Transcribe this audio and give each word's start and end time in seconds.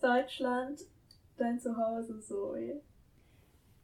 Ist 0.00 0.08
Deutschland 0.08 0.80
dein 1.36 1.60
Zuhause 1.60 2.22
so? 2.22 2.54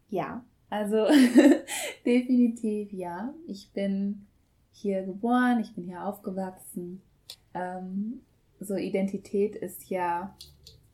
Ja, 0.09 0.43
also 0.71 1.07
definitiv 2.07 2.91
ja. 2.91 3.35
Ich 3.47 3.71
bin 3.75 4.27
hier 4.73 5.03
geboren, 5.03 5.61
ich 5.61 5.75
bin 5.75 5.85
hier 5.85 6.07
aufgewachsen. 6.07 7.03
Ähm, 7.53 8.23
so 8.61 8.77
Identität 8.77 9.57
ist 9.57 9.91
ja 9.91 10.35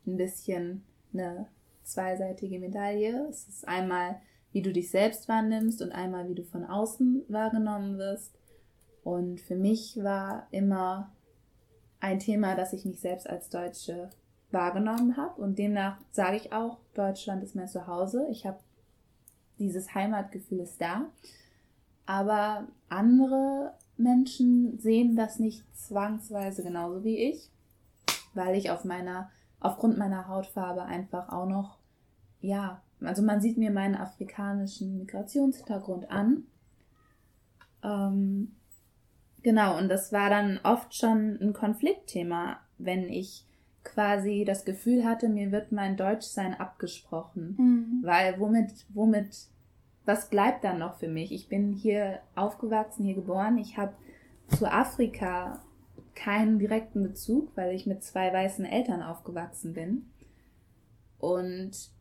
ein 0.05 0.17
bisschen 0.17 0.83
eine 1.13 1.47
zweiseitige 1.83 2.59
Medaille. 2.59 3.25
Es 3.29 3.47
ist 3.47 3.65
einmal, 3.65 4.19
wie 4.51 4.61
du 4.61 4.73
dich 4.73 4.91
selbst 4.91 5.29
wahrnimmst 5.29 5.81
und 5.81 5.93
einmal, 5.93 6.27
wie 6.27 6.35
du 6.35 6.43
von 6.43 6.65
außen 6.65 7.23
wahrgenommen 7.29 7.97
wirst. 7.97 8.37
Und 9.05 9.39
für 9.39 9.55
mich 9.55 10.03
war 10.03 10.47
immer 10.51 11.13
ein 12.01 12.19
Thema, 12.19 12.55
dass 12.55 12.73
ich 12.73 12.83
mich 12.83 12.99
selbst 12.99 13.29
als 13.29 13.47
Deutsche 13.47 14.09
wahrgenommen 14.53 15.17
habe. 15.17 15.41
Und 15.41 15.57
demnach 15.57 15.97
sage 16.11 16.37
ich 16.37 16.53
auch, 16.53 16.77
Deutschland 16.93 17.43
ist 17.43 17.55
mein 17.55 17.67
Zuhause. 17.67 18.27
Ich 18.29 18.45
habe 18.45 18.59
dieses 19.59 19.93
Heimatgefühl 19.93 20.59
ist 20.59 20.79
da. 20.79 21.05
Aber 22.05 22.67
andere 22.89 23.73
Menschen 23.97 24.79
sehen 24.79 25.15
das 25.15 25.39
nicht 25.39 25.63
zwangsweise 25.75 26.63
genauso 26.63 27.03
wie 27.03 27.17
ich, 27.17 27.49
weil 28.33 28.55
ich 28.55 28.71
auf 28.71 28.83
meiner, 28.83 29.29
aufgrund 29.59 29.97
meiner 29.97 30.27
Hautfarbe 30.27 30.83
einfach 30.83 31.29
auch 31.29 31.47
noch, 31.47 31.77
ja, 32.41 32.81
also 33.01 33.21
man 33.21 33.41
sieht 33.41 33.57
mir 33.57 33.71
meinen 33.71 33.95
afrikanischen 33.95 34.97
Migrationshintergrund 34.99 36.09
an. 36.09 36.43
Ähm, 37.83 38.55
genau, 39.41 39.77
und 39.77 39.89
das 39.89 40.11
war 40.11 40.29
dann 40.29 40.59
oft 40.63 40.95
schon 40.95 41.37
ein 41.41 41.53
Konfliktthema, 41.53 42.59
wenn 42.77 43.09
ich 43.09 43.45
quasi 43.83 44.43
das 44.45 44.65
Gefühl 44.65 45.03
hatte, 45.03 45.29
mir 45.29 45.51
wird 45.51 45.71
mein 45.71 45.97
Deutschsein 45.97 46.53
abgesprochen. 46.53 47.55
Mhm. 47.57 47.99
Weil 48.03 48.39
womit, 48.39 48.85
womit, 48.93 49.47
was 50.05 50.29
bleibt 50.29 50.63
dann 50.63 50.79
noch 50.79 50.97
für 50.97 51.07
mich? 51.07 51.31
Ich 51.31 51.49
bin 51.49 51.73
hier 51.73 52.19
aufgewachsen, 52.35 53.05
hier 53.05 53.15
geboren. 53.15 53.57
Ich 53.57 53.77
habe 53.77 53.93
zu 54.47 54.65
Afrika 54.65 55.61
keinen 56.15 56.59
direkten 56.59 57.03
Bezug, 57.03 57.55
weil 57.55 57.73
ich 57.73 57.85
mit 57.85 58.03
zwei 58.03 58.31
weißen 58.31 58.65
Eltern 58.65 59.01
aufgewachsen 59.01 59.73
bin. 59.73 60.09
Und 61.17 61.91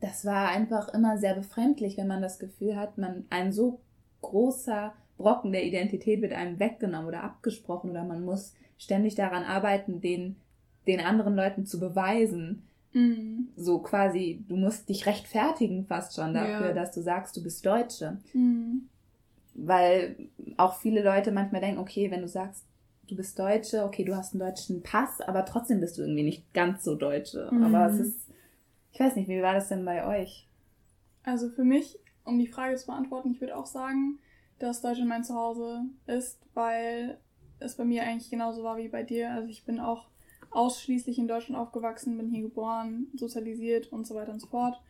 das 0.00 0.24
war 0.24 0.48
einfach 0.48 0.88
immer 0.90 1.18
sehr 1.18 1.34
befremdlich, 1.34 1.96
wenn 1.96 2.06
man 2.06 2.22
das 2.22 2.38
Gefühl 2.38 2.76
hat, 2.76 2.98
man 2.98 3.24
ein 3.30 3.52
so 3.52 3.80
großer 4.20 4.92
Brocken 5.16 5.52
der 5.52 5.64
Identität 5.64 6.22
wird 6.22 6.32
einem 6.32 6.60
weggenommen 6.60 7.08
oder 7.08 7.24
abgesprochen 7.24 7.90
oder 7.90 8.04
man 8.04 8.24
muss 8.24 8.54
ständig 8.76 9.16
daran 9.16 9.42
arbeiten, 9.42 10.00
den 10.00 10.36
den 10.88 11.00
anderen 11.00 11.36
Leuten 11.36 11.66
zu 11.66 11.78
beweisen. 11.78 12.62
Mhm. 12.92 13.48
So 13.56 13.78
quasi, 13.78 14.44
du 14.48 14.56
musst 14.56 14.88
dich 14.88 15.06
rechtfertigen 15.06 15.86
fast 15.86 16.16
schon 16.16 16.34
dafür, 16.34 16.68
ja. 16.68 16.72
dass 16.72 16.92
du 16.92 17.02
sagst, 17.02 17.36
du 17.36 17.42
bist 17.42 17.64
Deutsche. 17.64 18.18
Mhm. 18.32 18.88
Weil 19.54 20.16
auch 20.56 20.78
viele 20.80 21.02
Leute 21.02 21.30
manchmal 21.30 21.60
denken, 21.60 21.80
okay, 21.80 22.10
wenn 22.10 22.22
du 22.22 22.28
sagst, 22.28 22.64
du 23.08 23.16
bist 23.16 23.38
Deutsche, 23.38 23.84
okay, 23.84 24.04
du 24.04 24.16
hast 24.16 24.32
einen 24.32 24.40
deutschen 24.40 24.82
Pass, 24.82 25.20
aber 25.20 25.44
trotzdem 25.44 25.80
bist 25.80 25.98
du 25.98 26.02
irgendwie 26.02 26.22
nicht 26.22 26.52
ganz 26.54 26.84
so 26.84 26.94
Deutsche. 26.94 27.48
Mhm. 27.52 27.64
Aber 27.64 27.92
es 27.92 28.00
ist, 28.00 28.30
ich 28.92 29.00
weiß 29.00 29.16
nicht, 29.16 29.28
wie 29.28 29.42
war 29.42 29.54
das 29.54 29.68
denn 29.68 29.84
bei 29.84 30.06
euch? 30.06 30.46
Also 31.22 31.50
für 31.50 31.64
mich, 31.64 31.98
um 32.24 32.38
die 32.38 32.46
Frage 32.46 32.76
zu 32.76 32.86
beantworten, 32.86 33.32
ich 33.32 33.40
würde 33.40 33.56
auch 33.56 33.66
sagen, 33.66 34.18
dass 34.58 34.80
Deutschland 34.80 35.08
mein 35.08 35.24
Zuhause 35.24 35.82
ist, 36.06 36.38
weil 36.54 37.18
es 37.60 37.76
bei 37.76 37.84
mir 37.84 38.02
eigentlich 38.02 38.30
genauso 38.30 38.62
war 38.62 38.76
wie 38.76 38.88
bei 38.88 39.02
dir. 39.02 39.32
Also 39.32 39.48
ich 39.48 39.64
bin 39.64 39.80
auch 39.80 40.08
ausschließlich 40.50 41.18
in 41.18 41.28
Deutschland 41.28 41.60
aufgewachsen, 41.60 42.16
bin 42.16 42.30
hier 42.30 42.42
geboren, 42.42 43.08
sozialisiert 43.14 43.92
und 43.92 44.06
so 44.06 44.14
weiter 44.14 44.32
und 44.32 44.40
so 44.40 44.46
fort. 44.46 44.80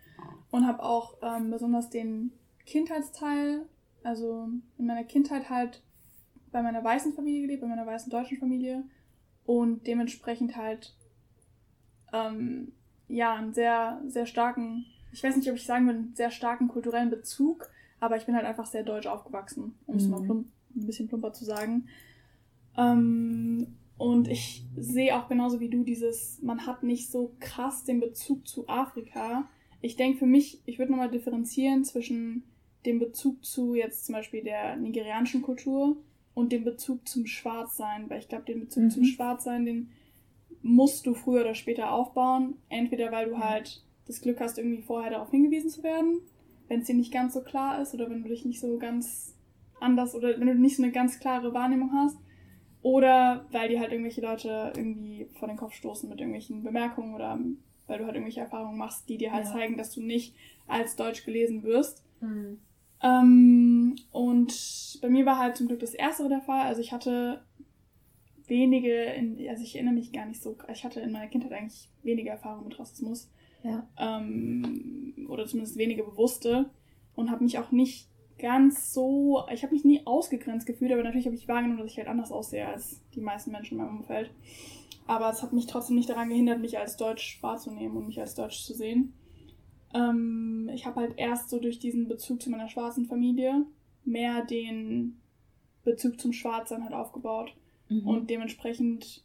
Und 0.51 0.67
habe 0.67 0.83
auch 0.83 1.17
ähm, 1.23 1.51
besonders 1.51 1.91
den 1.91 2.33
Kindheitsteil, 2.67 3.67
also 4.03 4.49
in 4.79 4.87
meiner 4.87 5.05
Kindheit 5.05 5.51
halt 5.51 5.83
bei 6.51 6.63
meiner 6.63 6.83
weißen 6.83 7.13
Familie 7.13 7.43
gelebt, 7.43 7.63
bei 7.63 7.69
meiner 7.69 7.87
weißen 7.87 8.11
deutschen 8.11 8.39
Familie 8.39 8.85
und 9.45 9.87
dementsprechend 9.87 10.57
halt 10.57 10.95
ähm, 12.13 12.73
ja 13.09 13.35
einen 13.35 13.53
sehr, 13.53 14.01
sehr 14.07 14.27
starken, 14.27 14.87
ich 15.13 15.23
weiß 15.23 15.37
nicht, 15.37 15.49
ob 15.51 15.57
ich 15.57 15.67
sagen 15.67 15.87
will, 15.87 15.95
einen 15.95 16.15
sehr 16.15 16.31
starken 16.31 16.69
kulturellen 16.69 17.11
Bezug, 17.11 17.71
aber 18.01 18.17
ich 18.17 18.27
bin 18.27 18.35
halt 18.35 18.47
einfach 18.47 18.67
sehr 18.67 18.83
deutsch 18.83 19.07
aufgewachsen, 19.07 19.75
um 19.87 19.97
es 19.97 20.05
mhm. 20.05 20.11
mal 20.11 20.23
plump, 20.23 20.47
ein 20.77 20.87
bisschen 20.87 21.09
plumper 21.09 21.33
zu 21.33 21.45
sagen. 21.45 21.89
Ähm, 22.77 23.79
und 23.99 24.29
ich 24.29 24.65
sehe 24.77 25.17
auch 25.17 25.29
genauso 25.29 25.59
wie 25.59 25.69
du 25.69 25.83
dieses, 25.83 26.41
man 26.41 26.67
hat 26.67 26.85
nicht 26.85 27.11
so 27.11 27.35
krass 27.41 27.85
den 27.85 27.99
Bezug 27.99 28.47
zu 28.47 28.69
Afrika. 28.69 29.49
Ich 29.81 29.97
denke 29.97 30.19
für 30.19 30.27
mich, 30.27 30.63
ich 30.67 30.79
würde 30.79 30.93
nochmal 30.93 31.11
differenzieren 31.11 31.85
zwischen 31.85 32.45
dem 32.87 33.01
Bezug 33.01 33.45
zu 33.45 33.75
jetzt 33.75 34.07
zum 34.07 34.15
Beispiel 34.15 34.45
der 34.45 34.77
nigerianischen 34.77 35.43
Kultur 35.43 35.97
und 36.35 36.53
dem 36.53 36.63
Bezug 36.63 37.09
zum 37.09 37.27
Schwarzsein. 37.27 38.09
Weil 38.09 38.21
ich 38.21 38.29
glaube, 38.29 38.45
den 38.45 38.61
Bezug 38.61 38.85
mhm. 38.85 38.91
zum 38.91 39.05
Schwarzsein, 39.05 39.65
den 39.65 39.91
musst 40.63 41.05
du 41.05 41.15
früher 41.15 41.41
oder 41.41 41.57
später 41.57 41.93
aufbauen. 41.93 42.55
Entweder 42.69 43.11
weil 43.11 43.31
du 43.31 43.39
halt 43.39 43.85
das 44.07 44.21
Glück 44.21 44.39
hast, 44.39 44.59
irgendwie 44.59 44.83
vorher 44.83 45.11
darauf 45.11 45.31
hingewiesen 45.33 45.71
zu 45.71 45.83
werden, 45.83 46.21
wenn 46.69 46.81
es 46.81 46.87
dir 46.87 46.95
nicht 46.95 47.13
ganz 47.13 47.35
so 47.35 47.43
klar 47.43 47.83
ist 47.83 47.95
oder 47.95 48.09
wenn 48.09 48.23
du 48.23 48.29
dich 48.29 48.45
nicht 48.45 48.61
so 48.61 48.79
ganz 48.79 49.35
anders 49.81 50.15
oder 50.15 50.39
wenn 50.39 50.47
du 50.47 50.55
nicht 50.55 50.77
so 50.77 50.85
eine 50.85 50.93
ganz 50.93 51.19
klare 51.19 51.53
Wahrnehmung 51.53 51.93
hast. 51.93 52.17
Oder 52.89 53.45
weil 53.51 53.69
die 53.69 53.79
halt 53.79 53.93
irgendwelche 53.93 54.23
Leute 54.23 54.73
irgendwie 54.75 55.27
vor 55.39 55.47
den 55.47 55.59
Kopf 55.59 55.75
stoßen 55.75 56.09
mit 56.09 56.21
irgendwelchen 56.21 56.63
Bemerkungen 56.63 57.15
oder 57.15 57.39
weil 57.87 57.99
du 57.99 58.07
halt 58.07 58.15
irgendwelche 58.15 58.41
Erfahrungen 58.41 58.79
machst, 58.79 59.11
die 59.11 59.19
dir 59.19 59.31
halt 59.31 59.45
ja. 59.45 59.53
zeigen, 59.53 59.77
dass 59.77 59.93
du 59.93 60.01
nicht 60.01 60.35
als 60.67 60.97
Deutsch 60.97 61.27
gelesen 61.27 61.65
wirst. 61.65 62.03
Mhm. 62.23 62.61
Ähm, 63.03 63.97
und 64.11 64.99
bei 65.03 65.11
mir 65.11 65.27
war 65.27 65.39
halt 65.39 65.59
zum 65.59 65.67
Glück 65.67 65.81
das 65.81 65.93
Erste 65.93 66.31
der 66.31 66.41
Fall. 66.41 66.63
Also 66.63 66.81
ich 66.81 66.91
hatte 66.91 67.43
wenige, 68.47 68.95
in, 68.95 69.37
also 69.51 69.65
ich 69.65 69.75
erinnere 69.75 69.93
mich 69.93 70.11
gar 70.11 70.25
nicht 70.25 70.43
so, 70.43 70.57
ich 70.73 70.83
hatte 70.83 71.01
in 71.01 71.13
meiner 71.13 71.29
Kindheit 71.29 71.53
eigentlich 71.53 71.91
wenige 72.03 72.31
Erfahrungen 72.31 72.69
mit 72.69 72.79
Rassismus. 72.79 73.31
Ja. 73.65 73.87
Ähm, 73.99 75.27
oder 75.29 75.45
zumindest 75.45 75.77
wenige 75.77 76.05
bewusste. 76.05 76.71
Und 77.15 77.31
habe 77.31 77.45
mich 77.45 77.59
auch 77.59 77.71
nicht 77.71 78.09
ganz 78.39 78.93
so, 78.93 79.45
ich 79.53 79.63
habe 79.63 79.75
mich 79.75 79.85
nie 79.85 80.07
ausgegrenzt 80.07 80.67
gefühlt, 80.67 80.93
aber 80.93 81.03
natürlich 81.03 81.27
habe 81.27 81.37
ich 81.37 81.49
wahrgenommen, 81.49 81.81
dass 81.81 81.91
ich 81.91 81.99
halt 81.99 82.09
anders 82.09 82.33
aussehe 82.33 82.67
als 82.67 83.03
die 83.15 83.21
meisten 83.21 83.51
Menschen 83.51 83.79
in 83.79 83.85
meinem 83.85 83.99
Umfeld. 83.99 84.31
Aber 85.07 85.31
es 85.31 85.43
hat 85.43 85.53
mich 85.53 85.67
trotzdem 85.67 85.97
nicht 85.97 86.09
daran 86.09 86.29
gehindert, 86.29 86.61
mich 86.61 86.79
als 86.79 86.97
Deutsch 86.97 87.43
wahrzunehmen 87.43 87.97
und 87.97 88.07
mich 88.07 88.21
als 88.21 88.35
Deutsch 88.35 88.63
zu 88.63 88.75
sehen. 88.75 89.15
Ähm, 89.95 90.71
ich 90.73 90.87
habe 90.87 91.01
halt 91.01 91.15
erst 91.17 91.49
so 91.51 91.59
durch 91.59 91.79
diesen 91.79 92.09
Bezug 92.09 92.43
zu 92.43 92.51
meiner 92.51 92.69
schwarzen 92.69 93.07
Familie 93.07 93.65
mehr 94.05 94.45
den 94.45 95.19
Bezug 95.85 96.21
zum 96.21 96.33
Schwarzsein 96.33 96.83
halt 96.83 96.93
aufgebaut. 96.93 97.55
Mhm. 97.89 98.07
Und 98.07 98.31
dementsprechend 98.31 99.25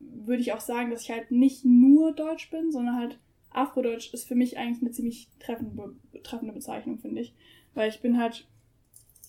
würde 0.00 0.40
ich 0.40 0.52
auch 0.52 0.60
sagen, 0.60 0.90
dass 0.90 1.02
ich 1.02 1.10
halt 1.10 1.30
nicht 1.30 1.64
nur 1.64 2.12
Deutsch 2.12 2.50
bin, 2.50 2.72
sondern 2.72 2.96
halt 2.96 3.18
Afrodeutsch 3.50 4.12
ist 4.12 4.28
für 4.28 4.34
mich 4.34 4.58
eigentlich 4.58 4.82
eine 4.82 4.90
ziemlich 4.92 5.28
treffende, 5.40 5.94
treffende 6.22 6.52
Bezeichnung, 6.52 6.98
finde 6.98 7.22
ich. 7.22 7.34
Weil 7.76 7.90
ich 7.90 8.00
bin 8.00 8.18
halt, 8.18 8.48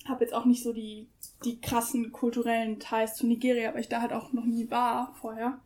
habe 0.07 0.23
jetzt 0.23 0.33
auch 0.33 0.45
nicht 0.45 0.63
so 0.63 0.71
die, 0.71 1.09
die 1.43 1.59
krassen 1.59 2.13
kulturellen 2.13 2.79
Ties 2.79 3.15
zu 3.15 3.27
Nigeria, 3.27 3.73
weil 3.73 3.81
ich 3.81 3.89
da 3.89 4.01
halt 4.01 4.13
auch 4.13 4.31
noch 4.31 4.45
nie 4.45 4.71
war 4.71 5.13
vorher. 5.15 5.59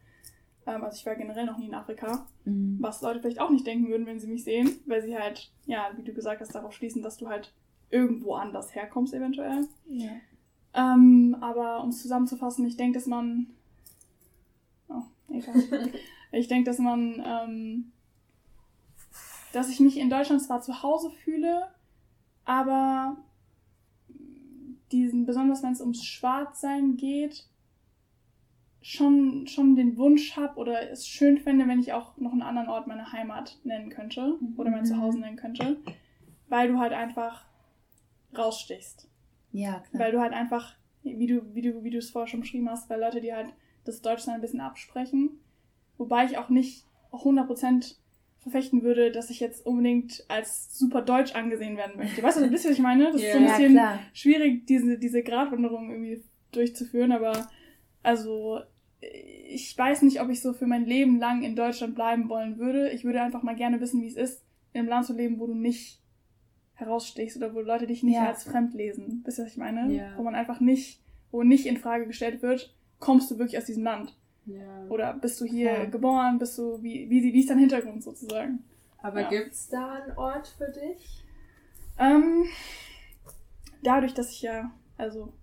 Ähm, 0.66 0.84
also 0.84 0.98
ich 0.98 1.06
war 1.06 1.16
generell 1.16 1.46
noch 1.46 1.60
nie 1.60 1.68
in 1.68 1.76
Afrika. 1.76 2.26
Mhm. 2.44 2.78
Was 2.82 3.02
Leute 3.02 3.22
vielleicht 3.22 3.40
auch 3.40 3.52
nicht 3.52 3.68
denken 3.68 3.88
würden, 3.88 4.08
wenn 4.08 4.20
sie 4.20 4.28
mich 4.28 4.44
sehen, 4.44 4.80
weil 4.88 5.04
sie 5.04 5.16
halt, 5.16 5.52
ja, 5.68 5.92
wie 5.96 6.04
du 6.04 6.12
gesagt 6.12 6.42
hast, 6.42 6.56
darauf 6.56 6.74
schließen, 6.74 7.04
dass 7.04 7.18
du 7.18 7.30
halt 7.30 7.54
irgendwo 7.92 8.34
anders 8.34 8.74
herkommst 8.74 9.14
eventuell. 9.14 9.68
Ja. 9.88 10.10
Ähm, 10.74 11.38
aber 11.40 11.84
um 11.84 11.90
es 11.90 12.02
zusammenzufassen, 12.02 12.66
ich 12.66 12.78
denke, 12.78 12.98
dass 12.98 13.06
man. 13.06 13.48
Oh, 14.90 15.04
egal. 15.30 15.54
ich 16.32 16.48
denke, 16.48 16.70
dass 16.70 16.80
man. 16.80 17.24
Ähm, 17.24 17.92
dass 19.54 19.70
ich 19.70 19.80
mich 19.82 19.98
in 19.98 20.10
Deutschland 20.10 20.42
zwar 20.42 20.62
zu 20.62 20.82
Hause 20.82 21.12
fühle, 21.12 21.68
aber 22.52 23.16
diesen, 24.92 25.26
besonders 25.26 25.64
wenn 25.64 25.72
es 25.72 25.80
ums 25.80 26.04
Schwarzsein 26.04 26.98
geht, 26.98 27.48
schon, 28.82 29.48
schon 29.48 29.78
den 29.78 29.96
Wunsch 29.96 30.36
habe 30.36 30.60
oder 30.60 30.92
es 30.92 31.08
schön 31.08 31.38
fände, 31.38 31.66
wenn 31.70 31.80
ich 31.80 31.94
auch 31.94 32.18
noch 32.18 32.34
einen 32.34 32.42
anderen 32.42 32.68
Ort 32.68 32.88
meine 32.88 33.14
Heimat 33.14 33.58
nennen 33.64 33.90
könnte 33.90 34.36
oder 34.58 34.70
mein 34.70 34.82
mhm. 34.82 34.86
Zuhause 34.86 35.20
nennen 35.20 35.38
könnte, 35.38 35.78
weil 36.50 36.68
du 36.68 36.78
halt 36.78 36.92
einfach 36.92 37.46
rausstichst. 38.38 39.08
Ja, 39.54 39.80
klar. 39.80 40.04
Weil 40.04 40.12
du 40.12 40.20
halt 40.20 40.34
einfach, 40.34 40.76
wie 41.04 41.28
du, 41.28 41.56
wie 41.56 41.62
du, 41.62 41.86
wie 41.86 41.90
du 41.90 42.00
es 42.00 42.10
vorher 42.10 42.28
schon 42.28 42.42
beschrieben 42.42 42.70
hast, 42.70 42.90
weil 42.90 43.00
Leute, 43.00 43.22
die 43.22 43.34
halt 43.34 43.48
das 43.86 44.02
Deutschsein 44.02 44.36
ein 44.36 44.42
bisschen 44.42 44.60
absprechen, 44.60 45.40
wobei 45.98 46.26
ich 46.26 46.38
auch 46.38 46.50
nicht 46.50 46.86
100% 47.14 47.96
verfechten 48.42 48.82
würde, 48.82 49.12
dass 49.12 49.30
ich 49.30 49.40
jetzt 49.40 49.66
unbedingt 49.66 50.26
als 50.28 50.78
super 50.78 51.02
deutsch 51.02 51.36
angesehen 51.36 51.78
werden 51.78 51.98
möchte. 51.98 52.24
Weißt 52.24 52.40
du, 52.40 52.44
ein 52.44 52.50
bisschen, 52.50 52.72
was 52.72 52.78
ich 52.78 52.84
meine? 52.84 53.12
Das 53.12 53.22
yeah, 53.22 53.30
ist 53.30 53.34
so 53.34 53.40
ein 53.40 53.46
bisschen 53.46 53.76
ja, 53.76 54.00
schwierig, 54.14 54.66
diese, 54.66 54.98
diese 54.98 55.22
Gratwanderung 55.22 55.92
irgendwie 55.92 56.24
durchzuführen, 56.52 57.12
aber 57.12 57.48
also 58.02 58.60
ich 59.02 59.76
weiß 59.78 60.04
nicht, 60.04 60.22
ob 60.22 60.30
ich 60.30 60.42
so 60.42 60.54
für 60.54 60.68
mein 60.68 60.86
Leben 60.86 61.20
lang 61.20 61.44
in 61.44 61.56
Deutschland 61.56 61.96
bleiben 61.96 62.30
wollen 62.30 62.58
würde. 62.58 62.90
Ich 62.90 63.04
würde 63.04 63.22
einfach 63.22 63.44
mal 63.44 63.56
gerne 63.56 63.80
wissen, 63.80 64.02
wie 64.02 64.08
es 64.08 64.16
ist, 64.16 64.44
in 64.74 64.82
einem 64.82 64.90
Land 64.90 65.06
zu 65.06 65.14
leben, 65.14 65.40
wo 65.40 65.48
du 65.48 65.56
nicht 65.56 66.00
herausstichst 66.76 67.38
oder 67.38 67.54
wo 67.54 67.62
Leute 67.62 67.88
dich 67.88 68.04
nicht 68.04 68.16
Ja. 68.16 68.28
als 68.28 68.44
fremd 68.44 68.74
lesen. 68.74 69.22
Wisst 69.26 69.40
ihr, 69.40 69.46
was 69.46 69.52
ich 69.52 69.58
meine? 69.58 69.92
Ja. 69.94 70.14
Wo 70.18 70.24
man 70.24 70.36
einfach 70.36 70.60
nicht, 70.60 71.02
wo 71.32 71.44
nicht 71.44 71.66
in 71.66 71.78
Frage 71.78 72.08
gestellt 72.08 72.42
wird, 72.42 72.74
kommst 73.00 73.30
du 73.30 73.38
wirklich 73.38 73.58
aus 73.58 73.66
diesem 73.66 73.84
Land? 73.84 74.16
Ja. 74.58 74.86
Oder 74.90 75.14
bist 75.14 75.40
du 75.42 75.46
hier 75.46 75.72
Ja. 75.72 75.86
geboren? 75.86 76.40
Bist 76.40 76.58
du, 76.58 76.82
wie, 76.82 77.10
wie, 77.10 77.24
wie 77.24 77.40
ist 77.40 77.50
dein 77.50 77.60
Hintergrund 77.60 78.04
sozusagen? 78.04 78.64
Aber 79.02 79.22
Ja. 79.22 79.30
gibt's 79.30 79.68
da 79.70 79.94
einen 79.94 80.18
Ort 80.18 80.48
für 80.48 80.72
dich? 80.72 81.24
Ähm, 81.98 82.46
dadurch, 83.84 84.14
dass 84.14 84.32
ich 84.32 84.42
ja, 84.42 84.72
also 84.98 85.34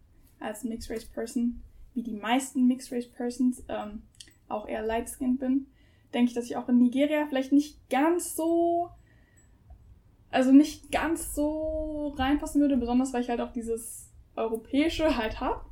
als 0.40 0.64
Mixed 0.64 0.90
Race 0.90 1.04
Person, 1.04 1.62
wie 1.94 2.02
die 2.02 2.14
meisten 2.14 2.66
Mixed 2.66 2.92
Race 2.92 3.08
Persons, 3.08 3.64
ähm, 3.68 4.02
auch 4.48 4.68
eher 4.68 4.82
light 4.82 5.08
skinned 5.08 5.40
bin, 5.40 5.66
denke 6.14 6.28
ich, 6.30 6.34
dass 6.34 6.46
ich 6.46 6.56
auch 6.56 6.68
in 6.68 6.78
Nigeria 6.78 7.26
vielleicht 7.28 7.52
nicht 7.52 7.88
ganz 7.90 8.34
so, 8.36 8.90
also 10.30 10.52
nicht 10.52 10.90
ganz 10.90 11.34
so 11.34 12.14
reinpassen 12.16 12.60
würde, 12.60 12.76
besonders 12.76 13.12
weil 13.12 13.22
ich 13.22 13.28
halt 13.28 13.40
auch 13.40 13.52
dieses 13.52 14.10
Europäische 14.36 15.16
halt 15.16 15.40
hab 15.40 15.66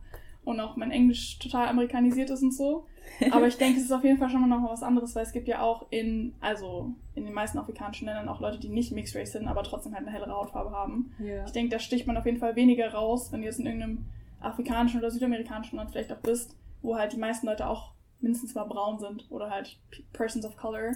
und 0.45 0.61
auch 0.61 0.77
mein 0.77 0.91
Englisch 0.91 1.39
total 1.39 1.69
amerikanisiert 1.69 2.31
ist 2.31 2.43
und 2.43 2.53
so. 2.53 2.87
Aber 3.31 3.47
ich 3.47 3.57
denke, 3.59 3.79
es 3.79 3.87
ist 3.87 3.93
auf 3.93 4.05
jeden 4.05 4.19
Fall 4.19 4.31
schon 4.31 4.41
mal 4.41 4.47
noch 4.47 4.71
was 4.71 4.83
anderes, 4.83 5.15
weil 5.15 5.25
es 5.25 5.33
gibt 5.33 5.49
ja 5.49 5.63
auch 5.63 5.87
in, 5.91 6.35
also 6.41 6.95
in 7.15 7.25
den 7.25 7.33
meisten 7.33 7.59
afrikanischen 7.59 8.07
Ländern 8.07 8.29
auch 8.29 8.41
Leute, 8.41 8.59
die 8.59 8.69
nicht 8.69 8.93
Mixed 8.93 9.17
Race 9.17 9.33
sind, 9.33 9.49
aber 9.49 9.63
trotzdem 9.63 9.95
halt 9.95 10.07
eine 10.07 10.13
hellere 10.13 10.35
Hautfarbe 10.35 10.71
haben. 10.71 11.13
Ja. 11.19 11.45
Ich 11.45 11.53
denke, 11.53 11.71
da 11.71 11.79
sticht 11.79 12.07
man 12.07 12.17
auf 12.17 12.27
jeden 12.27 12.39
Fall 12.39 12.57
weniger 12.57 12.93
raus, 12.93 13.33
wenn 13.33 13.41
du 13.41 13.47
jetzt 13.47 13.59
in 13.59 13.67
irgendeinem 13.67 14.07
afrikanischen 14.41 15.01
oder 15.01 15.11
südamerikanischen 15.11 15.77
Land 15.77 15.91
vielleicht 15.91 16.13
auch 16.13 16.21
bist, 16.21 16.57
wo 16.83 16.97
halt 16.97 17.13
die 17.13 17.19
meisten 17.19 17.47
Leute 17.47 17.67
auch 17.67 17.93
mindestens 18.21 18.55
mal 18.55 18.65
braun 18.65 18.99
sind 18.99 19.27
oder 19.31 19.51
halt 19.51 19.79
Persons 20.13 20.45
of 20.45 20.57
Color, 20.57 20.93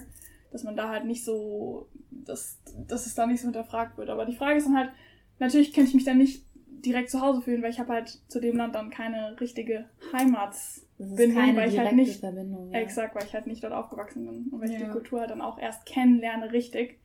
dass 0.51 0.63
man 0.63 0.75
da 0.75 0.89
halt 0.89 1.05
nicht 1.05 1.23
so, 1.23 1.87
dass, 2.09 2.59
dass 2.87 3.05
es 3.05 3.15
da 3.15 3.25
nicht 3.25 3.41
so 3.41 3.47
hinterfragt 3.47 3.97
wird. 3.97 4.09
Aber 4.09 4.25
die 4.25 4.35
Frage 4.35 4.57
ist 4.57 4.67
dann 4.67 4.77
halt, 4.77 4.91
natürlich 5.39 5.73
könnte 5.73 5.89
ich 5.89 5.95
mich 5.95 6.05
dann 6.05 6.17
nicht 6.17 6.45
direkt 6.85 7.09
zu 7.09 7.21
Hause 7.21 7.41
fühlen, 7.41 7.61
weil 7.61 7.71
ich 7.71 7.79
habe 7.79 7.93
halt 7.93 8.21
zu 8.27 8.39
dem 8.39 8.57
Land 8.57 8.75
dann 8.75 8.89
keine 8.89 9.39
richtige 9.39 9.85
Heimats 10.13 10.87
Bindung, 11.05 11.37
keine 11.43 11.57
weil 11.57 11.69
ich 11.69 11.77
halt 11.79 11.93
nicht- 11.93 12.19
Verbindung. 12.19 12.71
Ja. 12.71 12.79
Exakt, 12.79 13.15
weil 13.15 13.23
ich 13.25 13.33
halt 13.33 13.47
nicht 13.47 13.63
dort 13.63 13.73
aufgewachsen 13.73 14.25
bin 14.25 14.49
und 14.51 14.61
weil 14.61 14.69
ich 14.69 14.79
Ja. 14.79 14.85
die 14.85 14.91
Kultur 14.91 15.19
halt 15.21 15.29
dann 15.31 15.41
auch 15.41 15.57
erst 15.59 15.85
kennenlerne, 15.85 16.51
richtig. 16.51 16.97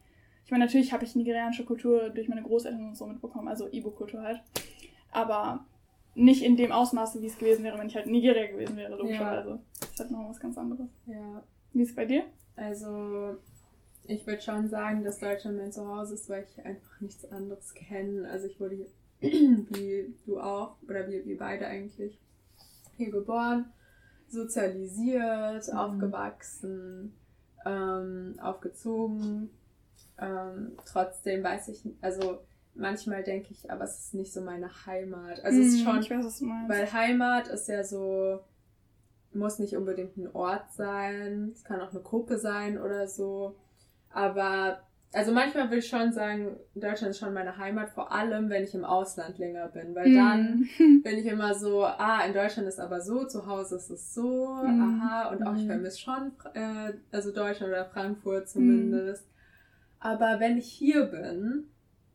Ich 0.44 0.50
meine, 0.50 0.64
natürlich 0.64 0.92
habe 0.92 1.04
ich 1.04 1.14
nigerianische 1.16 1.64
Kultur 1.64 2.10
durch 2.10 2.28
meine 2.28 2.42
Großeltern 2.42 2.88
und 2.88 2.96
so 2.96 3.06
mitbekommen, 3.06 3.48
also 3.48 3.68
Ibo-Kultur 3.70 4.22
halt. 4.22 4.40
Aber 5.10 5.64
nicht 6.14 6.42
in 6.42 6.56
dem 6.56 6.72
Ausmaße, 6.72 7.20
wie 7.20 7.26
es 7.26 7.36
gewesen 7.38 7.64
wäre, 7.64 7.78
wenn 7.78 7.88
ich 7.88 7.96
halt 7.96 8.06
Nigeria 8.06 8.46
gewesen 8.50 8.76
wäre, 8.76 8.96
logischerweise. 8.96 9.58
Das 9.80 9.90
ist 9.90 10.00
halt 10.00 10.10
noch 10.12 10.28
was 10.28 10.40
ganz 10.40 10.56
anderes. 10.56 10.88
ja. 11.06 11.42
Wie 11.72 11.82
ist 11.82 11.90
es 11.90 11.94
bei 11.96 12.06
dir? 12.06 12.22
Also, 12.54 13.36
ich 14.04 14.26
würde 14.26 14.40
schon 14.40 14.68
sagen, 14.68 15.04
dass 15.04 15.18
Deutschland 15.18 15.58
mein 15.58 15.72
Zuhause 15.72 16.14
ist, 16.14 16.28
weil 16.30 16.44
ich 16.48 16.64
einfach 16.64 17.00
nichts 17.00 17.30
anderes 17.30 17.74
kenne. 17.74 18.26
Also, 18.30 18.46
ich 18.46 18.58
wurde 18.60 18.76
hier, 18.76 18.86
wie 19.70 20.14
du 20.24 20.40
auch, 20.40 20.76
oder 20.88 21.06
wir, 21.10 21.26
wir 21.26 21.36
beide 21.36 21.66
eigentlich, 21.66 22.18
hier 22.96 23.10
geboren, 23.10 23.66
sozialisiert, 24.28 25.68
Mhm. 25.72 25.78
aufgewachsen, 25.78 27.14
ähm, 27.64 28.34
aufgezogen. 28.40 29.50
Ähm, 30.18 30.72
trotzdem 30.86 31.42
weiß 31.44 31.68
ich, 31.68 31.82
also 32.00 32.38
manchmal 32.74 33.22
denke 33.22 33.48
ich, 33.52 33.70
aber 33.70 33.84
es 33.84 33.98
ist 34.06 34.14
nicht 34.14 34.32
so 34.32 34.40
meine 34.40 34.68
Heimat. 34.86 35.44
Also, 35.44 35.60
es 35.60 35.66
ist 35.68 35.78
Hm, 35.80 35.84
schon 35.84 36.00
Ich 36.00 36.10
weiß, 36.10 36.24
was 36.24 36.38
du 36.38 36.44
meinst. 36.46 36.70
weil 36.70 36.92
Heimat 36.92 37.48
ist 37.48 37.68
ja 37.68 37.84
so, 37.84 38.40
muss 39.32 39.58
nicht 39.58 39.76
unbedingt 39.76 40.16
ein 40.16 40.34
Ort 40.34 40.72
sein, 40.72 41.50
es 41.54 41.64
kann 41.64 41.80
auch 41.80 41.90
eine 41.90 42.00
Gruppe 42.00 42.38
sein 42.38 42.78
oder 42.80 43.06
so. 43.08 43.56
Aber, 44.10 44.80
also 45.12 45.32
manchmal 45.32 45.70
will 45.70 45.78
ich 45.78 45.86
schon 45.88 46.12
sagen, 46.12 46.56
Deutschland 46.74 47.10
ist 47.12 47.18
schon 47.20 47.32
meine 47.34 47.56
Heimat, 47.58 47.90
vor 47.90 48.10
allem 48.12 48.48
wenn 48.50 48.64
ich 48.64 48.74
im 48.74 48.84
Ausland 48.84 49.38
länger 49.38 49.68
bin, 49.68 49.94
weil 49.94 50.12
dann 50.12 50.68
Hm. 50.78 50.78
bin 51.02 51.18
ich 51.18 51.26
immer 51.26 51.54
so, 51.54 51.84
ah, 51.84 52.24
in 52.26 52.32
Deutschland 52.34 52.68
ist 52.68 52.80
aber 52.80 53.00
so, 53.00 53.24
zu 53.26 53.46
Hause 53.46 53.76
ist 53.76 53.90
es 53.90 54.12
so, 54.14 54.46
Mhm. 54.62 54.80
aha, 54.80 55.28
und 55.30 55.46
auch 55.46 55.54
ich 55.54 55.62
Mhm. 55.62 55.66
vermisse 55.66 56.00
schon, 56.00 56.32
äh, 56.54 56.92
also 57.12 57.32
Deutschland 57.32 57.72
oder 57.72 57.84
Frankfurt 57.86 58.48
zumindest. 58.48 59.24
Aber 60.00 60.40
wenn 60.40 60.58
ich 60.58 60.66
hier 60.68 61.04
bin, 61.06 61.68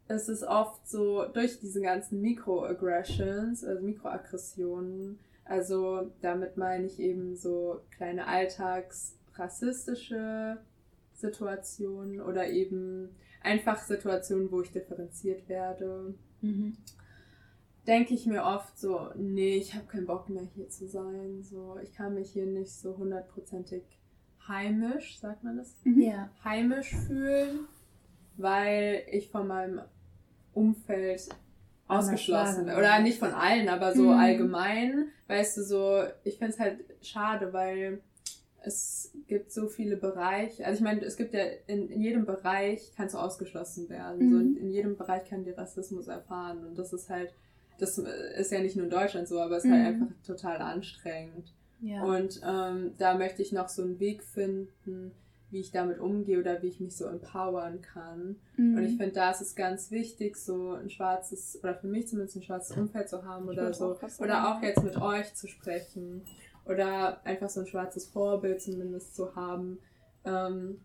ist 0.08 0.30
es 0.30 0.44
oft 0.44 0.88
so, 0.88 1.26
durch 1.28 1.60
diese 1.60 1.82
ganzen 1.82 2.22
Microaggressions, 2.22 3.64
also 3.64 3.82
Mikroaggressionen, 3.84 5.20
also 5.46 6.12
damit 6.22 6.58
meine 6.58 6.86
ich 6.86 7.00
eben 7.00 7.36
so 7.36 7.82
kleine 7.92 8.28
alltagsrassistische 8.28 10.58
Situationen 11.22 12.20
oder 12.22 12.50
eben 12.50 13.16
einfach 13.42 13.78
Situationen, 13.82 14.52
wo 14.52 14.62
ich 14.62 14.72
differenziert 14.72 15.48
werde 15.48 16.16
Mhm. 16.42 16.76
denke 17.88 18.14
ich 18.16 18.26
mir 18.26 18.44
oft 18.44 18.78
so, 18.80 19.10
nee, 19.16 19.58
ich 19.58 19.74
habe 19.76 19.86
keinen 19.86 20.06
Bock 20.08 20.28
mehr 20.30 20.44
hier 20.56 20.70
zu 20.70 20.88
sein. 20.88 21.44
So, 21.44 21.78
ich 21.82 21.94
kann 21.94 22.14
mich 22.16 22.32
hier 22.32 22.46
nicht 22.48 22.72
so 22.72 22.98
hundertprozentig 22.98 23.84
heimisch, 24.48 25.20
sagt 25.20 25.44
man 25.44 25.58
das? 25.58 25.76
Mhm. 25.84 26.02
Ja. 26.02 26.30
Heimisch 26.44 26.96
fühlen, 27.08 27.68
weil 28.38 29.04
ich 29.12 29.30
von 29.30 29.48
meinem 29.48 29.82
Umfeld 30.54 31.30
ausgeschlossen 31.88 32.66
bin. 32.66 32.76
Oder 32.76 33.00
nicht 33.02 33.20
von 33.20 33.34
allen, 33.34 33.70
aber 33.70 33.94
so 33.94 34.04
Mhm. 34.06 34.20
allgemein. 34.20 35.08
Weißt 35.28 35.58
du, 35.58 35.64
so, 35.64 36.04
ich 36.24 36.38
finde 36.38 36.54
es 36.54 36.60
halt 36.60 36.80
schade, 37.02 37.54
weil 37.54 38.02
es 38.64 39.11
gibt 39.32 39.52
so 39.52 39.68
viele 39.68 39.96
Bereiche. 39.96 40.66
Also 40.66 40.80
ich 40.80 40.84
meine, 40.84 41.02
es 41.06 41.16
gibt 41.16 41.34
ja 41.34 41.44
in, 41.68 41.90
in 41.90 42.02
jedem 42.02 42.26
Bereich 42.26 42.92
kannst 42.98 43.16
du 43.16 43.20
ausgeschlossen 43.20 43.88
werden. 43.90 44.30
So, 44.30 44.36
Mhm. 44.36 44.42
in, 44.42 44.58
in 44.58 44.72
jedem 44.72 44.98
Bereich 44.98 45.24
kann 45.30 45.46
die 45.46 45.52
Rassismus 45.52 46.08
erfahren. 46.08 46.66
Und 46.68 46.78
das 46.78 46.92
ist 46.92 47.10
halt, 47.10 47.34
das 47.80 47.98
ist 47.98 48.52
ja 48.52 48.60
nicht 48.62 48.76
nur 48.76 48.86
in 48.86 48.92
Deutschland 48.92 49.28
so, 49.30 49.40
aber 49.40 49.56
es 49.58 49.64
ist 49.66 49.72
halt 49.72 49.96
Mhm. 49.96 50.04
einfach 50.04 50.16
total 50.28 50.58
anstrengend. 50.58 51.54
Ja. 51.82 52.04
Und 52.04 52.42
ähm, 52.46 52.92
da 52.98 53.18
möchte 53.18 53.42
ich 53.42 53.54
noch 53.54 53.70
so 53.70 53.82
einen 53.84 54.00
Weg 54.02 54.22
finden, 54.22 55.12
wie 55.50 55.60
ich 55.62 55.72
damit 55.72 56.00
umgehe 56.00 56.40
oder 56.40 56.62
wie 56.62 56.68
ich 56.68 56.80
mich 56.82 56.96
so 56.96 57.06
empowern 57.06 57.82
kann. 57.82 58.36
Mhm. 58.58 58.76
Und 58.78 58.84
ich 58.84 58.98
finde, 58.98 59.14
da 59.14 59.32
ist 59.32 59.42
es 59.42 59.56
ganz 59.56 59.92
wichtig, 59.92 60.36
so 60.36 60.74
ein 60.74 60.90
schwarzes, 60.90 61.58
oder 61.64 61.74
für 61.76 61.88
mich 61.88 62.08
zumindest 62.10 62.36
ein 62.38 62.44
schwarzes 62.44 62.76
Umfeld 62.78 63.08
zu 63.10 63.24
haben 63.26 63.46
Ich 63.46 63.52
oder 63.58 63.74
so. 63.74 63.94
auch 63.94 64.20
Oder 64.20 64.38
auch 64.50 64.62
jetzt 64.62 64.84
mit 64.84 64.98
euch 65.02 65.34
zu 65.34 65.48
sprechen. 65.48 66.22
Oder 66.66 67.26
einfach 67.26 67.50
so 67.50 67.62
ein 67.62 67.68
schwarzes 67.68 68.06
Vorbild 68.08 68.62
zumindest 68.62 69.16
zu 69.16 69.36
haben, 69.36 69.80
ähm, 70.26 70.82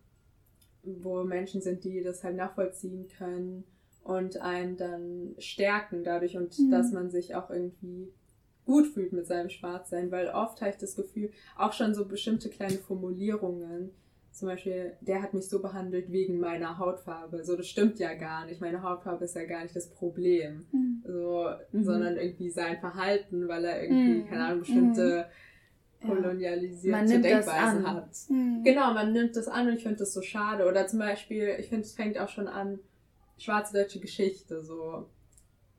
wo 0.83 1.23
Menschen 1.23 1.61
sind, 1.61 1.83
die 1.83 2.01
das 2.01 2.23
halt 2.23 2.35
nachvollziehen 2.35 3.07
können 3.17 3.63
und 4.03 4.39
einen 4.41 4.77
dann 4.77 5.35
stärken 5.37 6.03
dadurch 6.03 6.37
und 6.37 6.57
Mhm. 6.57 6.71
dass 6.71 6.91
man 6.91 7.09
sich 7.11 7.35
auch 7.35 7.49
irgendwie 7.49 8.11
gut 8.65 8.87
fühlt 8.87 9.13
mit 9.13 9.27
seinem 9.27 9.49
Schwarzsein, 9.49 10.11
weil 10.11 10.27
oft 10.29 10.61
habe 10.61 10.71
ich 10.71 10.77
das 10.77 10.95
Gefühl, 10.95 11.31
auch 11.57 11.73
schon 11.73 11.93
so 11.93 12.05
bestimmte 12.05 12.49
kleine 12.49 12.77
Formulierungen, 12.77 13.91
zum 14.31 14.49
Beispiel, 14.49 14.93
der 15.01 15.21
hat 15.23 15.33
mich 15.33 15.47
so 15.49 15.61
behandelt 15.61 16.11
wegen 16.11 16.39
meiner 16.39 16.77
Hautfarbe. 16.77 17.43
So, 17.43 17.55
das 17.55 17.67
stimmt 17.67 17.97
ja 17.97 18.13
gar 18.13 18.45
nicht. 18.45 18.61
Meine 18.61 18.83
Hautfarbe 18.83 19.25
ist 19.25 19.35
ja 19.35 19.45
gar 19.45 19.63
nicht 19.63 19.75
das 19.75 19.89
Problem. 19.89 20.67
Mhm. 20.71 21.01
So, 21.07 21.47
Mhm. 21.71 21.83
sondern 21.83 22.17
irgendwie 22.17 22.51
sein 22.51 22.77
Verhalten, 22.79 23.47
weil 23.47 23.65
er 23.65 23.81
irgendwie, 23.81 24.21
Mhm. 24.21 24.27
keine 24.27 24.45
Ahnung, 24.45 24.59
bestimmte 24.59 25.25
Ja. 26.01 26.07
kolonialisierte 26.09 26.89
Man 26.97 27.05
nimmt 27.05 27.25
das 27.25 27.31
Denkweisen 27.45 27.85
an. 27.85 27.95
hat. 27.95 28.09
Mhm. 28.29 28.63
Genau, 28.63 28.93
man 28.93 29.11
nimmt 29.13 29.35
das 29.35 29.47
an 29.47 29.67
und 29.67 29.75
ich 29.77 29.83
finde 29.83 29.97
das 29.97 30.13
so 30.13 30.21
schade. 30.21 30.65
Oder 30.67 30.85
zum 30.87 30.99
Beispiel, 30.99 31.55
ich 31.59 31.67
finde, 31.69 31.85
es 31.85 31.93
fängt 31.93 32.17
auch 32.19 32.29
schon 32.29 32.47
an, 32.47 32.79
schwarze 33.39 33.73
deutsche 33.73 33.99
Geschichte, 33.99 34.63
so 34.63 35.07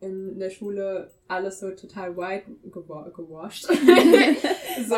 in 0.00 0.38
der 0.38 0.50
Schule 0.50 1.10
alles 1.26 1.58
so 1.60 1.70
total 1.72 2.16
white 2.16 2.46
gewa 2.70 3.08
gewascht. 3.08 3.64
so 4.88 4.96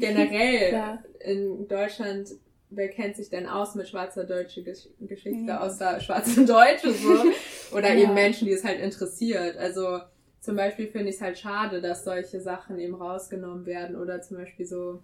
generell 0.00 0.68
Klar. 0.70 1.04
in 1.20 1.68
Deutschland, 1.68 2.28
wer 2.70 2.88
kennt 2.88 3.16
sich 3.16 3.30
denn 3.30 3.46
aus 3.46 3.74
mit 3.74 3.88
schwarzer 3.88 4.24
deutsche 4.24 4.62
Gesch 4.62 4.88
Geschichte, 5.00 5.38
Mhm. 5.42 5.50
außer 5.50 6.00
schwarze 6.00 6.44
Deutsche 6.44 6.92
so? 6.92 7.24
Oder 7.76 7.92
Ja. 7.94 8.02
eben 8.04 8.14
Menschen, 8.14 8.46
die 8.46 8.52
es 8.52 8.64
halt 8.64 8.80
interessiert. 8.80 9.56
Also 9.56 10.00
zum 10.42 10.56
Beispiel 10.56 10.88
finde 10.88 11.10
ich 11.10 11.14
es 11.14 11.22
halt 11.22 11.38
schade, 11.38 11.80
dass 11.80 12.02
solche 12.04 12.40
Sachen 12.40 12.76
eben 12.78 12.96
rausgenommen 12.96 13.64
werden. 13.64 13.94
Oder 13.94 14.20
zum 14.22 14.38
Beispiel 14.38 14.66
so, 14.66 15.00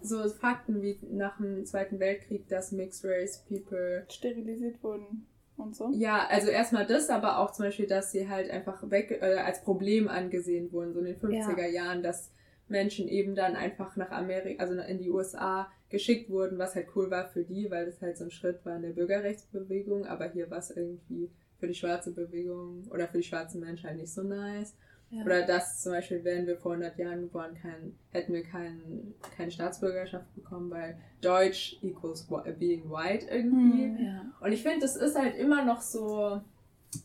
so 0.00 0.26
Fakten 0.30 0.80
wie 0.80 0.98
nach 1.10 1.36
dem 1.36 1.66
Zweiten 1.66 2.00
Weltkrieg, 2.00 2.48
dass 2.48 2.72
Mixed 2.72 3.04
Race 3.04 3.44
People 3.46 4.06
Sterilisiert 4.08 4.82
wurden 4.82 5.26
und 5.58 5.76
so. 5.76 5.90
ja, 5.92 6.26
also 6.26 6.48
erstmal 6.48 6.86
das, 6.86 7.10
aber 7.10 7.38
auch 7.38 7.52
zum 7.52 7.66
Beispiel, 7.66 7.86
dass 7.86 8.12
sie 8.12 8.30
halt 8.30 8.50
einfach 8.50 8.90
weg 8.90 9.18
äh, 9.20 9.34
als 9.36 9.62
Problem 9.62 10.08
angesehen 10.08 10.72
wurden, 10.72 10.94
so 10.94 11.00
in 11.00 11.04
den 11.04 11.20
50er 11.20 11.68
Jahren, 11.68 12.02
dass 12.02 12.30
Menschen 12.68 13.08
eben 13.08 13.34
dann 13.34 13.54
einfach 13.54 13.96
nach 13.96 14.10
Amerika, 14.10 14.62
also 14.62 14.80
in 14.80 14.98
die 14.98 15.10
USA 15.10 15.70
geschickt 15.90 16.30
wurden, 16.30 16.56
was 16.56 16.74
halt 16.74 16.86
cool 16.96 17.10
war 17.10 17.28
für 17.28 17.44
die, 17.44 17.70
weil 17.70 17.84
das 17.84 18.00
halt 18.00 18.16
so 18.16 18.24
ein 18.24 18.30
Schritt 18.30 18.64
war 18.64 18.76
in 18.76 18.82
der 18.82 18.90
Bürgerrechtsbewegung, 18.94 20.06
aber 20.06 20.30
hier 20.30 20.50
war 20.50 20.58
es 20.58 20.70
irgendwie 20.70 21.30
für 21.62 21.68
die 21.68 21.74
schwarze 21.76 22.10
Bewegung 22.10 22.82
oder 22.90 23.06
für 23.06 23.18
die 23.18 23.22
schwarzen 23.22 23.60
Menschen 23.60 23.88
halt 23.88 23.96
nicht 23.96 24.12
so 24.12 24.24
nice. 24.24 24.74
Ja. 25.10 25.22
Oder 25.24 25.42
dass 25.42 25.80
zum 25.80 25.92
Beispiel, 25.92 26.24
wären 26.24 26.44
wir 26.48 26.56
vor 26.56 26.72
100 26.72 26.98
Jahren 26.98 27.20
geboren, 27.20 27.54
kein, 27.54 27.94
hätten 28.10 28.32
wir 28.32 28.42
kein, 28.42 29.14
keine 29.36 29.52
Staatsbürgerschaft 29.52 30.34
bekommen, 30.34 30.72
weil 30.72 30.98
Deutsch 31.20 31.78
equals 31.80 32.26
being 32.58 32.90
white 32.90 33.28
irgendwie. 33.30 33.86
Mhm, 33.86 34.04
ja. 34.04 34.24
Und 34.40 34.50
ich 34.50 34.64
finde, 34.64 34.80
das 34.80 34.96
ist 34.96 35.16
halt 35.16 35.36
immer 35.36 35.64
noch 35.64 35.82
so 35.82 36.40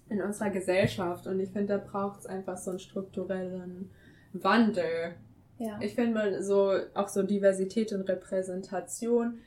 in 0.10 0.24
unserer 0.24 0.50
Gesellschaft 0.50 1.28
und 1.28 1.40
ich 1.40 1.52
finde, 1.52 1.68
da 1.68 1.78
braucht 1.78 2.22
es 2.22 2.26
einfach 2.26 2.58
so 2.58 2.72
einen 2.72 2.80
strukturellen 2.80 3.92
Wandel. 4.34 5.14
Ja. 5.60 5.78
Ich 5.84 5.94
finde 5.94 6.42
so 6.42 6.74
auch 6.96 7.10
so 7.10 7.22
Diversität 7.22 7.94
und 7.94 8.10
Repräsentation 8.10 9.38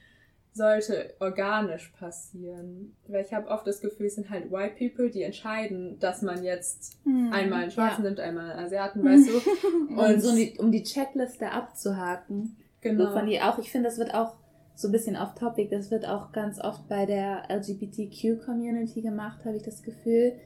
sollte 0.52 1.14
organisch 1.21 1.92
passieren. 1.99 2.97
Weil 3.07 3.25
ich 3.25 3.33
habe 3.33 3.49
oft 3.49 3.66
das 3.66 3.80
Gefühl, 3.80 4.07
es 4.07 4.16
sind 4.16 4.30
halt 4.30 4.50
White 4.50 4.75
People, 4.78 5.11
die 5.11 5.23
entscheiden, 5.23 5.99
dass 6.00 6.23
man 6.23 6.42
jetzt 6.42 6.99
hm, 7.04 7.33
einmal 7.33 7.62
einen 7.62 7.71
Schwarzen 7.71 8.02
ja. 8.02 8.09
nimmt, 8.09 8.21
einmal 8.21 8.50
einen 8.50 8.66
Asiaten, 8.66 9.04
weißt 9.04 9.28
du. 9.28 9.95
Und 9.95 10.21
so 10.21 10.30
um 10.30 10.37
die, 10.37 10.59
um 10.59 10.73
die 10.73 10.83
Checkliste 10.83 11.50
abzuhaken. 11.50 12.57
Genau. 12.80 13.07
So 13.07 13.12
von 13.12 13.26
die 13.26 13.40
auch, 13.40 13.59
ich 13.59 13.71
finde, 13.71 13.88
das 13.88 13.99
wird 13.99 14.14
auch 14.14 14.37
so 14.75 14.88
ein 14.88 14.92
bisschen 14.92 15.16
off 15.16 15.35
topic, 15.35 15.69
das 15.71 15.90
wird 15.90 16.09
auch 16.09 16.33
ganz 16.33 16.59
oft 16.59 16.88
bei 16.88 17.04
der 17.04 17.42
LGBTQ-Community 17.50 19.02
gemacht, 19.02 19.45
habe 19.45 19.57
ich 19.57 19.62
das 19.62 19.83
Gefühl, 19.83 20.37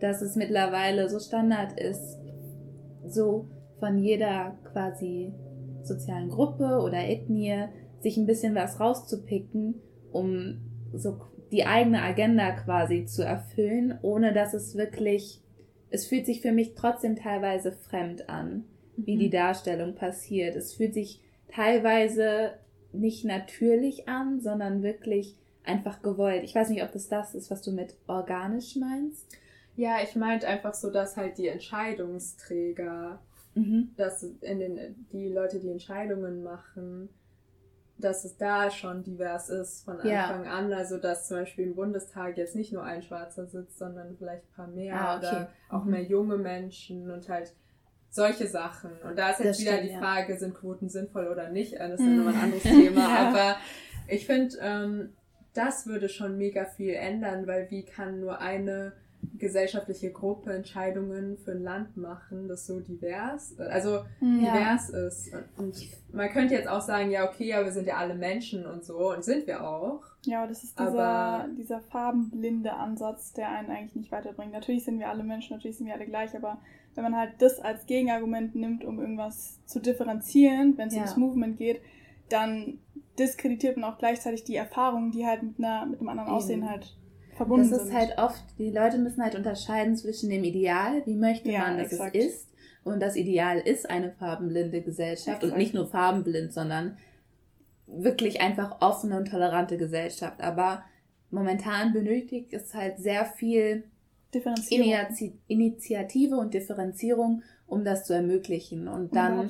dass 0.00 0.22
es 0.22 0.36
mittlerweile 0.36 1.08
so 1.08 1.18
Standard 1.18 1.78
ist, 1.78 2.18
so 3.06 3.48
von 3.80 3.98
jeder 3.98 4.56
quasi 4.72 5.34
sozialen 5.82 6.28
Gruppe 6.28 6.80
oder 6.80 6.98
Ethnie 6.98 7.68
sich 8.00 8.16
ein 8.16 8.26
bisschen 8.26 8.54
was 8.54 8.80
rauszupicken, 8.80 9.74
um 10.12 10.60
so 10.92 11.20
die 11.52 11.64
eigene 11.66 12.02
Agenda 12.02 12.52
quasi 12.52 13.06
zu 13.06 13.24
erfüllen, 13.24 13.98
ohne 14.02 14.32
dass 14.32 14.54
es 14.54 14.76
wirklich, 14.76 15.40
es 15.90 16.06
fühlt 16.06 16.26
sich 16.26 16.40
für 16.40 16.52
mich 16.52 16.74
trotzdem 16.74 17.16
teilweise 17.16 17.72
fremd 17.72 18.28
an, 18.28 18.64
wie 18.96 19.16
die 19.16 19.26
mhm. 19.26 19.32
Darstellung 19.32 19.94
passiert. 19.94 20.56
Es 20.56 20.74
fühlt 20.74 20.94
sich 20.94 21.20
teilweise 21.52 22.52
nicht 22.92 23.24
natürlich 23.24 24.08
an, 24.08 24.40
sondern 24.40 24.82
wirklich 24.82 25.36
einfach 25.64 26.02
gewollt. 26.02 26.42
Ich 26.44 26.54
weiß 26.54 26.70
nicht, 26.70 26.82
ob 26.82 26.92
das 26.92 27.08
das 27.08 27.34
ist, 27.34 27.50
was 27.50 27.62
du 27.62 27.72
mit 27.72 27.96
organisch 28.06 28.76
meinst. 28.76 29.26
Ja, 29.76 30.02
ich 30.02 30.16
meinte 30.16 30.46
einfach 30.46 30.74
so, 30.74 30.90
dass 30.90 31.16
halt 31.16 31.38
die 31.38 31.48
Entscheidungsträger, 31.48 33.20
mhm. 33.54 33.90
dass 33.96 34.22
in 34.22 34.58
den, 34.58 35.06
die 35.12 35.28
Leute, 35.28 35.60
die 35.60 35.70
Entscheidungen 35.70 36.42
machen, 36.42 37.08
dass 38.00 38.24
es 38.24 38.36
da 38.36 38.70
schon 38.70 39.02
divers 39.02 39.48
ist 39.48 39.84
von 39.84 40.00
Anfang 40.00 40.44
ja. 40.44 40.52
an. 40.52 40.72
Also 40.72 40.98
dass 40.98 41.28
zum 41.28 41.38
Beispiel 41.38 41.66
im 41.66 41.74
Bundestag 41.74 42.36
jetzt 42.36 42.56
nicht 42.56 42.72
nur 42.72 42.82
ein 42.82 43.02
Schwarzer 43.02 43.46
sitzt, 43.46 43.78
sondern 43.78 44.16
vielleicht 44.16 44.44
ein 44.44 44.56
paar 44.56 44.66
mehr 44.68 45.00
ah, 45.00 45.16
okay. 45.16 45.26
oder 45.26 45.48
auch 45.68 45.84
mhm. 45.84 45.90
mehr 45.90 46.02
junge 46.02 46.36
Menschen 46.36 47.10
und 47.10 47.28
halt 47.28 47.52
solche 48.10 48.48
Sachen. 48.48 48.90
Und 49.04 49.18
da 49.18 49.30
ist 49.30 49.38
jetzt 49.38 49.48
das 49.48 49.60
wieder 49.60 49.76
stimmt, 49.76 49.90
die 49.90 49.96
Frage, 49.96 50.32
ja. 50.32 50.38
sind 50.38 50.54
Quoten 50.54 50.88
sinnvoll 50.88 51.28
oder 51.28 51.48
nicht? 51.48 51.74
Das 51.78 51.92
ist 51.92 52.00
mhm. 52.00 52.16
nochmal 52.16 52.34
ein 52.34 52.40
anderes 52.40 52.62
Thema. 52.62 53.00
ja. 53.08 53.28
Aber 53.28 53.56
ich 54.08 54.26
finde, 54.26 54.56
ähm, 54.60 55.12
das 55.54 55.86
würde 55.86 56.08
schon 56.08 56.36
mega 56.36 56.64
viel 56.64 56.94
ändern, 56.94 57.46
weil 57.46 57.70
wie 57.70 57.84
kann 57.84 58.20
nur 58.20 58.40
eine 58.40 58.92
gesellschaftliche 59.38 60.12
Gruppe 60.12 60.52
Entscheidungen 60.52 61.38
für 61.38 61.52
ein 61.52 61.62
Land 61.62 61.96
machen, 61.96 62.46
das 62.46 62.66
so 62.66 62.80
divers, 62.80 63.58
also 63.58 63.90
ja. 63.90 64.04
divers 64.20 64.90
ist. 64.90 65.32
Und 65.56 65.74
man 66.12 66.28
könnte 66.28 66.54
jetzt 66.54 66.68
auch 66.68 66.80
sagen, 66.80 67.10
ja, 67.10 67.28
okay, 67.28 67.48
ja, 67.48 67.64
wir 67.64 67.72
sind 67.72 67.86
ja 67.86 67.96
alle 67.96 68.14
Menschen 68.14 68.66
und 68.66 68.84
so, 68.84 69.12
und 69.12 69.24
sind 69.24 69.46
wir 69.46 69.66
auch. 69.66 70.02
Ja, 70.24 70.40
aber 70.40 70.48
das 70.48 70.62
ist 70.62 70.78
dieser, 70.78 71.02
aber, 71.02 71.48
dieser 71.56 71.80
farbenblinde 71.80 72.74
Ansatz, 72.74 73.32
der 73.32 73.50
einen 73.50 73.70
eigentlich 73.70 73.96
nicht 73.96 74.12
weiterbringt. 74.12 74.52
Natürlich 74.52 74.84
sind 74.84 74.98
wir 74.98 75.08
alle 75.08 75.24
Menschen, 75.24 75.56
natürlich 75.56 75.78
sind 75.78 75.86
wir 75.86 75.94
alle 75.94 76.06
gleich, 76.06 76.36
aber 76.36 76.58
wenn 76.94 77.04
man 77.04 77.16
halt 77.16 77.32
das 77.38 77.60
als 77.60 77.86
Gegenargument 77.86 78.54
nimmt, 78.54 78.84
um 78.84 79.00
irgendwas 79.00 79.64
zu 79.64 79.80
differenzieren, 79.80 80.76
wenn 80.76 80.88
es 80.88 80.94
ja. 80.94 81.00
ums 81.00 81.16
Movement 81.16 81.56
geht, 81.56 81.80
dann 82.28 82.78
diskreditiert 83.18 83.76
man 83.76 83.92
auch 83.92 83.98
gleichzeitig 83.98 84.44
die 84.44 84.56
Erfahrungen, 84.56 85.10
die 85.12 85.26
halt 85.26 85.42
mit, 85.42 85.58
einer, 85.58 85.86
mit 85.86 86.00
einem 86.00 86.08
anderen. 86.08 86.30
Aussehen 86.30 86.68
halt 86.68 86.96
verbunden 87.40 87.70
das 87.70 87.84
ist 87.84 87.94
halt 87.94 88.18
oft, 88.18 88.42
die 88.58 88.70
Leute 88.70 88.98
müssen 88.98 89.22
halt 89.22 89.34
unterscheiden 89.34 89.96
zwischen 89.96 90.28
dem 90.28 90.44
Ideal, 90.44 91.00
wie 91.06 91.16
möchte 91.16 91.50
ja, 91.50 91.60
man, 91.60 91.78
dass 91.78 91.92
exakt. 91.92 92.14
es 92.14 92.26
ist, 92.26 92.48
und 92.84 93.00
das 93.00 93.16
Ideal 93.16 93.58
ist 93.58 93.88
eine 93.88 94.12
farbenblinde 94.12 94.82
Gesellschaft 94.82 95.38
exakt. 95.38 95.44
und 95.44 95.56
nicht 95.56 95.72
nur 95.72 95.86
farbenblind, 95.86 96.52
sondern 96.52 96.98
wirklich 97.86 98.42
einfach 98.42 98.82
offene 98.82 99.16
und 99.16 99.30
tolerante 99.30 99.78
Gesellschaft. 99.78 100.42
Aber 100.42 100.84
momentan 101.30 101.94
benötigt 101.94 102.52
es 102.52 102.74
halt 102.74 102.98
sehr 102.98 103.24
viel 103.24 103.84
Initiative 104.32 106.36
und 106.36 106.54
Differenzierung, 106.54 107.42
um 107.66 107.84
das 107.84 108.04
zu 108.04 108.12
ermöglichen. 108.12 108.88
Und 108.88 109.14
dann 109.14 109.48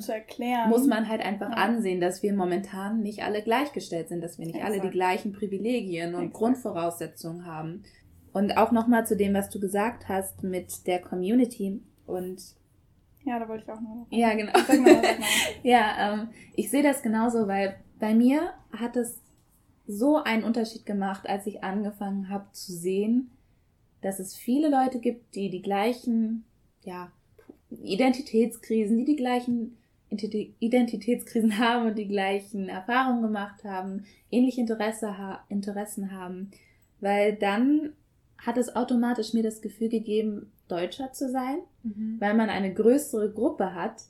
muss 0.69 0.87
man 0.87 1.07
halt 1.07 1.21
einfach 1.21 1.49
ja. 1.49 1.55
ansehen, 1.55 2.01
dass 2.01 2.23
wir 2.23 2.33
momentan 2.33 3.01
nicht 3.01 3.23
alle 3.23 3.41
gleichgestellt 3.41 4.09
sind, 4.09 4.21
dass 4.21 4.37
wir 4.37 4.45
nicht 4.45 4.55
Exakt. 4.55 4.73
alle 4.73 4.81
die 4.81 4.89
gleichen 4.89 5.33
Privilegien 5.33 6.15
und 6.15 6.25
Exakt. 6.25 6.37
Grundvoraussetzungen 6.37 7.45
haben. 7.45 7.83
Und 8.33 8.57
auch 8.57 8.71
nochmal 8.71 9.05
zu 9.05 9.17
dem, 9.17 9.33
was 9.33 9.49
du 9.49 9.59
gesagt 9.59 10.07
hast 10.07 10.43
mit 10.43 10.87
der 10.87 11.01
Community 11.01 11.81
und 12.05 12.41
ja, 13.23 13.37
da 13.37 13.47
wollte 13.47 13.65
ich 13.65 13.71
auch 13.71 13.81
noch. 13.81 14.07
Ja, 14.09 14.33
genau. 14.33 14.51
Mal. 14.51 15.03
ja, 15.63 16.13
ähm, 16.13 16.29
ich 16.55 16.71
sehe 16.71 16.81
das 16.81 17.03
genauso, 17.03 17.47
weil 17.47 17.75
bei 17.99 18.15
mir 18.15 18.53
hat 18.71 18.95
es 18.95 19.21
so 19.87 20.17
einen 20.17 20.43
Unterschied 20.43 20.85
gemacht, 20.85 21.29
als 21.29 21.45
ich 21.45 21.63
angefangen 21.63 22.29
habe 22.29 22.47
zu 22.51 22.71
sehen, 22.71 23.31
dass 24.01 24.19
es 24.19 24.35
viele 24.35 24.69
Leute 24.69 24.99
gibt, 24.99 25.35
die 25.35 25.49
die 25.49 25.61
gleichen, 25.61 26.43
ja, 26.83 27.11
Identitätskrisen, 27.69 28.97
die 28.97 29.05
die 29.05 29.15
gleichen 29.15 29.77
Identitätskrisen 30.09 31.57
haben 31.57 31.87
und 31.87 31.97
die 31.97 32.07
gleichen 32.07 32.67
Erfahrungen 32.67 33.21
gemacht 33.21 33.63
haben, 33.63 34.03
ähnliche 34.29 34.61
Interesse 34.61 35.17
ha 35.17 35.45
Interessen 35.47 36.11
haben, 36.11 36.51
weil 36.99 37.35
dann 37.35 37.93
hat 38.37 38.57
es 38.57 38.75
automatisch 38.75 39.33
mir 39.33 39.43
das 39.43 39.61
Gefühl 39.61 39.89
gegeben, 39.89 40.51
Deutscher 40.67 41.13
zu 41.13 41.29
sein, 41.29 41.59
mhm. 41.83 42.17
weil 42.19 42.33
man 42.33 42.49
eine 42.49 42.73
größere 42.73 43.31
Gruppe 43.31 43.73
hat 43.75 44.01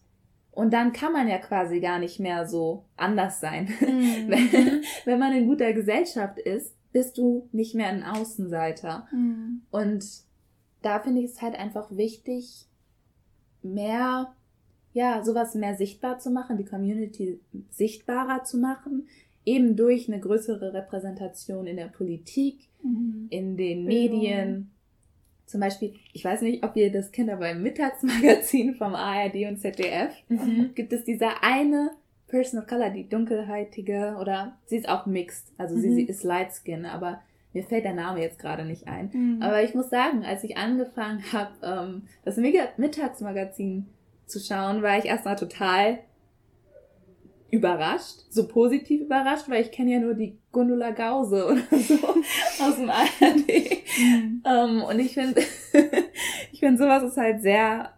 und 0.51 0.73
dann 0.73 0.91
kann 0.93 1.13
man 1.13 1.27
ja 1.27 1.37
quasi 1.37 1.79
gar 1.79 1.99
nicht 1.99 2.19
mehr 2.19 2.47
so 2.47 2.85
anders 2.95 3.39
sein. 3.39 3.69
Mhm. 3.81 4.29
wenn, 4.29 4.83
wenn 5.05 5.19
man 5.19 5.33
in 5.33 5.47
guter 5.47 5.73
Gesellschaft 5.73 6.37
ist, 6.39 6.75
bist 6.91 7.17
du 7.17 7.47
nicht 7.51 7.75
mehr 7.75 7.87
ein 7.87 8.03
Außenseiter. 8.03 9.07
Mhm. 9.11 9.61
Und 9.71 10.05
da 10.81 10.99
finde 10.99 11.21
ich 11.21 11.31
es 11.31 11.41
halt 11.41 11.55
einfach 11.55 11.95
wichtig, 11.95 12.65
mehr, 13.61 14.33
ja, 14.93 15.23
sowas 15.23 15.55
mehr 15.55 15.75
sichtbar 15.75 16.19
zu 16.19 16.31
machen, 16.31 16.57
die 16.57 16.65
Community 16.65 17.39
sichtbarer 17.69 18.43
zu 18.43 18.57
machen, 18.57 19.07
eben 19.45 19.75
durch 19.75 20.07
eine 20.07 20.19
größere 20.19 20.73
Repräsentation 20.73 21.67
in 21.67 21.77
der 21.77 21.87
Politik, 21.87 22.67
mhm. 22.83 23.27
in 23.29 23.57
den 23.57 23.85
Medien. 23.85 24.71
Zum 25.45 25.59
Beispiel, 25.59 25.93
ich 26.13 26.23
weiß 26.23 26.41
nicht, 26.41 26.63
ob 26.63 26.75
ihr 26.77 26.91
das 26.91 27.11
kennt, 27.11 27.29
aber 27.29 27.49
im 27.49 27.61
Mittagsmagazin 27.61 28.75
vom 28.75 28.95
ARD 28.95 29.47
und 29.49 29.57
ZDF 29.57 30.13
mhm. 30.29 30.71
gibt 30.75 30.93
es 30.93 31.03
diese 31.03 31.41
eine 31.41 31.91
Person 32.31 32.59
of 32.59 32.67
Color, 32.67 32.89
die 32.89 33.07
dunkelhäutige, 33.07 34.15
oder 34.19 34.57
sie 34.65 34.77
ist 34.77 34.89
auch 34.89 35.05
mixed, 35.05 35.51
also 35.57 35.75
mhm. 35.75 35.81
sie, 35.81 35.93
sie 35.93 36.03
ist 36.03 36.23
light 36.23 36.51
skin, 36.53 36.85
aber 36.85 37.21
mir 37.53 37.63
fällt 37.63 37.83
der 37.83 37.93
Name 37.93 38.21
jetzt 38.21 38.39
gerade 38.39 38.63
nicht 38.63 38.87
ein. 38.87 39.11
Mhm. 39.13 39.41
Aber 39.41 39.61
ich 39.61 39.75
muss 39.75 39.89
sagen, 39.89 40.23
als 40.23 40.43
ich 40.43 40.57
angefangen 40.57 41.21
habe, 41.33 41.51
ähm, 41.61 42.03
das 42.23 42.37
Mittagsmagazin 42.37 43.87
zu 44.25 44.39
schauen, 44.39 44.81
war 44.81 44.97
ich 44.97 45.05
erstmal 45.05 45.35
total 45.35 45.99
überrascht, 47.51 48.21
so 48.29 48.47
positiv 48.47 49.01
überrascht, 49.01 49.49
weil 49.49 49.61
ich 49.61 49.71
kenne 49.71 49.91
ja 49.91 49.99
nur 49.99 50.13
die 50.13 50.37
Gundula 50.53 50.91
Gause 50.91 51.45
oder 51.51 51.79
so 51.79 51.95
aus 52.63 52.75
dem 52.77 52.89
ARD. 52.89 53.47
Mhm. 53.99 54.43
Ähm, 54.45 54.83
und 54.83 54.99
ich 54.99 55.13
finde, 55.13 55.41
ich 56.53 56.59
finde 56.59 56.81
sowas 56.81 57.03
ist 57.03 57.17
halt 57.17 57.41
sehr 57.41 57.91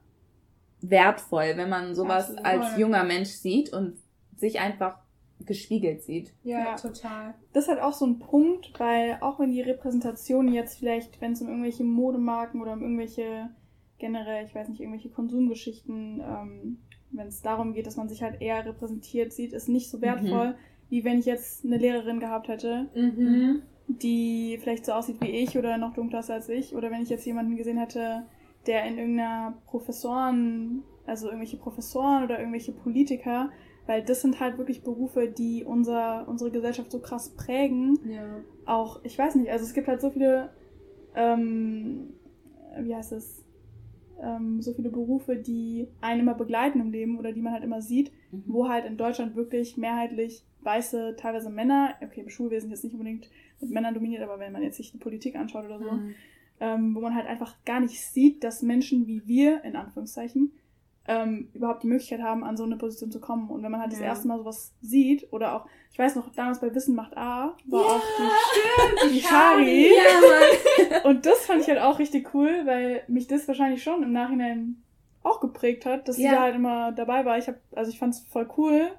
wertvoll, 0.81 1.53
wenn 1.55 1.69
man 1.69 1.93
sowas 1.95 2.35
Absolut. 2.35 2.45
als 2.45 2.77
junger 2.77 3.03
Mensch 3.03 3.29
sieht 3.29 3.71
und 3.71 3.97
sich 4.43 4.59
einfach 4.59 4.99
gespiegelt 5.45 6.03
sieht. 6.03 6.33
Ja, 6.43 6.59
ja, 6.59 6.75
total. 6.75 7.33
Das 7.53 7.63
ist 7.63 7.69
halt 7.69 7.81
auch 7.81 7.93
so 7.93 8.05
ein 8.05 8.19
Punkt, 8.19 8.73
weil 8.77 9.17
auch 9.21 9.39
wenn 9.39 9.51
die 9.51 9.61
Repräsentation 9.61 10.47
jetzt 10.47 10.79
vielleicht, 10.79 11.21
wenn 11.21 11.33
es 11.33 11.41
um 11.41 11.47
irgendwelche 11.47 11.83
Modemarken 11.83 12.61
oder 12.61 12.73
um 12.73 12.81
irgendwelche 12.81 13.49
generell, 13.97 14.45
ich 14.45 14.53
weiß 14.53 14.69
nicht, 14.69 14.81
irgendwelche 14.81 15.09
Konsumgeschichten, 15.09 16.21
ähm, 16.21 16.77
wenn 17.11 17.27
es 17.27 17.41
darum 17.41 17.73
geht, 17.73 17.87
dass 17.87 17.95
man 17.95 18.09
sich 18.09 18.23
halt 18.23 18.41
eher 18.41 18.65
repräsentiert 18.65 19.31
sieht, 19.33 19.53
ist 19.53 19.69
nicht 19.69 19.89
so 19.89 20.01
wertvoll, 20.01 20.49
mhm. 20.49 20.55
wie 20.89 21.03
wenn 21.03 21.19
ich 21.19 21.25
jetzt 21.25 21.63
eine 21.63 21.77
Lehrerin 21.77 22.19
gehabt 22.19 22.47
hätte, 22.47 22.89
mhm. 22.95 23.61
die 23.87 24.57
vielleicht 24.61 24.85
so 24.85 24.93
aussieht 24.93 25.21
wie 25.21 25.29
ich 25.29 25.57
oder 25.57 25.77
noch 25.77 25.93
dunkler 25.93 26.19
ist 26.19 26.31
als 26.31 26.49
ich, 26.49 26.75
oder 26.75 26.91
wenn 26.91 27.01
ich 27.01 27.09
jetzt 27.09 27.25
jemanden 27.25 27.55
gesehen 27.55 27.77
hätte, 27.77 28.23
der 28.67 28.85
in 28.85 28.97
irgendeiner 28.97 29.57
Professoren, 29.67 30.83
also 31.05 31.27
irgendwelche 31.27 31.57
Professoren 31.57 32.23
oder 32.23 32.39
irgendwelche 32.39 32.71
Politiker 32.71 33.51
weil 33.85 34.03
das 34.03 34.21
sind 34.21 34.39
halt 34.39 34.57
wirklich 34.57 34.83
Berufe, 34.83 35.27
die 35.27 35.63
unser, 35.65 36.27
unsere 36.27 36.51
Gesellschaft 36.51 36.91
so 36.91 36.99
krass 36.99 37.29
prägen. 37.35 37.99
Ja. 38.09 38.41
Auch, 38.65 39.03
ich 39.03 39.17
weiß 39.17 39.35
nicht, 39.35 39.49
also 39.51 39.65
es 39.65 39.73
gibt 39.73 39.87
halt 39.87 40.01
so 40.01 40.09
viele, 40.09 40.49
ähm, 41.15 42.13
wie 42.79 42.95
heißt 42.95 43.11
es, 43.11 43.43
ähm, 44.21 44.61
so 44.61 44.73
viele 44.73 44.89
Berufe, 44.89 45.35
die 45.35 45.87
einen 46.01 46.21
immer 46.21 46.33
begleiten 46.33 46.79
im 46.79 46.91
Leben 46.91 47.19
oder 47.19 47.33
die 47.33 47.41
man 47.41 47.53
halt 47.53 47.63
immer 47.63 47.81
sieht, 47.81 48.11
Mhm. 48.31 48.43
wo 48.47 48.69
halt 48.69 48.85
in 48.85 48.97
Deutschland 48.97 49.35
wirklich 49.35 49.77
mehrheitlich 49.77 50.43
weiße, 50.61 51.15
teilweise 51.17 51.49
Männer, 51.49 51.95
okay, 52.01 52.21
im 52.21 52.29
Schulwesen 52.29 52.69
jetzt 52.71 52.83
nicht 52.83 52.93
unbedingt 52.93 53.29
mit 53.59 53.69
Männern 53.69 53.93
dominiert, 53.93 54.23
aber 54.23 54.39
wenn 54.39 54.53
man 54.53 54.63
jetzt 54.63 54.77
sich 54.77 54.91
die 54.91 54.97
Politik 54.97 55.35
anschaut 55.35 55.65
oder 55.65 55.77
so, 55.79 55.91
Mhm. 55.91 56.15
ähm, 56.61 56.95
wo 56.95 57.01
man 57.01 57.15
halt 57.15 57.27
einfach 57.27 57.63
gar 57.65 57.79
nicht 57.81 57.99
sieht, 58.01 58.43
dass 58.43 58.61
Menschen 58.61 59.07
wie 59.07 59.27
wir, 59.27 59.63
in 59.65 59.75
Anführungszeichen, 59.75 60.51
ähm, 61.07 61.49
überhaupt 61.53 61.83
die 61.83 61.87
Möglichkeit 61.87 62.21
haben, 62.21 62.43
an 62.43 62.55
so 62.55 62.63
eine 62.63 62.77
Position 62.77 63.11
zu 63.11 63.19
kommen. 63.19 63.49
Und 63.49 63.61
wenn 63.63 63.71
man 63.71 63.81
halt 63.81 63.91
das 63.91 63.99
Ja. 63.99 64.05
erste 64.05 64.27
Mal 64.27 64.37
sowas 64.37 64.73
sieht, 64.81 65.27
oder 65.33 65.55
auch, 65.55 65.65
ich 65.91 65.99
weiß 65.99 66.15
noch, 66.15 66.31
damals 66.33 66.61
bei 66.61 66.73
Wissen 66.73 66.95
macht 66.95 67.17
A, 67.17 67.55
war 67.67 67.81
Ja, 67.81 67.87
auch 67.87 68.01
die, 68.17 69.09
die 69.09 69.19
Shari. 69.21 69.91
Ja. 69.93 71.01
Und 71.03 71.25
das 71.25 71.45
fand 71.45 71.61
ich 71.61 71.67
halt 71.67 71.79
auch 71.79 71.99
richtig 71.99 72.33
cool, 72.33 72.61
weil 72.65 73.03
mich 73.07 73.27
das 73.27 73.47
wahrscheinlich 73.47 73.83
schon 73.83 74.01
im 74.03 74.11
Nachhinein 74.13 74.81
auch 75.23 75.39
geprägt 75.39 75.85
hat, 75.85 76.07
dass 76.07 76.15
sie 76.17 76.23
da 76.35 76.41
halt 76.41 76.55
immer 76.55 76.91
dabei 76.91 77.25
war. 77.25 77.37
Ich 77.37 77.47
hab, 77.47 77.55
also 77.75 77.91
ich 77.91 77.99
fand 77.99 78.13
es 78.13 78.21
voll 78.21 78.47
cool. 78.57 78.89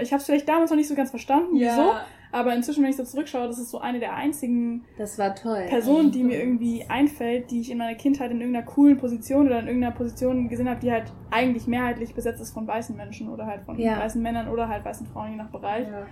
Ich 0.00 0.12
habe 0.12 0.20
es 0.20 0.26
vielleicht 0.26 0.48
damals 0.48 0.70
noch 0.70 0.76
nicht 0.76 0.88
so 0.88 0.94
ganz 0.94 1.10
verstanden, 1.10 1.56
wieso. 1.70 1.92
Aber 2.32 2.54
inzwischen, 2.54 2.82
wenn 2.82 2.90
ich 2.90 2.96
so 2.96 3.04
zurückschaue, 3.04 3.46
das 3.48 3.58
ist 3.58 3.70
so 3.70 3.78
eine 3.80 3.98
der 3.98 4.14
einzigen 4.14 4.84
Das 4.96 5.18
war 5.18 5.34
toll. 5.34 5.66
Person, 5.68 6.12
die 6.12 6.22
mir 6.22 6.38
irgendwie 6.38 6.84
einfällt, 6.88 7.50
die 7.50 7.60
ich 7.60 7.70
in 7.70 7.78
meiner 7.78 7.96
Kindheit 7.96 8.30
in 8.30 8.40
irgendeiner 8.40 8.64
coolen 8.66 8.96
Position 8.98 9.46
oder 9.46 9.58
in 9.60 9.66
irgendeiner 9.66 9.94
Position 9.94 10.48
gesehen 10.48 10.68
habe, 10.68 10.80
die 10.80 10.92
halt 10.92 11.12
eigentlich 11.30 11.66
mehrheitlich 11.66 12.14
besetzt 12.14 12.40
ist 12.40 12.52
von 12.52 12.66
weißen 12.66 12.96
Menschen 12.96 13.28
oder 13.28 13.46
halt 13.46 13.62
von 13.62 13.78
Ja. 13.78 13.98
weißen 13.98 14.22
Männern 14.22 14.48
oder 14.48 14.68
halt 14.68 14.84
weißen 14.84 15.06
Frauen, 15.06 15.30
je 15.32 15.36
nach 15.36 15.50
Bereich. 15.50 15.88
ja. 15.88 16.06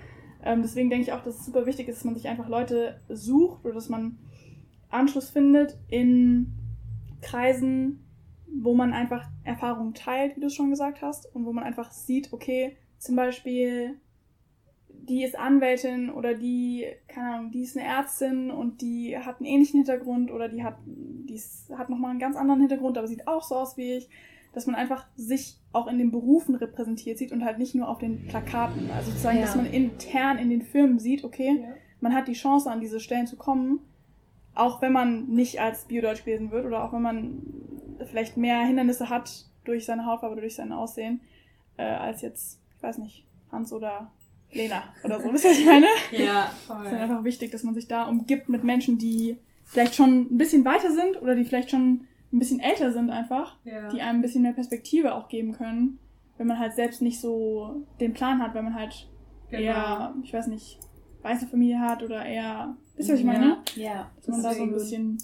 Ähm, 0.44 0.62
deswegen 0.62 0.88
denke 0.88 1.02
ich 1.04 1.12
auch, 1.12 1.22
dass 1.22 1.40
es 1.40 1.46
super 1.46 1.66
wichtig 1.66 1.88
ist, 1.88 1.96
dass 1.98 2.04
man 2.04 2.14
sich 2.14 2.28
einfach 2.28 2.48
Leute 2.48 3.00
sucht 3.08 3.64
oder 3.64 3.74
dass 3.74 3.88
man 3.88 4.18
Anschluss 4.88 5.30
findet 5.30 5.76
in 5.88 6.52
Kreisen, 7.20 8.04
wo 8.46 8.74
man 8.74 8.92
einfach 8.92 9.28
Erfahrungen 9.44 9.94
teilt, 9.94 10.36
wie 10.36 10.40
du 10.40 10.46
es 10.46 10.54
schon 10.54 10.70
gesagt 10.70 11.02
hast, 11.02 11.32
und 11.34 11.44
wo 11.44 11.52
man 11.52 11.64
einfach 11.64 11.90
sieht, 11.90 12.32
okay, 12.32 12.76
zum 12.98 13.16
Beispiel, 13.16 13.96
die 15.08 15.24
ist 15.24 15.38
Anwältin 15.38 16.10
oder 16.10 16.34
die, 16.34 16.86
keine 17.08 17.34
Ahnung, 17.34 17.50
die 17.50 17.62
ist 17.62 17.76
eine 17.76 17.86
Ärztin 17.86 18.50
und 18.50 18.80
die 18.82 19.16
hat 19.18 19.36
einen 19.38 19.46
ähnlichen 19.46 19.78
Hintergrund 19.78 20.30
oder 20.30 20.48
die 20.48 20.62
hat, 20.62 20.76
die 20.86 21.34
ist, 21.34 21.70
hat 21.76 21.88
nochmal 21.90 22.10
einen 22.10 22.20
ganz 22.20 22.36
anderen 22.36 22.60
Hintergrund, 22.60 22.98
aber 22.98 23.06
sieht 23.08 23.26
auch 23.26 23.42
so 23.42 23.56
aus 23.56 23.76
wie 23.76 23.94
ich. 23.94 24.08
Dass 24.54 24.66
man 24.66 24.74
einfach 24.76 25.06
sich 25.14 25.56
auch 25.72 25.86
in 25.88 25.98
den 25.98 26.10
Berufen 26.10 26.54
repräsentiert 26.54 27.18
sieht 27.18 27.32
und 27.32 27.44
halt 27.44 27.58
nicht 27.58 27.74
nur 27.74 27.86
auf 27.88 27.98
den 27.98 28.26
Plakaten. 28.26 28.90
Also 28.90 29.10
sozusagen, 29.10 29.36
Ja. 29.38 29.44
dass 29.44 29.54
man 29.56 29.66
intern 29.66 30.38
in 30.38 30.48
den 30.48 30.62
Firmen 30.62 30.98
sieht, 30.98 31.22
okay, 31.22 31.60
Ja. 31.62 31.68
man 32.00 32.14
hat 32.14 32.28
die 32.28 32.32
Chance, 32.32 32.70
an 32.70 32.80
diese 32.80 32.98
Stellen 32.98 33.26
zu 33.26 33.36
kommen, 33.36 33.80
auch 34.54 34.80
wenn 34.80 34.92
man 34.92 35.26
nicht 35.28 35.60
als 35.60 35.84
Biodeutsch 35.84 36.24
gelesen 36.24 36.50
wird 36.50 36.64
oder 36.64 36.82
auch 36.82 36.92
wenn 36.94 37.02
man 37.02 37.42
vielleicht 38.06 38.36
mehr 38.38 38.60
Hindernisse 38.64 39.10
hat 39.10 39.46
durch 39.64 39.84
seine 39.84 40.06
Hautfarbe 40.06 40.32
oder 40.32 40.40
durch 40.42 40.56
sein 40.56 40.72
Aussehen, 40.72 41.20
äh, 41.76 41.82
als 41.84 42.22
jetzt, 42.22 42.58
ich 42.76 42.82
weiß 42.82 42.98
nicht, 42.98 43.26
Hans 43.52 43.72
oder 43.72 44.10
Lena 44.52 44.82
oder 45.04 45.20
so. 45.20 45.32
Wisst 45.32 45.44
ihr, 45.44 45.50
was 45.50 45.58
ich 45.58 45.66
meine? 45.66 45.86
Ja, 46.12 46.50
Es 46.56 46.62
ist 46.64 46.68
halt 46.70 46.88
voll. 46.88 46.98
einfach 46.98 47.24
wichtig, 47.24 47.50
dass 47.52 47.62
man 47.64 47.74
sich 47.74 47.86
da 47.88 48.04
umgibt 48.04 48.48
mit 48.48 48.64
Menschen, 48.64 48.98
die 48.98 49.36
vielleicht 49.64 49.94
schon 49.94 50.22
ein 50.32 50.38
bisschen 50.38 50.64
weiter 50.64 50.90
sind 50.90 51.20
oder 51.20 51.34
die 51.34 51.44
vielleicht 51.44 51.70
schon 51.70 52.06
ein 52.32 52.38
bisschen 52.38 52.60
älter 52.60 52.92
sind 52.92 53.10
einfach, 53.10 53.56
Ja. 53.64 53.88
die 53.88 54.00
einem 54.00 54.18
ein 54.18 54.22
bisschen 54.22 54.42
mehr 54.42 54.52
Perspektive 54.52 55.14
auch 55.14 55.28
geben 55.28 55.52
können, 55.52 55.98
wenn 56.38 56.46
man 56.46 56.58
halt 56.58 56.74
selbst 56.74 57.02
nicht 57.02 57.20
so 57.20 57.84
den 58.00 58.12
Plan 58.14 58.42
hat, 58.42 58.54
wenn 58.54 58.64
man 58.64 58.74
halt 58.74 59.08
Genau. 59.50 59.62
eher, 59.62 60.14
ich 60.22 60.32
weiß 60.32 60.46
nicht, 60.48 60.78
weiße 61.22 61.46
Familie 61.46 61.80
hat 61.80 62.02
oder 62.02 62.24
eher, 62.24 62.76
wisst 62.96 63.08
ihr, 63.08 63.14
was 63.14 63.20
ich 63.20 63.26
meine? 63.26 63.58
Ja. 63.76 64.10
Dass 64.16 64.28
man 64.28 64.42
da 64.42 64.52
so 64.54 64.62
ein 64.62 64.72
bisschen, 64.72 65.18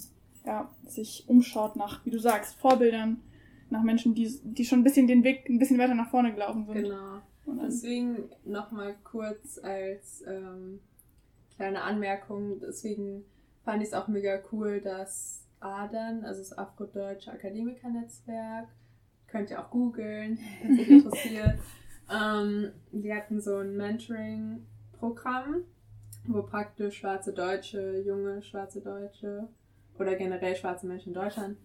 ja, 0.45 0.69
sich 0.87 1.23
umschaut 1.27 1.75
nach, 1.75 2.03
wie 2.05 2.11
du 2.11 2.19
sagst, 2.19 2.55
Vorbildern, 2.59 3.21
nach 3.69 3.81
Menschen, 3.83 4.13
die, 4.15 4.31
die 4.43 4.65
schon 4.65 4.79
ein 4.79 4.83
bisschen 4.83 5.07
den 5.07 5.23
Weg 5.23 5.47
ein 5.49 5.57
bisschen 5.59 5.77
weiter 5.79 5.95
nach 5.95 6.09
vorne 6.09 6.31
gelaufen 6.33 6.65
sind. 6.65 6.83
Genau. 6.83 7.19
Und 7.45 7.57
dann, 7.57 7.67
Deswegen 7.67 8.29
nochmal 8.43 8.95
kurz 9.03 9.59
als 9.59 10.23
ähm, 10.27 10.79
kleine 11.55 11.81
Anmerkung, 11.83 12.59
deswegen 12.59 13.25
fand 13.63 13.81
ich 13.81 13.89
es 13.89 13.93
auch 13.93 14.07
mega 14.07 14.39
cool, 14.51 14.81
dass 14.81 15.43
ADEN, 15.59 16.25
also 16.25 16.39
das 16.39 16.57
Afrodeutsche 16.57 17.31
Akademikernetzwerk, 17.31 18.67
könnt 19.27 19.49
ihr 19.49 19.59
auch 19.59 19.69
googeln, 19.69 20.39
wenn 20.61 20.79
es 20.79 20.87
interessiert, 20.87 21.59
ähm, 22.11 22.71
die 22.91 23.13
hatten 23.13 23.41
so 23.41 23.57
ein 23.57 23.75
Mentoring-Programm, 23.75 25.63
wo 26.27 26.43
praktisch 26.43 26.97
schwarze 26.97 27.33
Deutsche, 27.33 28.01
junge 28.05 28.41
schwarze 28.43 28.81
Deutsche 28.81 29.47
oder 29.97 30.15
generell 30.15 30.55
schwarze 30.55 30.87
Menschen 30.87 31.09
in 31.09 31.15
Deutschland 31.15 31.57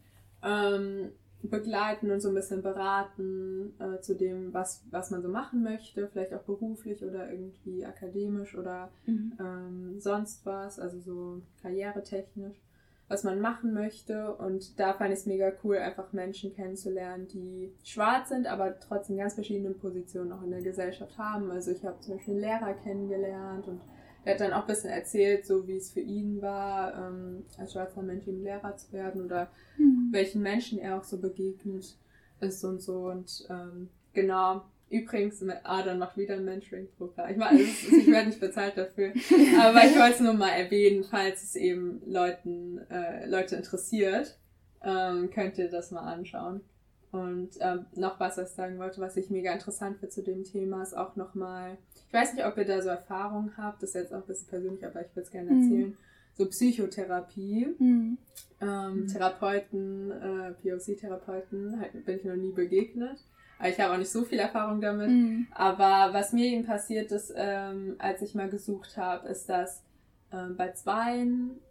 ähm, 0.43 1.13
begleiten 1.43 2.11
und 2.11 2.21
so 2.21 2.29
ein 2.29 2.35
bisschen 2.35 2.63
beraten 2.63 3.73
äh, 3.79 4.01
zu 4.01 4.15
dem, 4.15 4.53
was, 4.53 4.85
was 4.91 5.11
man 5.11 5.23
so 5.23 5.29
machen 5.29 5.63
möchte, 5.63 6.07
vielleicht 6.09 6.35
auch 6.35 6.43
beruflich 6.43 7.03
oder 7.05 7.31
irgendwie 7.31 7.85
akademisch 7.87 8.57
oder 8.57 8.91
Mhm. 9.07 9.33
ähm, 9.41 10.01
sonst 10.01 10.45
was, 10.45 10.79
also 10.79 10.99
so 11.01 11.43
karrieretechnisch, 11.63 12.61
was 13.09 13.25
man 13.25 13.41
machen 13.41 13.73
möchte. 13.73 14.35
Und 14.35 14.79
da 14.79 14.93
fand 14.93 15.13
ich 15.13 15.21
es 15.21 15.27
mega 15.27 15.51
cool, 15.65 15.79
einfach 15.79 16.13
Menschen 16.13 16.53
kennenzulernen, 16.55 17.27
die 17.29 17.73
schwarz 17.85 18.29
sind, 18.29 18.47
aber 18.47 18.79
trotzdem 18.79 19.17
ganz 19.17 19.35
verschiedene 19.35 19.71
Positionen 19.71 20.33
auch 20.33 20.43
in 20.43 20.51
der 20.51 20.63
Gesellschaft 20.63 21.17
haben. 21.19 21.51
Also 21.51 21.71
ich 21.73 21.85
habe 21.85 21.99
zum 22.01 22.17
Beispiel 22.17 22.35
einen 22.35 22.43
Lehrer 22.43 22.75
kennengelernt 22.75 23.67
und 23.67 23.81
er 24.25 24.35
hat 24.35 24.41
dann 24.41 24.53
auch 24.53 24.63
ein 24.63 24.67
bisschen 24.67 24.91
erzählt, 24.91 25.47
so 25.47 25.67
wie 25.67 25.77
es 25.77 25.93
für 25.93 26.01
ihn 26.01 26.43
war, 26.43 26.95
ähm, 26.95 27.45
als 27.59 27.73
schwarzer 27.73 28.03
Mensch 28.03 28.27
eben 28.27 28.43
Lehrer 28.43 28.77
zu 28.77 28.93
werden 28.93 29.25
oder 29.25 29.49
Hm. 29.77 30.09
welchen 30.11 30.43
Menschen 30.43 30.79
er 30.79 30.99
auch 30.99 31.05
so 31.05 31.19
begegnet 31.19 31.97
ist 32.41 32.65
und 32.65 32.81
so. 32.83 33.07
Und 33.09 33.47
ähm, 33.51 33.89
genau, 34.13 34.63
übrigens, 34.91 35.43
Adam 35.65 35.99
macht 35.99 36.17
wieder 36.17 36.35
ein 36.35 36.45
Mentoring-Programm. 36.45 37.31
Ich, 37.31 37.37
meine, 37.37 37.61
ich 37.61 38.07
werde 38.07 38.29
nicht 38.29 38.41
bezahlt 38.41 38.77
dafür, 38.77 39.13
aber 39.61 39.85
ich 39.85 39.99
wollte 39.99 40.15
es 40.15 40.21
nur 40.21 40.35
mal 40.35 40.51
erwähnen, 40.51 41.05
falls 41.05 41.43
es 41.43 41.57
eben 41.57 42.03
Leuten, 42.07 42.79
äh, 42.91 43.27
Leute 43.27 43.57
interessiert, 43.57 44.37
ähm, 44.83 45.31
könnt 45.31 45.59
ihr 45.59 45.71
das 45.71 45.91
mal 45.91 46.01
anschauen. 46.03 46.61
Und 47.13 47.51
ähm, 47.61 47.87
noch 47.97 48.21
was, 48.21 48.37
was 48.39 48.51
ich 48.51 48.57
sagen 48.57 48.79
wollte, 48.79 49.01
was 49.01 49.17
ich 49.17 49.31
mega 49.31 49.53
interessant 49.53 49.99
finde 49.99 50.15
zu 50.15 50.23
dem 50.23 50.45
Thema, 50.45 50.83
ist 50.83 50.97
auch 50.97 51.17
nochmal, 51.17 51.77
ich 52.07 52.15
weiß 52.15 52.35
nicht, 52.35 52.45
ob 52.47 52.57
ihr 52.57 52.65
da 52.65 52.81
so 52.81 52.89
Erfahrung 52.89 53.51
habt, 53.57 53.83
das 53.83 53.91
ist 53.91 53.95
jetzt 53.97 54.13
auch 54.15 54.19
ein 54.21 54.27
bisschen 54.27 54.47
persönlich, 54.49 54.87
aber 54.87 55.01
ich 55.01 55.09
würde 55.17 55.23
es 55.27 55.31
gerne 55.31 55.51
Mhm. 55.51 55.63
erzählen, 55.63 55.97
so 56.37 56.47
Psychotherapie 56.47 57.67
Hm. 57.79 58.19
ähm, 58.61 58.95
Mhm. 59.01 59.07
Therapeuten, 59.09 60.11
äh, 60.13 60.53
POC-Therapeuten, 60.63 61.81
halt, 61.81 62.05
bin 62.05 62.17
ich 62.17 62.25
noch 62.25 62.37
nie 62.37 62.53
begegnet. 62.53 63.19
Ich 63.69 63.79
habe 63.79 63.93
auch 63.93 63.99
nicht 63.99 64.11
so 64.11 64.23
viel 64.25 64.39
Erfahrung 64.39 64.81
damit. 64.81 65.09
Hm. 65.09 65.47
Aber 65.51 66.15
was 66.15 66.33
mir 66.33 66.47
eben 66.47 66.65
passiert 66.65 67.13
ist, 67.13 67.33
ähm, 67.37 67.97
als 67.99 68.23
ich 68.23 68.35
mal 68.35 68.49
gesucht 68.49 68.97
habe, 68.97 69.29
ist, 69.29 69.49
dass 69.51 69.83
ähm, 70.33 70.57
bei 70.57 70.73
zwei 70.73 71.27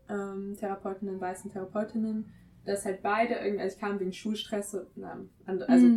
ähm, 0.10 0.56
Therapeutinnen, 0.60 1.20
weißen 1.20 1.52
Therapeutinnen, 1.52 2.26
dass 2.70 2.86
halt 2.86 3.02
beide 3.02 3.36
irgendwie, 3.36 3.62
also 3.64 3.76
ich 3.76 3.82
kam 3.82 4.00
wegen 4.00 4.14
Schulstress, 4.14 4.74
und, 4.74 4.88
na, 4.96 5.18
and, 5.46 5.68
also 5.70 5.88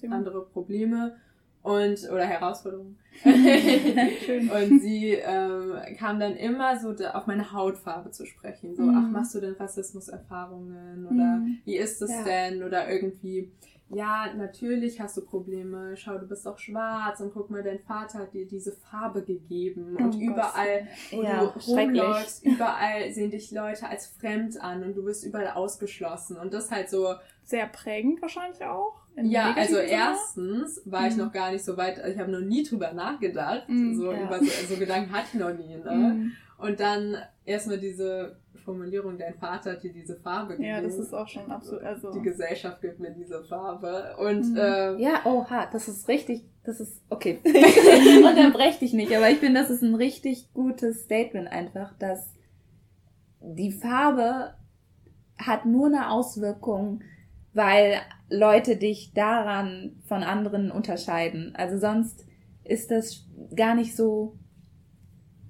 Thema. 0.00 0.16
andere 0.16 0.44
Probleme 0.46 1.16
und 1.62 1.98
oder 2.10 2.24
Herausforderungen. 2.24 2.98
Und 3.24 4.80
sie 4.80 5.14
ähm, 5.14 5.72
kam 5.98 6.20
dann 6.20 6.36
immer 6.36 6.78
so 6.78 6.92
da, 6.92 7.12
auf 7.12 7.26
meine 7.26 7.50
Hautfarbe 7.52 8.10
zu 8.10 8.26
sprechen. 8.26 8.76
So, 8.76 8.82
Mhm. 8.82 8.92
ach, 8.94 9.10
machst 9.10 9.34
du 9.34 9.40
denn 9.40 9.54
Rassismuserfahrungen 9.54 11.06
oder 11.06 11.36
Mhm. 11.38 11.58
wie 11.64 11.76
ist 11.76 12.02
es 12.02 12.10
Ja. 12.10 12.24
denn? 12.24 12.62
Oder 12.62 12.88
irgendwie, 12.90 13.50
ja, 13.88 14.32
natürlich 14.34 15.00
hast 15.00 15.16
du 15.16 15.24
Probleme. 15.24 15.96
Schau, 15.96 16.18
du 16.18 16.26
bist 16.26 16.46
auch 16.48 16.58
schwarz 16.58 17.20
und 17.20 17.32
guck 17.32 17.50
mal, 17.50 17.62
dein 17.62 17.78
Vater 17.78 18.18
hat 18.20 18.34
dir 18.34 18.46
diese 18.46 18.72
Farbe 18.72 19.22
gegeben. 19.22 19.96
Oh 19.98 20.02
und 20.04 20.10
Gott. 20.12 20.20
überall, 20.20 20.88
wo 21.12 21.22
Ja, 21.22 21.46
du 21.46 21.58
rumläufst, 21.72 22.44
überall 22.44 23.12
sehen 23.12 23.30
dich 23.30 23.50
Leute 23.52 23.88
als 23.88 24.08
fremd 24.08 24.60
an 24.60 24.82
und 24.82 24.96
du 24.96 25.04
wirst 25.04 25.24
überall 25.24 25.48
ausgeschlossen. 25.50 26.36
Und 26.36 26.52
das 26.52 26.70
halt 26.70 26.90
so, 26.90 27.14
Sehr 27.44 27.66
prägend 27.66 28.20
wahrscheinlich 28.20 28.62
auch. 28.64 29.02
ja, 29.22 29.54
also 29.56 29.76
Sinne. 29.76 29.88
erstens 29.88 30.82
war 30.84 31.06
ich 31.06 31.14
Mhm. 31.16 31.24
noch 31.24 31.32
gar 31.32 31.52
nicht 31.52 31.64
so 31.64 31.76
weit, 31.76 31.98
ich 32.06 32.18
habe 32.18 32.30
noch 32.32 32.40
nie 32.40 32.64
drüber 32.64 32.92
nachgedacht. 32.92 33.68
Mhm, 33.68 33.94
so 33.94 34.12
ja. 34.12 34.24
über 34.24 34.40
so, 34.40 34.46
so 34.68 34.76
Gedanken 34.76 35.12
hatte 35.12 35.28
ich 35.32 35.40
noch 35.40 35.54
nie. 35.54 35.76
Ne? 35.76 35.90
Hm. 35.90 36.32
Und 36.58 36.80
dann 36.80 37.16
erstmal 37.44 37.78
diese 37.78 38.36
Formulierung, 38.66 39.16
dein 39.16 39.34
Vater 39.38 39.72
hat 39.72 39.82
dir 39.82 39.92
diese 39.94 40.16
Farbe 40.16 40.52
gegeben. 40.56 40.68
Ja, 40.68 40.82
das 40.82 40.98
ist 40.98 41.14
auch 41.14 41.26
schon 41.28 41.50
absolut. 41.50 41.82
Also, 41.82 42.12
Die 42.12 42.20
Gesellschaft 42.20 42.82
gibt 42.82 43.00
mir 43.00 43.12
diese 43.12 43.42
Farbe. 43.44 44.14
Und 44.18 44.50
Mhm. 44.50 44.56
äh, 44.58 44.96
Ja, 45.00 45.22
oha, 45.24 45.66
das 45.72 45.88
ist 45.88 46.06
richtig, 46.08 46.44
das 46.64 46.80
ist, 46.80 47.00
okay. 47.08 47.38
Unterbrech 47.44 48.78
dich 48.78 48.92
nicht, 48.92 49.14
aber 49.16 49.30
ich 49.30 49.38
finde, 49.38 49.60
das 49.60 49.70
ist 49.70 49.82
ein 49.82 49.94
richtig 49.94 50.52
gutes 50.52 51.04
Statement 51.04 51.48
einfach, 51.48 51.94
dass 51.98 52.34
die 53.40 53.72
Farbe 53.72 54.54
hat 55.38 55.64
nur 55.66 55.86
eine 55.86 56.10
Auswirkung, 56.10 57.02
weil 57.54 57.94
Leute 58.28 58.76
dich 58.76 59.12
daran 59.14 59.96
von 60.06 60.22
anderen 60.22 60.70
unterscheiden. 60.70 61.54
Also 61.56 61.78
sonst 61.78 62.26
ist 62.64 62.90
das 62.90 63.24
gar 63.54 63.74
nicht 63.74 63.94
so, 63.94 64.36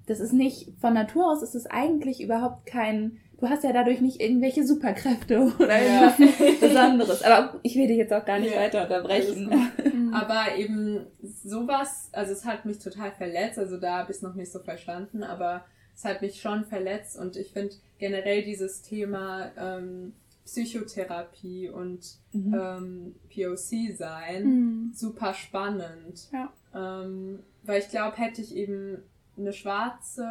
das 0.06 0.20
ist 0.20 0.32
nicht, 0.32 0.72
von 0.80 0.94
Natur 0.94 1.30
aus 1.30 1.42
ist 1.42 1.54
es 1.54 1.66
eigentlich 1.66 2.22
überhaupt 2.22 2.66
kein 2.66 3.18
du 3.40 3.48
hast 3.48 3.64
ja 3.64 3.72
dadurch 3.72 4.00
nicht 4.00 4.20
irgendwelche 4.20 4.66
Superkräfte 4.66 5.40
oder 5.58 5.80
irgendwas 5.80 6.18
ja. 6.18 6.66
Besonderes. 6.68 7.22
Aber 7.22 7.58
ich 7.62 7.76
will 7.76 7.86
dich 7.86 7.98
jetzt 7.98 8.12
auch 8.12 8.24
gar 8.24 8.38
nicht 8.38 8.54
ja. 8.54 8.60
weiter 8.60 8.82
unterbrechen. 8.82 9.50
Mhm. 9.96 10.12
Aber 10.14 10.56
eben 10.56 11.06
sowas, 11.22 12.08
also 12.12 12.32
es 12.32 12.44
hat 12.44 12.64
mich 12.64 12.78
total 12.78 13.12
verletzt, 13.12 13.58
also 13.58 13.76
da 13.76 13.98
habe 13.98 14.10
ich 14.10 14.18
es 14.18 14.22
noch 14.22 14.34
nicht 14.34 14.50
so 14.50 14.58
verstanden, 14.58 15.22
aber 15.22 15.64
es 15.94 16.04
hat 16.04 16.22
mich 16.22 16.40
schon 16.40 16.64
verletzt 16.64 17.18
und 17.18 17.36
ich 17.36 17.52
finde 17.52 17.74
generell 17.98 18.42
dieses 18.42 18.82
Thema 18.82 19.50
ähm, 19.56 20.12
Psychotherapie 20.44 21.68
und 21.68 22.00
mhm. 22.32 22.54
ähm, 22.54 23.14
POC 23.34 23.96
sein 23.96 24.44
mhm. 24.44 24.92
super 24.94 25.34
spannend. 25.34 26.28
Ja. 26.32 26.52
Ähm, 26.74 27.40
weil 27.62 27.80
ich 27.80 27.88
glaube, 27.88 28.16
hätte 28.16 28.42
ich 28.42 28.54
eben 28.54 29.02
eine 29.38 29.52
schwarze 29.52 30.26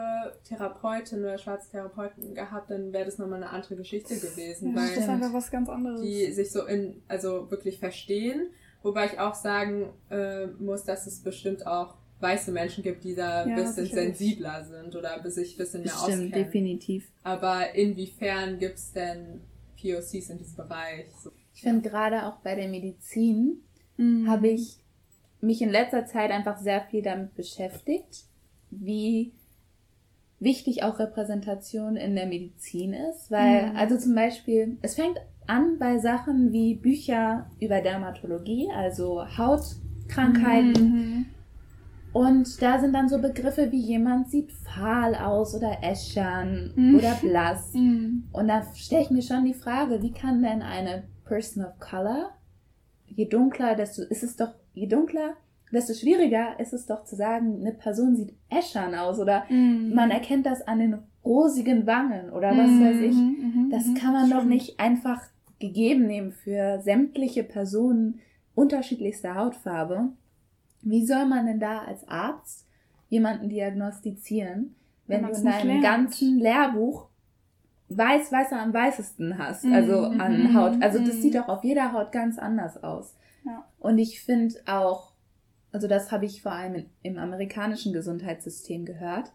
Therapeutin 0.47 1.19
oder 1.19 1.37
schwarze 1.37 1.71
Therapeuten 1.71 2.33
gehabt, 2.33 2.71
dann 2.71 2.91
wäre 2.91 3.05
das 3.05 3.17
nochmal 3.17 3.43
eine 3.43 3.51
andere 3.51 3.75
Geschichte 3.75 4.15
gewesen. 4.15 4.69
Ja, 4.69 4.81
weil 4.81 4.89
das 4.89 4.97
ist 4.97 5.09
einfach 5.09 5.33
was 5.33 5.51
ganz 5.51 5.69
anderes. 5.69 6.01
Die 6.01 6.31
sich 6.31 6.51
so 6.51 6.65
in, 6.65 7.01
also 7.07 7.49
wirklich 7.51 7.79
verstehen. 7.79 8.49
Wobei 8.81 9.05
ich 9.07 9.19
auch 9.19 9.35
sagen 9.35 9.93
äh, 10.09 10.47
muss, 10.59 10.83
dass 10.83 11.07
es 11.07 11.21
bestimmt 11.21 11.65
auch 11.65 11.95
weiße 12.19 12.51
Menschen 12.51 12.83
gibt, 12.83 13.03
die 13.03 13.15
da 13.15 13.43
ein 13.43 13.49
ja, 13.49 13.55
bisschen 13.55 13.87
sensibler 13.87 14.63
sind 14.63 14.95
oder 14.95 15.29
sich 15.29 15.55
ein 15.55 15.57
bisschen 15.57 15.81
mehr 15.81 15.91
Bestimmt, 15.91 16.13
auskennen. 16.13 16.31
definitiv. 16.31 17.11
Aber 17.23 17.73
inwiefern 17.75 18.57
gibt 18.59 18.77
es 18.77 18.93
denn 18.93 19.41
POCs 19.79 20.29
in 20.29 20.37
diesem 20.37 20.55
Bereich? 20.55 21.07
So. 21.21 21.31
Ich 21.53 21.61
finde 21.61 21.89
gerade 21.89 22.25
auch 22.25 22.37
bei 22.37 22.55
der 22.55 22.67
Medizin 22.67 23.61
mhm. 23.97 24.29
habe 24.29 24.47
ich 24.47 24.77
mich 25.41 25.61
in 25.61 25.69
letzter 25.69 26.05
Zeit 26.05 26.31
einfach 26.31 26.57
sehr 26.57 26.81
viel 26.81 27.01
damit 27.01 27.35
beschäftigt, 27.35 28.25
wie 28.71 29.34
wichtig 30.39 30.84
auch 30.84 30.99
Repräsentation 30.99 31.95
in 31.95 32.15
der 32.15 32.25
Medizin 32.25 32.93
ist, 32.93 33.32
weil, 33.32 33.71
mhm. 33.71 33.78
also 33.78 33.97
zum 33.97 34.15
Beispiel, 34.15 34.78
es 34.82 34.95
fängt 34.95 35.17
an 35.47 35.78
bei 35.80 35.97
Sachen 35.97 36.51
wie 36.51 36.75
Bücher 36.75 37.49
über 37.60 37.82
Dermatologie, 37.82 38.69
also 38.75 39.25
Hautkrankheiten. 39.38 40.73
Mhm. 40.73 41.25
Und 42.13 42.62
da 42.62 42.80
sind 42.80 42.93
dann 42.93 43.10
so 43.10 43.19
Begriffe 43.19 43.73
wie 43.73 43.82
jemand 43.82 44.30
sieht 44.30 44.51
fahl 44.54 45.15
aus 45.15 45.54
oder 45.54 45.80
äschern 45.82 46.71
mhm. 46.75 46.95
oder 46.95 47.13
blass. 47.15 47.73
Mhm. 47.73 48.30
Und 48.32 48.47
da 48.47 48.63
stelle 48.73 49.01
ich 49.01 49.10
mir 49.10 49.21
schon 49.21 49.43
die 49.43 49.54
Frage, 49.54 50.01
wie 50.01 50.13
kann 50.13 50.41
denn 50.41 50.62
eine 50.62 51.04
Person 51.25 51.65
of 51.65 51.78
Color, 51.80 52.32
je 53.06 53.25
dunkler, 53.25 53.75
desto 53.75 54.04
ist 54.04 54.23
es 54.23 54.38
doch, 54.38 54.54
je 54.73 54.88
dunkler, 54.88 55.34
desto 55.75 55.93
schwieriger 55.93 56.59
ist 56.59 56.73
es 56.73 56.85
doch 56.85 57.03
zu 57.03 57.15
sagen, 57.15 57.59
eine 57.59 57.73
Person 57.73 58.15
sieht 58.15 58.33
äschern 58.49 58.95
aus 58.95 59.19
oder 59.19 59.45
mhm. 59.49 59.93
man 59.93 60.11
erkennt 60.11 60.45
das 60.45 60.61
an 60.67 60.79
den 60.79 60.97
rosigen 61.23 61.85
Wangen 61.88 62.31
oder 62.31 62.49
was 62.51 62.69
mhm. 62.69 62.85
weiß 62.85 62.97
ich. 63.01 63.15
Mhm. 63.15 63.69
Das 63.71 63.85
kann 63.99 64.13
man 64.13 64.29
doch 64.29 64.43
nicht 64.43 64.79
einfach 64.79 65.21
gegeben 65.59 66.07
nehmen 66.07 66.31
für 66.31 66.79
sämtliche 66.81 67.43
Personen 67.43 68.19
unterschiedlichster 68.53 69.35
Hautfarbe. 69.35 70.09
Wie 70.81 71.05
soll 71.05 71.25
man 71.25 71.45
denn 71.45 71.59
da 71.59 71.79
als 71.79 72.07
Arzt 72.07 72.67
jemanden 73.09 73.49
diagnostizieren, 73.49 74.75
wenn, 75.07 75.23
wenn 75.23 75.31
du 75.31 75.38
in 75.38 75.45
deinem 75.45 75.81
ganzen 75.81 76.39
Lehrbuch 76.39 77.07
weiß, 77.89 78.31
weißer 78.31 78.59
am 78.59 78.73
weißesten 78.73 79.38
hast, 79.38 79.65
mhm, 79.65 79.73
also 79.73 80.09
mhm. 80.09 80.21
an 80.21 80.53
Haut. 80.55 80.81
Also 80.81 80.99
das 80.99 81.15
mhm. 81.15 81.21
sieht 81.21 81.35
doch 81.35 81.47
auf 81.47 81.63
jeder 81.63 81.93
Haut 81.93 82.11
ganz 82.11 82.38
anders 82.38 82.83
aus. 82.83 83.15
Ja. 83.45 83.65
Und 83.79 83.99
ich 83.99 84.21
finde 84.21 84.55
auch, 84.65 85.14
also 85.75 85.89
das 85.89 86.09
habe 86.09 86.25
ich 86.25 86.41
vor 86.41 86.53
allem 86.53 86.85
im 87.03 87.17
amerikanischen 87.17 87.91
Gesundheitssystem 87.91 88.85
gehört, 88.85 89.33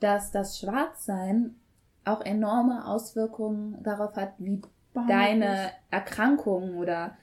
dass 0.00 0.32
das 0.32 0.58
Schwarzsein 0.58 1.54
auch 2.04 2.22
enorme 2.22 2.88
Auswirkungen 2.88 3.80
darauf 3.84 4.16
hat, 4.16 4.32
wie 4.38 4.60
deine 5.06 5.70
Erkrankungen 5.92 6.74
oder 6.74 7.16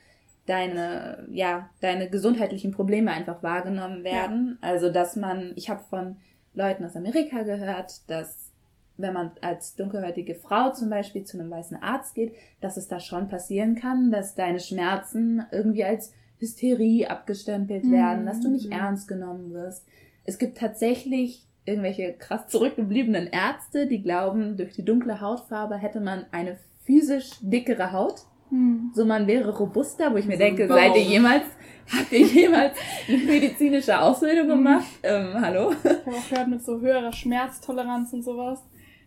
deine, 0.45 1.27
ja, 1.29 1.69
deine 1.81 2.09
gesundheitlichen 2.09 2.71
Probleme 2.71 3.11
einfach 3.11 3.43
wahrgenommen 3.43 4.05
werden. 4.05 4.57
Ja. 4.61 4.69
Also, 4.69 4.89
dass 4.89 5.17
man, 5.17 5.51
ich 5.57 5.69
habe 5.69 5.83
von 5.89 6.15
Leuten 6.53 6.85
aus 6.85 6.95
Amerika 6.95 7.43
gehört, 7.43 8.09
dass 8.09 8.53
wenn 8.95 9.11
man 9.11 9.31
als 9.41 9.75
dunkelhäutige 9.75 10.35
Frau 10.35 10.71
zum 10.71 10.89
Beispiel 10.89 11.25
zu 11.25 11.37
einem 11.37 11.51
weißen 11.51 11.83
Arzt 11.83 12.15
geht, 12.15 12.33
dass 12.61 12.77
es 12.77 12.87
da 12.87 13.01
schon 13.01 13.27
passieren 13.27 13.75
kann, 13.75 14.09
dass 14.09 14.35
deine 14.35 14.61
Schmerzen 14.61 15.45
irgendwie 15.51 15.83
als 15.83 16.13
Hysterie 16.39 17.07
abgestempelt 17.07 17.89
werden, 17.89 18.23
mhm. 18.23 18.25
dass 18.25 18.39
du 18.41 18.49
nicht 18.49 18.67
mhm. 18.67 18.73
ernst 18.73 19.07
genommen 19.07 19.53
wirst. 19.53 19.85
Es 20.25 20.37
gibt 20.37 20.57
tatsächlich 20.57 21.45
irgendwelche 21.65 22.13
krass 22.13 22.47
zurückgebliebenen 22.47 23.27
Ärzte, 23.27 23.87
die 23.87 24.01
glauben, 24.01 24.57
durch 24.57 24.73
die 24.73 24.83
dunkle 24.83 25.21
Hautfarbe 25.21 25.77
hätte 25.77 26.01
man 26.01 26.25
eine 26.31 26.57
physisch 26.85 27.31
dickere 27.41 27.91
Haut. 27.91 28.25
Hm. 28.49 28.91
So, 28.93 29.05
man 29.05 29.27
wäre 29.27 29.57
robuster, 29.57 30.11
wo 30.11 30.17
ich 30.17 30.25
mir 30.25 30.33
so 30.33 30.39
denke, 30.39 30.67
seid 30.67 30.95
ihr 30.95 31.03
jemals, 31.03 31.43
habt 31.91 32.11
ihr 32.11 32.25
jemals 32.25 32.77
eine 33.07 33.17
medizinische 33.17 33.99
Ausbildung 33.99 34.49
hm. 34.49 34.57
gemacht? 34.57 34.85
Ähm, 35.01 35.33
hallo? 35.39 35.71
Ich 35.71 35.89
habe 35.89 36.17
auch 36.17 36.29
gehört, 36.29 36.47
mit 36.49 36.63
so 36.63 36.79
höherer 36.79 37.13
Schmerztoleranz 37.13 38.13
und 38.13 38.23
sowas, 38.23 38.59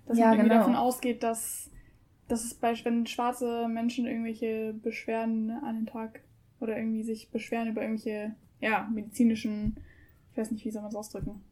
dass 0.06 0.18
ja, 0.18 0.26
man 0.26 0.34
irgendwie 0.34 0.50
genau. 0.50 0.60
davon 0.60 0.76
ausgeht, 0.76 1.22
dass, 1.22 1.70
dass 2.28 2.44
es 2.44 2.54
bei, 2.54 2.74
wenn 2.84 3.06
schwarze 3.06 3.68
Menschen 3.68 4.06
irgendwelche 4.06 4.74
Beschwerden 4.82 5.50
an 5.50 5.76
den 5.76 5.86
Tag 5.86 6.20
oder 6.60 6.76
irgendwie 6.76 7.02
sich 7.02 7.30
beschweren 7.30 7.68
über 7.68 7.82
irgendwelche, 7.82 8.34
ja, 8.60 8.88
medizinischen, 8.92 9.76
ich 10.32 10.38
weiß 10.38 10.50
nicht, 10.50 10.64
wie 10.64 10.70
soll 10.70 10.82
man 10.82 10.90
es 10.90 10.96
ausdrücken? 10.96 11.42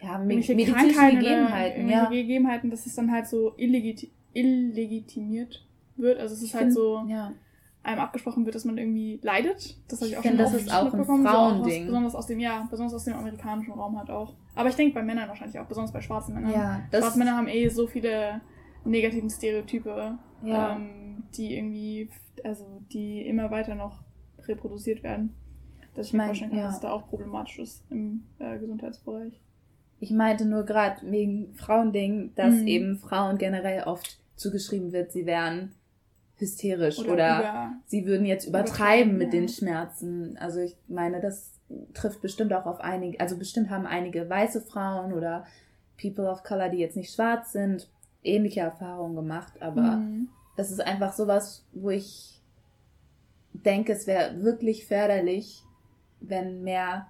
Ja, 0.00 0.18
irgendwelche 0.18 0.54
medizinische 0.54 1.10
Gegebenheiten, 1.10 1.88
ja. 1.88 2.08
Gegebenheiten, 2.08 2.70
dass 2.70 2.86
es 2.86 2.94
dann 2.94 3.10
halt 3.10 3.26
so 3.26 3.54
illegit 3.56 4.10
illegitimiert 4.32 5.64
wird. 5.96 6.18
Also 6.18 6.34
es 6.34 6.42
ist 6.42 6.48
ich 6.48 6.54
halt 6.54 6.64
find, 6.64 6.74
so 6.74 7.04
ja. 7.08 7.32
einem 7.84 8.00
abgesprochen 8.00 8.44
wird, 8.44 8.56
dass 8.56 8.64
man 8.64 8.76
irgendwie 8.76 9.20
leidet. 9.22 9.76
Das 9.88 10.00
habe 10.00 10.08
ich 10.10 10.16
auch 10.16 10.24
ich 10.24 10.28
schon 10.28 10.36
find, 10.36 10.40
das 10.40 10.54
ist 10.54 10.72
auch 10.72 10.92
ein 10.92 11.04
Frauending. 11.04 11.82
So 11.82 11.86
besonders 11.86 12.14
aus 12.16 12.26
dem, 12.26 12.40
ja, 12.40 12.66
besonders 12.68 12.94
aus 12.94 13.04
dem 13.04 13.14
amerikanischen 13.14 13.72
Raum 13.72 13.96
halt 13.96 14.10
auch. 14.10 14.34
Aber 14.56 14.68
ich 14.68 14.74
denke 14.74 14.94
bei 14.94 15.02
Männern 15.02 15.28
wahrscheinlich 15.28 15.58
auch, 15.58 15.66
besonders 15.66 15.92
bei 15.92 16.00
schwarzen 16.00 16.34
Männern. 16.34 16.52
Ja, 16.52 16.82
Schwarze 16.90 17.18
Männer 17.18 17.36
haben 17.36 17.48
eh 17.48 17.68
so 17.68 17.86
viele 17.86 18.40
negativen 18.84 19.30
Stereotype, 19.30 20.18
ja. 20.42 20.76
ähm, 20.76 21.22
die 21.36 21.56
irgendwie, 21.56 22.10
also 22.42 22.64
die 22.92 23.26
immer 23.26 23.50
weiter 23.50 23.74
noch 23.74 24.02
reproduziert 24.48 25.02
werden. 25.02 25.34
Dass 25.94 26.08
ich 26.08 26.12
mir 26.12 26.26
vorstellen 26.26 26.50
kann, 26.50 26.58
ja. 26.58 26.66
dass 26.66 26.76
es 26.76 26.80
da 26.80 26.90
auch 26.90 27.08
problematisch 27.08 27.58
ist 27.60 27.84
im 27.90 28.24
äh, 28.38 28.58
Gesundheitsbereich. 28.58 29.40
Ich 30.00 30.10
meinte 30.10 30.44
nur 30.44 30.64
gerade 30.64 31.00
wegen 31.10 31.54
Frauending, 31.54 32.32
dass 32.34 32.54
mhm. 32.54 32.66
eben 32.66 32.98
Frauen 32.98 33.38
generell 33.38 33.84
oft 33.84 34.18
zugeschrieben 34.36 34.92
wird, 34.92 35.12
sie 35.12 35.24
wären 35.24 35.72
hysterisch 36.36 36.98
oder, 36.98 37.12
oder 37.12 37.72
sie 37.86 38.06
würden 38.06 38.26
jetzt 38.26 38.46
übertreiben 38.46 39.16
mit 39.16 39.32
ja. 39.32 39.40
den 39.40 39.48
Schmerzen. 39.48 40.36
Also 40.38 40.60
ich 40.60 40.76
meine, 40.88 41.20
das 41.20 41.52
trifft 41.94 42.20
bestimmt 42.20 42.52
auch 42.52 42.66
auf 42.66 42.80
einige, 42.80 43.20
also 43.20 43.38
bestimmt 43.38 43.70
haben 43.70 43.86
einige 43.86 44.28
weiße 44.28 44.60
Frauen 44.62 45.12
oder 45.12 45.44
People 46.00 46.28
of 46.28 46.42
Color, 46.42 46.70
die 46.70 46.78
jetzt 46.78 46.96
nicht 46.96 47.12
schwarz 47.12 47.52
sind, 47.52 47.88
ähnliche 48.22 48.60
Erfahrungen 48.60 49.14
gemacht, 49.14 49.54
aber 49.60 49.98
mhm. 49.98 50.28
das 50.56 50.70
ist 50.70 50.80
einfach 50.80 51.12
sowas, 51.12 51.64
wo 51.72 51.90
ich 51.90 52.42
denke, 53.54 53.92
es 53.92 54.06
wäre 54.06 54.42
wirklich 54.42 54.86
förderlich, 54.86 55.62
wenn 56.20 56.62
mehr 56.62 57.08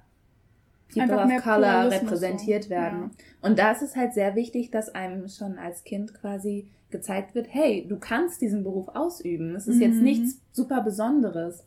People 0.93 1.25
of 1.25 1.43
Color 1.43 1.91
repräsentiert 1.91 2.71
werden. 2.71 3.11
Ja. 3.11 3.49
Und 3.49 3.59
da 3.59 3.73
ist 3.73 3.83
es 3.83 3.97
halt 3.97 4.15
sehr 4.15 4.35
wichtig, 4.35 4.71
dass 4.71 4.95
einem 4.95 5.29
schon 5.29 5.59
als 5.59 5.85
Kind 5.85 6.15
quasi 6.15 6.69
gezeigt 6.91 7.35
wird, 7.35 7.49
hey, 7.51 7.87
du 7.89 7.99
kannst 7.99 8.41
diesen 8.41 8.63
Beruf 8.63 8.89
ausüben. 8.89 9.57
Es 9.57 9.67
ist 9.67 9.77
mhm. 9.77 9.83
jetzt 9.83 10.01
nichts 10.01 10.41
super 10.53 10.81
Besonderes. 10.81 11.65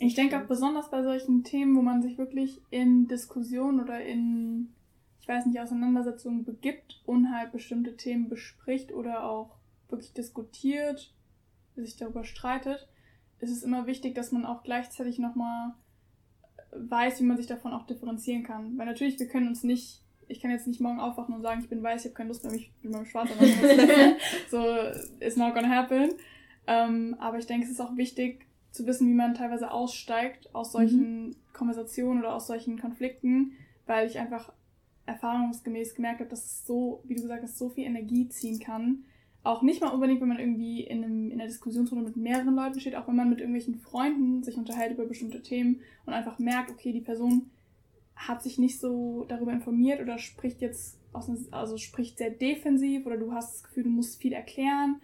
Ich 0.00 0.14
denke 0.14 0.38
auch 0.38 0.46
besonders 0.46 0.90
bei 0.90 1.02
solchen 1.02 1.44
Themen, 1.44 1.76
wo 1.76 1.82
man 1.82 2.02
sich 2.02 2.18
wirklich 2.18 2.60
in 2.70 3.06
Diskussionen 3.06 3.80
oder 3.80 4.00
in, 4.04 4.68
ich 5.20 5.28
weiß 5.28 5.46
nicht, 5.46 5.60
Auseinandersetzungen 5.60 6.44
begibt 6.44 7.02
und 7.06 7.34
halt 7.34 7.52
bestimmte 7.52 7.96
Themen 7.96 8.28
bespricht 8.28 8.92
oder 8.92 9.24
auch 9.24 9.56
wirklich 9.88 10.12
diskutiert, 10.12 11.14
sich 11.76 11.96
darüber 11.96 12.24
streitet, 12.24 12.88
ist 13.40 13.50
es 13.50 13.62
immer 13.62 13.86
wichtig, 13.86 14.14
dass 14.14 14.32
man 14.32 14.44
auch 14.44 14.62
gleichzeitig 14.62 15.18
nochmal 15.18 15.74
weiß, 16.72 17.20
wie 17.20 17.24
man 17.24 17.36
sich 17.36 17.46
davon 17.46 17.72
auch 17.72 17.86
differenzieren 17.86 18.42
kann. 18.42 18.76
Weil 18.78 18.86
natürlich, 18.86 19.18
wir 19.18 19.28
können 19.28 19.48
uns 19.48 19.62
nicht 19.62 20.04
ich 20.28 20.40
kann 20.40 20.50
jetzt 20.50 20.66
nicht 20.66 20.80
morgen 20.80 21.00
aufwachen 21.00 21.34
und 21.34 21.42
sagen, 21.42 21.60
ich 21.60 21.68
bin 21.68 21.82
weiß, 21.82 22.02
ich 22.02 22.06
habe 22.06 22.14
keine 22.14 22.28
Lust 22.28 22.44
mehr, 22.44 22.52
mich 22.52 22.72
mit 22.82 22.92
meinem 22.92 23.06
Schwarz 23.06 23.28
So, 24.50 24.64
it's 25.20 25.36
not 25.36 25.54
gonna 25.54 25.68
happen. 25.68 26.12
Ähm, 26.66 27.16
aber 27.18 27.38
ich 27.38 27.46
denke, 27.46 27.66
es 27.66 27.72
ist 27.72 27.80
auch 27.80 27.96
wichtig 27.96 28.46
zu 28.70 28.86
wissen, 28.86 29.08
wie 29.08 29.14
man 29.14 29.34
teilweise 29.34 29.70
aussteigt 29.70 30.54
aus 30.54 30.72
solchen 30.72 31.28
mhm. 31.28 31.36
Konversationen 31.52 32.20
oder 32.20 32.34
aus 32.34 32.46
solchen 32.46 32.78
Konflikten, 32.80 33.52
weil 33.86 34.06
ich 34.06 34.18
einfach 34.18 34.52
erfahrungsgemäß 35.06 35.94
gemerkt 35.94 36.20
habe, 36.20 36.30
dass 36.30 36.44
es 36.44 36.66
so, 36.66 37.02
wie 37.04 37.14
du 37.14 37.22
gesagt 37.22 37.42
hast, 37.42 37.58
so 37.58 37.68
viel 37.68 37.84
Energie 37.84 38.28
ziehen 38.28 38.58
kann. 38.58 39.04
Auch 39.44 39.62
nicht 39.62 39.82
mal 39.82 39.90
unbedingt, 39.90 40.20
wenn 40.20 40.28
man 40.28 40.38
irgendwie 40.38 40.80
in, 40.80 41.04
einem, 41.04 41.30
in 41.30 41.40
einer 41.40 41.48
Diskussionsrunde 41.48 42.04
mit 42.04 42.16
mehreren 42.16 42.54
Leuten 42.54 42.80
steht, 42.80 42.96
auch 42.96 43.06
wenn 43.06 43.16
man 43.16 43.28
mit 43.28 43.40
irgendwelchen 43.40 43.76
Freunden 43.76 44.42
sich 44.42 44.56
unterhält 44.56 44.92
über 44.92 45.04
bestimmte 45.04 45.42
Themen 45.42 45.80
und 46.06 46.14
einfach 46.14 46.38
merkt, 46.38 46.70
okay, 46.70 46.92
die 46.92 47.02
Person 47.02 47.50
hat 48.16 48.42
sich 48.42 48.58
nicht 48.58 48.80
so 48.80 49.26
darüber 49.28 49.52
informiert 49.52 50.00
oder 50.00 50.18
spricht 50.18 50.60
jetzt 50.60 50.98
aus, 51.12 51.30
also 51.50 51.76
spricht 51.76 52.18
sehr 52.18 52.30
defensiv 52.30 53.06
oder 53.06 53.16
du 53.16 53.32
hast 53.32 53.54
das 53.54 53.64
Gefühl, 53.64 53.84
du 53.84 53.90
musst 53.90 54.20
viel 54.20 54.32
erklären 54.32 55.00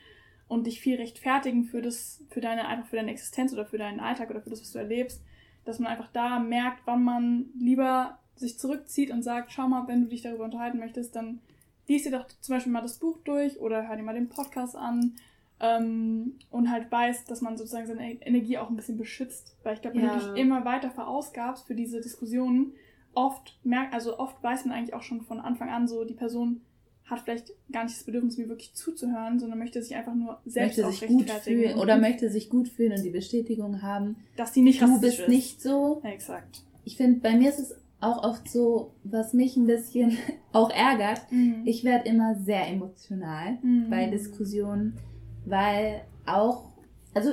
und 0.49 0.67
dich 0.67 0.81
viel 0.81 0.97
rechtfertigen 0.97 1.65
für 1.65 1.83
das, 1.83 2.25
für 2.31 2.41
deine, 2.41 2.67
einfach 2.67 2.89
für 2.89 2.97
deine 2.97 3.11
Existenz 3.11 3.53
oder 3.53 3.67
für 3.67 3.79
deinen 3.79 4.01
Alltag 4.01 4.31
oder 4.31 4.41
für 4.41 4.51
das, 4.51 4.61
was 4.61 4.73
du 4.73 4.79
erlebst, 4.79 5.23
dass 5.65 5.79
man 5.79 5.93
einfach 5.93 6.11
da 6.13 6.39
merkt, 6.39 6.83
wann 6.87 7.05
man 7.05 7.51
lieber 7.59 8.19
sich 8.37 8.59
zurückzieht 8.59 9.11
und 9.11 9.23
sagt, 9.23 9.53
schau 9.53 9.69
mal, 9.69 9.87
wenn 9.87 10.03
du 10.03 10.09
dich 10.09 10.23
darüber 10.23 10.45
unterhalten 10.45 10.79
möchtest, 10.79 11.15
dann 11.15 11.41
liest 11.89 12.07
dir 12.07 12.13
doch 12.13 12.27
zum 12.41 12.55
Beispiel 12.55 12.73
mal 12.73 12.83
das 12.83 12.99
Buch 12.99 13.19
durch 13.25 13.59
oder 13.61 13.89
hör 13.89 13.97
dir 13.97 14.03
mal 14.03 14.15
den 14.15 14.29
Podcast 14.29 14.77
an 14.77 15.17
ähm, 15.61 16.39
und 16.51 16.71
halt 16.71 16.91
weiß, 16.91 17.25
dass 17.25 17.41
man 17.41 17.57
sozusagen 17.57 17.87
seine 17.87 18.13
Energie 18.23 18.59
auch 18.59 18.71
ein 18.71 18.77
bisschen 18.77 18.97
beschützt. 18.97 19.57
Weil 19.63 19.75
ich 19.75 19.83
glaube, 19.83 19.97
wenn 19.97 20.05
ja. 20.05 20.19
du 20.19 20.33
dich 20.33 20.43
immer 20.43 20.65
weiter 20.65 20.91
verausgabst 20.91 21.67
für 21.67 21.75
diese 21.75 22.01
Diskussionen, 22.01 22.73
oft 23.15 23.59
merkt, 23.65 23.95
also 23.95 24.19
oft 24.19 24.43
weiß 24.43 24.65
man 24.65 24.77
eigentlich 24.77 24.95
auch 24.95 25.03
schon 25.03 25.23
von 25.23 25.41
Anfang 25.41 25.69
an 25.69 25.89
so, 25.89 26.05
die 26.05 26.15
Person 26.15 26.63
hat 27.05 27.21
vielleicht 27.21 27.53
gar 27.73 27.85
nicht 27.85 27.97
das 27.97 28.05
Bedürfnis, 28.05 28.39
mir 28.39 28.49
wirklich 28.49 28.73
zuzuhören, 28.75 29.41
sondern 29.41 29.59
möchte 29.59 29.83
sich 29.83 29.97
einfach 29.97 30.15
nur 30.15 30.41
selbst 30.47 30.79
möchte 30.79 30.93
sich 30.93 31.09
gut 31.09 31.31
fühlen 31.31 31.79
oder 31.79 31.99
möchte 31.99 32.31
sich 32.31 32.49
gut 32.49 32.69
fühlen 32.69 32.93
und 32.93 33.03
die 33.03 33.11
Bestätigung 33.11 33.83
haben, 33.83 34.17
dass 34.37 34.55
sie 34.55 34.63
nicht 34.63 34.81
du 34.81 35.01
bist 35.01 35.21
ist. 35.21 35.29
nicht 35.29 35.61
so. 35.61 36.01
Ja, 36.05 36.11
exakt. 36.11 36.63
Ich 36.85 36.97
finde, 36.97 37.21
bei 37.21 37.35
mir 37.37 37.51
ist 37.51 37.59
es 37.59 37.77
auch 38.01 38.23
oft 38.25 38.49
so, 38.49 38.95
was 39.05 39.33
mich 39.35 39.57
ein 39.57 39.67
bisschen 39.67 40.17
auch 40.53 40.71
ärgert. 40.71 41.21
Mhm. 41.31 41.63
Ich 41.65 41.85
werde 41.85 42.09
immer 42.09 42.35
sehr 42.35 42.67
emotional 42.69 43.59
mhm. 43.63 43.91
bei 43.91 44.07
Diskussionen, 44.07 44.97
weil 45.45 46.03
auch, 46.27 46.73
also 47.15 47.31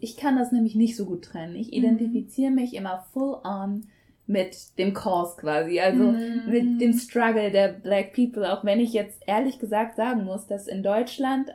ich 0.00 0.16
kann 0.16 0.36
das 0.36 0.52
nämlich 0.52 0.76
nicht 0.76 0.96
so 0.96 1.06
gut 1.06 1.24
trennen. 1.24 1.56
Ich 1.56 1.68
mhm. 1.68 1.78
identifiziere 1.78 2.52
mich 2.52 2.74
immer 2.74 3.04
full 3.12 3.38
on 3.44 3.86
mit 4.28 4.78
dem 4.78 4.92
Cause 4.92 5.36
quasi, 5.38 5.80
also 5.80 6.04
mm. 6.04 6.50
mit 6.50 6.82
dem 6.82 6.92
Struggle 6.92 7.50
der 7.50 7.68
Black 7.68 8.12
People, 8.12 8.52
auch 8.52 8.62
wenn 8.62 8.78
ich 8.78 8.92
jetzt 8.92 9.22
ehrlich 9.26 9.58
gesagt 9.58 9.96
sagen 9.96 10.24
muss, 10.24 10.46
dass 10.46 10.68
in 10.68 10.82
Deutschland 10.82 11.48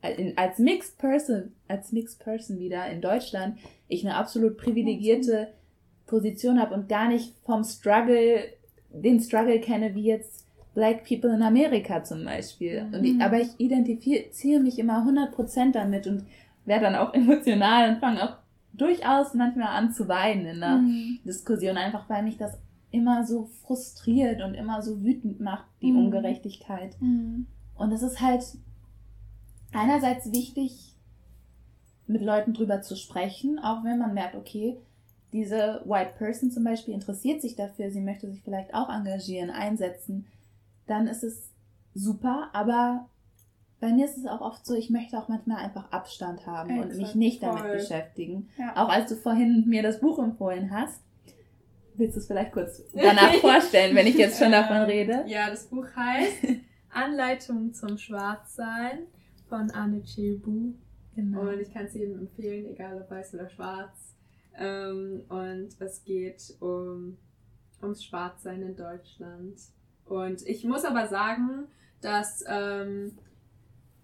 äh, 0.00 0.32
als 0.34 0.58
Mixed 0.58 0.96
Person, 0.96 1.52
als 1.68 1.92
Mixed 1.92 2.20
Person 2.20 2.58
wieder 2.58 2.88
in 2.88 3.02
Deutschland, 3.02 3.58
ich 3.88 4.06
eine 4.06 4.16
absolut 4.16 4.56
privilegierte 4.56 5.48
Position 6.14 6.60
habe 6.60 6.74
und 6.74 6.88
gar 6.88 7.08
nicht 7.08 7.34
vom 7.44 7.64
Struggle, 7.64 8.44
den 8.90 9.20
Struggle 9.20 9.58
kenne, 9.58 9.96
wie 9.96 10.04
jetzt 10.04 10.46
Black 10.72 11.04
People 11.04 11.34
in 11.34 11.42
Amerika 11.42 12.04
zum 12.04 12.24
Beispiel. 12.24 12.86
Und 12.92 13.04
ich, 13.04 13.20
aber 13.20 13.40
ich 13.40 13.48
identifiziere 13.58 14.60
mich 14.60 14.78
immer 14.78 15.04
100% 15.04 15.72
damit 15.72 16.06
und 16.06 16.24
werde 16.64 16.84
dann 16.84 16.94
auch 16.94 17.12
emotional 17.14 17.90
und 17.90 17.98
fange 17.98 18.22
auch 18.22 18.36
durchaus 18.72 19.34
manchmal 19.34 19.68
an 19.68 19.92
zu 19.92 20.06
weinen 20.06 20.46
in 20.46 20.60
der 20.60 20.76
mhm. 20.76 21.18
Diskussion, 21.24 21.76
einfach 21.76 22.08
weil 22.08 22.22
mich 22.22 22.36
das 22.36 22.58
immer 22.92 23.26
so 23.26 23.46
frustriert 23.66 24.40
und 24.40 24.54
immer 24.54 24.82
so 24.82 25.02
wütend 25.02 25.40
macht, 25.40 25.66
die 25.82 25.90
mhm. 25.90 26.06
Ungerechtigkeit. 26.06 26.94
Mhm. 27.00 27.46
Und 27.74 27.90
es 27.90 28.02
ist 28.02 28.20
halt 28.20 28.44
einerseits 29.72 30.32
wichtig, 30.32 30.94
mit 32.06 32.22
Leuten 32.22 32.52
drüber 32.52 32.82
zu 32.82 32.94
sprechen, 32.94 33.58
auch 33.58 33.82
wenn 33.82 33.98
man 33.98 34.14
merkt, 34.14 34.36
okay, 34.36 34.76
diese 35.34 35.82
White 35.84 36.12
Person 36.16 36.52
zum 36.52 36.62
Beispiel 36.62 36.94
interessiert 36.94 37.42
sich 37.42 37.56
dafür, 37.56 37.90
sie 37.90 38.00
möchte 38.00 38.30
sich 38.30 38.40
vielleicht 38.42 38.72
auch 38.72 38.88
engagieren, 38.88 39.50
einsetzen, 39.50 40.26
dann 40.86 41.08
ist 41.08 41.24
es 41.24 41.50
super, 41.92 42.50
aber 42.52 43.08
bei 43.80 43.92
mir 43.92 44.04
ist 44.04 44.16
es 44.16 44.26
auch 44.26 44.40
oft 44.40 44.64
so, 44.64 44.74
ich 44.76 44.90
möchte 44.90 45.18
auch 45.18 45.26
manchmal 45.26 45.56
einfach 45.56 45.90
Abstand 45.90 46.46
haben 46.46 46.70
Exakt, 46.70 46.92
und 46.92 46.98
mich 46.98 47.14
nicht 47.16 47.40
voll. 47.40 47.56
damit 47.56 47.72
beschäftigen. 47.72 48.48
Ja. 48.56 48.76
Auch 48.76 48.88
als 48.88 49.10
du 49.10 49.16
vorhin 49.16 49.64
mir 49.66 49.82
das 49.82 49.98
Buch 49.98 50.20
empfohlen 50.20 50.70
hast, 50.70 51.00
willst 51.96 52.14
du 52.14 52.20
es 52.20 52.28
vielleicht 52.28 52.52
kurz 52.52 52.84
danach 52.94 53.34
vorstellen, 53.34 53.96
wenn 53.96 54.06
ich 54.06 54.16
jetzt 54.16 54.38
schon 54.38 54.52
davon 54.52 54.82
rede? 54.82 55.24
Ja, 55.26 55.50
das 55.50 55.66
Buch 55.66 55.86
heißt 55.96 56.46
Anleitung 56.90 57.74
zum 57.74 57.98
Schwarzsein 57.98 59.00
von 59.48 59.68
Anne 59.72 60.00
Chilbu. 60.04 60.74
Genau. 61.16 61.40
Und 61.40 61.60
ich 61.60 61.74
kann 61.74 61.86
es 61.86 61.94
jedem 61.94 62.20
empfehlen, 62.20 62.66
egal 62.70 63.02
ob 63.02 63.10
weiß 63.10 63.34
oder 63.34 63.50
schwarz. 63.50 64.13
Ähm, 64.58 65.22
und 65.28 65.68
es 65.80 66.04
geht 66.04 66.54
um, 66.60 67.16
ums 67.82 68.04
Schwarzsein 68.04 68.62
in 68.62 68.76
Deutschland. 68.76 69.60
Und 70.04 70.46
ich 70.46 70.64
muss 70.64 70.84
aber 70.84 71.06
sagen, 71.08 71.66
dass 72.00 72.44
ähm, 72.46 73.12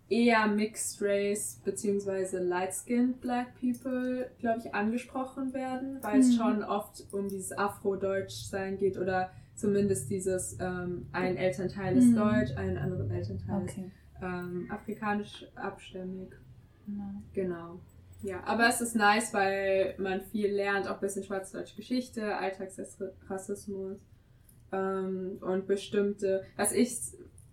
eher 0.08 0.46
Mixed 0.48 1.00
Race 1.00 1.60
beziehungsweise 1.64 2.40
Light-Skinned 2.42 3.20
Black 3.20 3.54
People, 3.60 4.28
glaube 4.38 4.58
ich, 4.58 4.74
angesprochen 4.74 5.54
werden, 5.54 5.98
weil 6.02 6.16
mhm. 6.16 6.20
es 6.20 6.36
schon 6.36 6.64
oft 6.64 7.04
um 7.12 7.28
dieses 7.28 7.56
Afro-Deutsch-Sein 7.56 8.76
geht 8.76 8.98
oder 8.98 9.30
zumindest 9.54 10.10
dieses 10.10 10.56
ähm, 10.58 11.06
ein 11.12 11.36
Elternteil 11.36 11.96
ist 11.96 12.06
mhm. 12.06 12.16
deutsch, 12.16 12.56
ein 12.56 12.76
anderer 12.76 13.08
Elternteil 13.10 13.62
okay. 13.62 13.84
ist 13.86 14.22
ähm, 14.22 14.66
afrikanisch 14.70 15.46
abstämmig. 15.54 16.32
Mhm. 16.86 17.22
Genau. 17.32 17.80
Ja, 18.22 18.42
aber 18.44 18.68
es 18.68 18.80
ist 18.80 18.94
nice, 18.94 19.32
weil 19.32 19.94
man 19.98 20.20
viel 20.20 20.52
lernt, 20.52 20.86
auch 20.86 20.94
ein 20.94 21.00
bisschen 21.00 21.24
schwarzdeutsche 21.24 21.76
Geschichte, 21.76 22.36
Alltagsrassismus 22.36 23.98
ähm, 24.72 25.38
und 25.40 25.66
bestimmte, 25.66 26.44
was 26.56 26.72
ich 26.72 26.90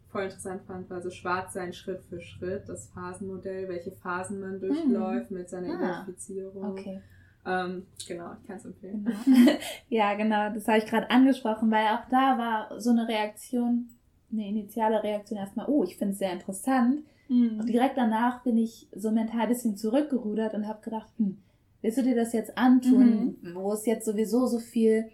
voll 0.10 0.24
interessant 0.24 0.64
fand, 0.64 0.90
war 0.90 1.02
so 1.02 1.10
schwarz 1.10 1.54
sein 1.54 1.74
Schritt 1.74 2.04
für 2.04 2.22
Schritt, 2.22 2.68
das 2.68 2.88
Phasenmodell, 2.88 3.68
welche 3.70 3.92
Phasen 3.92 4.40
man 4.40 4.60
durchläuft 4.60 5.32
mhm. 5.32 5.38
mit 5.38 5.50
seiner 5.50 5.70
ah, 5.70 5.76
Identifizierung. 5.76 6.72
Okay. 6.72 7.02
Ähm, 7.46 7.86
genau, 8.06 8.34
ich 8.42 8.48
kann 8.48 8.58
es 8.58 8.66
empfehlen. 8.66 9.06
Genau. 9.06 9.52
ja, 9.90 10.16
genau, 10.16 10.54
das 10.54 10.68
habe 10.68 10.80
ich 10.80 10.86
gerade 10.86 11.10
angesprochen, 11.10 11.72
weil 11.72 11.86
auch 11.88 12.10
da 12.10 12.38
war 12.38 12.82
so 12.82 12.90
eine 12.90 13.08
Reaktion, 13.08 13.90
eine 14.32 14.48
initiale 14.48 15.02
Reaktion 15.02 15.40
erstmal, 15.40 15.68
oh, 15.68 15.84
ich 15.84 15.98
finde 15.98 16.14
es 16.14 16.20
sehr 16.20 16.34
interessant. 16.34 17.04
Mhm. 17.30 17.60
Und 17.60 17.70
direkt 17.70 17.98
danach 17.98 18.44
bin 18.44 18.58
ich 18.58 18.88
so 18.96 19.12
mental 19.12 19.42
ein 19.42 19.50
bisschen 19.50 19.78
zurückgerudert 19.78 20.54
und 20.54 20.68
habe 20.68 20.84
gedacht, 20.84 21.10
hm, 21.18 21.38
willst 21.82 21.98
du 21.98 22.04
dir 22.04 22.16
das 22.16 22.34
jetzt 22.34 22.58
antun, 22.58 23.38
mhm. 23.42 23.56
wo 23.56 23.74
es 23.74 23.86
jetzt 23.86 24.06
sowieso 24.06 24.48
so 24.48 24.60
viel, 24.60 25.10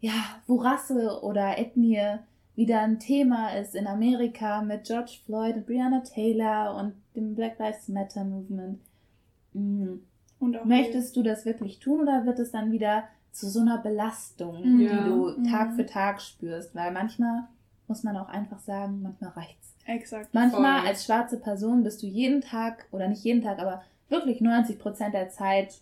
ja, 0.00 0.40
wo 0.46 0.56
Rasse 0.56 1.20
oder 1.22 1.58
Ethnie 1.58 2.18
wieder 2.54 2.80
ein 2.80 2.98
Thema 2.98 3.50
ist 3.50 3.76
in 3.76 3.86
Amerika 3.86 4.62
mit 4.62 4.84
George 4.84 5.18
Floyd 5.24 5.56
und 5.56 5.66
Breonna 5.66 6.00
Taylor 6.00 6.74
und 6.76 6.94
dem 7.14 7.34
Black 7.36 7.58
Lives 7.58 7.88
Matter 7.88 8.24
Movement. 8.24 8.80
Mhm. 9.52 10.02
Möchtest 10.64 11.16
du 11.16 11.22
das 11.22 11.44
wirklich 11.44 11.78
tun 11.78 12.00
oder 12.00 12.26
wird 12.26 12.38
es 12.38 12.50
dann 12.52 12.72
wieder 12.72 13.04
zu 13.32 13.48
so 13.48 13.60
einer 13.60 13.78
Belastung, 13.78 14.60
mhm. 14.64 14.80
ja. 14.80 15.04
die 15.04 15.08
du 15.08 15.30
Tag 15.48 15.70
mhm. 15.70 15.76
für 15.76 15.86
Tag 15.86 16.20
spürst? 16.20 16.74
Weil 16.74 16.92
manchmal 16.92 17.44
muss 17.86 18.02
man 18.02 18.16
auch 18.16 18.28
einfach 18.28 18.58
sagen, 18.60 19.02
manchmal 19.02 19.30
reicht's. 19.30 19.74
Exakt. 19.88 20.34
Manchmal 20.34 20.80
voll. 20.80 20.88
als 20.88 21.04
schwarze 21.06 21.38
Person 21.38 21.82
bist 21.82 22.02
du 22.02 22.06
jeden 22.06 22.42
Tag, 22.42 22.86
oder 22.92 23.08
nicht 23.08 23.24
jeden 23.24 23.42
Tag, 23.42 23.58
aber 23.58 23.82
wirklich 24.10 24.42
90 24.42 24.78
Prozent 24.78 25.14
der 25.14 25.30
Zeit 25.30 25.80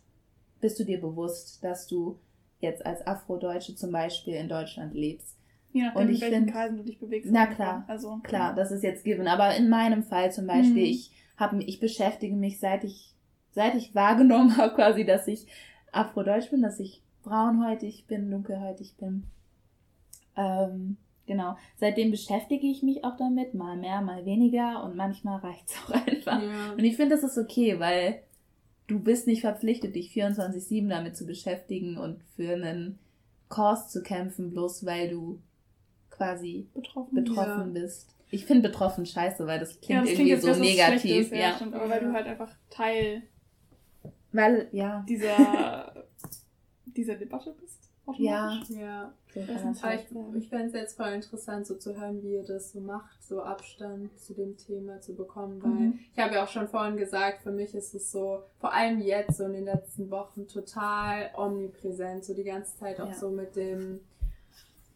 bist 0.61 0.79
du 0.79 0.85
dir 0.85 1.01
bewusst, 1.01 1.63
dass 1.65 1.89
du 1.89 2.17
jetzt 2.61 2.87
als 2.87 3.05
Afrodeutsche 3.05 3.75
zum 3.75 3.91
Beispiel 3.91 4.35
in 4.35 4.49
Deutschland 4.49 4.95
lebst. 4.95 5.37
Je 5.73 5.83
nachdem, 5.83 6.03
und 6.03 6.09
ich 6.11 6.23
in 6.23 6.31
welchen 6.31 6.47
Kreisen 6.47 6.77
du 6.77 6.85
dich 6.85 7.01
bewegst. 7.01 7.31
Na 7.33 7.47
klar, 7.47 7.85
also, 7.89 8.19
klar, 8.23 8.55
das 8.55 8.71
ist 8.71 8.85
jetzt 8.85 9.05
given. 9.05 9.27
Aber 9.27 9.55
in 9.57 9.69
meinem 9.69 10.05
Fall 10.05 10.31
zum 10.31 10.47
Beispiel, 10.47 10.85
mhm. 10.85 10.91
ich, 10.91 11.11
hab, 11.37 11.53
ich 11.55 11.81
beschäftige 11.81 12.37
mich, 12.37 12.61
seit 12.61 12.85
ich, 12.85 13.13
seit 13.51 13.75
ich 13.75 13.95
wahrgenommen 13.95 14.57
habe, 14.57 14.73
quasi, 14.75 15.05
dass 15.05 15.27
ich 15.27 15.47
afrodeutsch 15.91 16.51
bin, 16.51 16.63
dass 16.63 16.79
ich 16.79 17.03
braunhäutig 17.25 18.07
bin, 18.07 18.31
dunkelhäutig 18.31 18.97
bin. 18.97 19.25
Ähm, 20.37 20.97
genau. 21.27 21.57
Seitdem 21.77 22.11
beschäftige 22.11 22.67
ich 22.67 22.83
mich 22.83 23.05
auch 23.05 23.17
damit, 23.17 23.55
mal 23.55 23.77
mehr, 23.77 24.01
mal 24.01 24.25
weniger 24.25 24.85
und 24.85 24.97
manchmal 24.97 25.41
reicht 25.41 25.69
es 25.69 25.77
auch 25.77 25.91
einfach. 26.07 26.43
Ja. 26.43 26.73
Und 26.73 26.85
ich 26.85 26.97
finde, 26.97 27.15
das 27.15 27.25
ist 27.25 27.39
okay, 27.39 27.79
weil 27.79 28.23
du 28.87 29.01
bist 29.01 29.27
nicht 29.27 29.41
verpflichtet, 29.41 29.95
dich 29.97 30.11
24-7 30.11 30.89
damit 30.89 31.17
zu 31.17 31.27
beschäftigen 31.27 31.99
und 31.99 32.23
für 32.37 32.53
einen 32.53 32.99
Kurs 33.49 33.91
zu 33.91 34.03
kämpfen, 34.03 34.51
bloß 34.51 34.87
weil 34.87 35.11
du 35.11 35.41
quasi 36.11 36.69
betroffen, 36.75 37.15
betroffen 37.15 37.75
ja. 37.75 37.81
bist. 37.81 38.09
Ich 38.31 38.45
finde 38.45 38.69
betroffen 38.69 39.07
scheiße, 39.07 39.47
weil 39.47 39.61
das 39.61 39.81
klingt, 39.81 39.91
ja, 39.91 40.01
das 40.01 40.15
klingt 40.15 40.31
irgendwie 40.31 40.55
so 40.55 40.61
negativ. 40.61 41.27
Ist, 41.27 41.33
ja. 41.33 41.55
Stimmt, 41.55 41.75
aber 41.75 41.89
weil 41.89 42.01
du 42.01 42.13
halt 42.13 42.27
einfach 42.27 42.53
Teil 42.71 43.23
weil, 44.37 44.69
ja. 44.73 45.05
dieser, 45.09 46.05
dieser 46.85 47.15
Debatte 47.15 47.55
bist. 47.59 47.86
Ja. 48.19 48.61
ja. 48.69 49.13
ich 49.35 50.37
ich 50.37 50.49
fände 50.49 50.67
es 50.67 50.73
jetzt 50.73 50.97
voll 50.97 51.09
interessant, 51.09 51.67
so 51.67 51.75
zu 51.75 51.99
hören, 52.01 52.23
wie 52.23 52.35
ihr 52.35 52.45
das 52.45 52.73
so 52.73 52.81
macht, 52.81 53.23
so 53.23 53.43
Abstand 53.43 54.19
zu 54.19 54.33
dem 54.35 54.57
Thema 54.57 55.01
zu 55.01 55.15
bekommen, 55.15 55.63
weil 55.63 55.71
mhm. 55.71 55.99
ich 56.13 56.19
habe 56.19 56.35
ja 56.35 56.45
auch 56.45 56.49
schon 56.49 56.69
vorhin 56.69 56.97
gesagt, 56.97 57.43
für 57.43 57.51
mich 57.51 57.75
ist 57.75 57.95
es 57.95 58.11
so, 58.13 58.43
vor 58.61 58.73
allem 58.73 59.01
jetzt, 59.01 59.37
so 59.37 59.45
in 59.45 59.53
den 59.53 59.65
letzten 59.65 60.11
Wochen, 60.11 60.47
total 60.47 61.31
omnipräsent, 61.37 62.25
so 62.25 62.35
die 62.35 62.45
ganze 62.45 62.77
Zeit 62.79 63.01
auch 63.01 63.09
ja. 63.09 63.15
so 63.15 63.31
mit 63.31 63.57
dem 63.57 64.01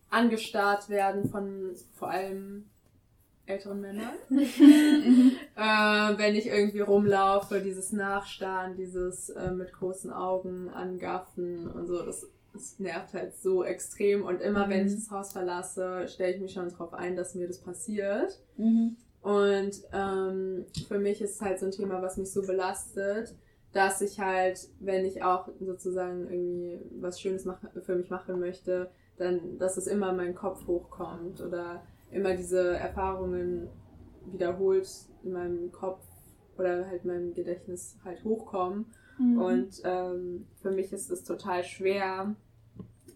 angestarrt 0.08 0.88
werden 0.88 1.28
von 1.28 1.74
vor 1.94 2.10
allem 2.10 2.64
älteren 3.46 3.80
Männern. 3.80 4.14
äh, 4.30 6.18
wenn 6.18 6.34
ich 6.34 6.46
irgendwie 6.46 6.80
rumlaufe, 6.80 7.60
dieses 7.60 7.92
Nachstarren, 7.92 8.76
dieses 8.76 9.30
äh, 9.30 9.50
mit 9.50 9.72
großen 9.72 10.12
Augen 10.12 10.68
angaffen 10.70 11.68
und 11.68 11.86
so, 11.86 12.04
das 12.04 12.26
es 12.54 12.78
nervt 12.78 13.14
halt 13.14 13.34
so 13.34 13.64
extrem 13.64 14.24
und 14.24 14.40
immer 14.40 14.66
mhm. 14.66 14.70
wenn 14.70 14.86
ich 14.86 14.94
das 14.94 15.10
Haus 15.10 15.32
verlasse, 15.32 16.06
stelle 16.08 16.34
ich 16.34 16.40
mich 16.40 16.52
schon 16.52 16.68
darauf 16.68 16.94
ein, 16.94 17.16
dass 17.16 17.34
mir 17.34 17.46
das 17.46 17.60
passiert. 17.60 18.40
Mhm. 18.56 18.96
Und 19.22 19.72
ähm, 19.92 20.64
für 20.88 20.98
mich 20.98 21.20
ist 21.20 21.34
es 21.34 21.40
halt 21.42 21.58
so 21.58 21.66
ein 21.66 21.72
Thema, 21.72 22.00
was 22.00 22.16
mich 22.16 22.32
so 22.32 22.42
belastet, 22.42 23.34
dass 23.72 24.00
ich 24.00 24.18
halt, 24.18 24.68
wenn 24.80 25.04
ich 25.04 25.22
auch 25.22 25.48
sozusagen 25.60 26.28
irgendwie 26.28 26.80
was 27.00 27.20
Schönes 27.20 27.44
mach, 27.44 27.58
für 27.82 27.94
mich 27.94 28.10
machen 28.10 28.40
möchte, 28.40 28.90
dann, 29.18 29.58
dass 29.58 29.76
es 29.76 29.86
immer 29.86 30.10
in 30.10 30.16
meinen 30.16 30.34
Kopf 30.34 30.66
hochkommt 30.66 31.40
oder 31.40 31.82
immer 32.10 32.34
diese 32.34 32.76
Erfahrungen 32.76 33.68
wiederholt 34.32 34.88
in 35.22 35.32
meinem 35.32 35.70
Kopf 35.70 36.02
oder 36.58 36.86
halt 36.88 37.04
in 37.04 37.10
meinem 37.10 37.34
Gedächtnis 37.34 37.96
halt 38.04 38.24
hochkommen. 38.24 38.86
Mhm. 39.20 39.38
Und 39.38 39.82
ähm, 39.84 40.46
für 40.62 40.70
mich 40.70 40.92
ist 40.92 41.10
es 41.10 41.24
total 41.24 41.62
schwer, 41.62 42.34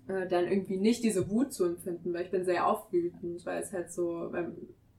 äh, 0.07 0.29
dann 0.29 0.47
irgendwie 0.47 0.77
nicht 0.77 1.03
diese 1.03 1.31
Wut 1.31 1.53
zu 1.53 1.65
empfinden, 1.65 2.13
weil 2.13 2.25
ich 2.25 2.31
bin 2.31 2.45
sehr 2.45 2.67
aufwütend, 2.67 3.45
weil 3.47 3.63
es 3.63 3.73
halt 3.73 3.91
so, 3.91 4.29
weil, 4.31 4.53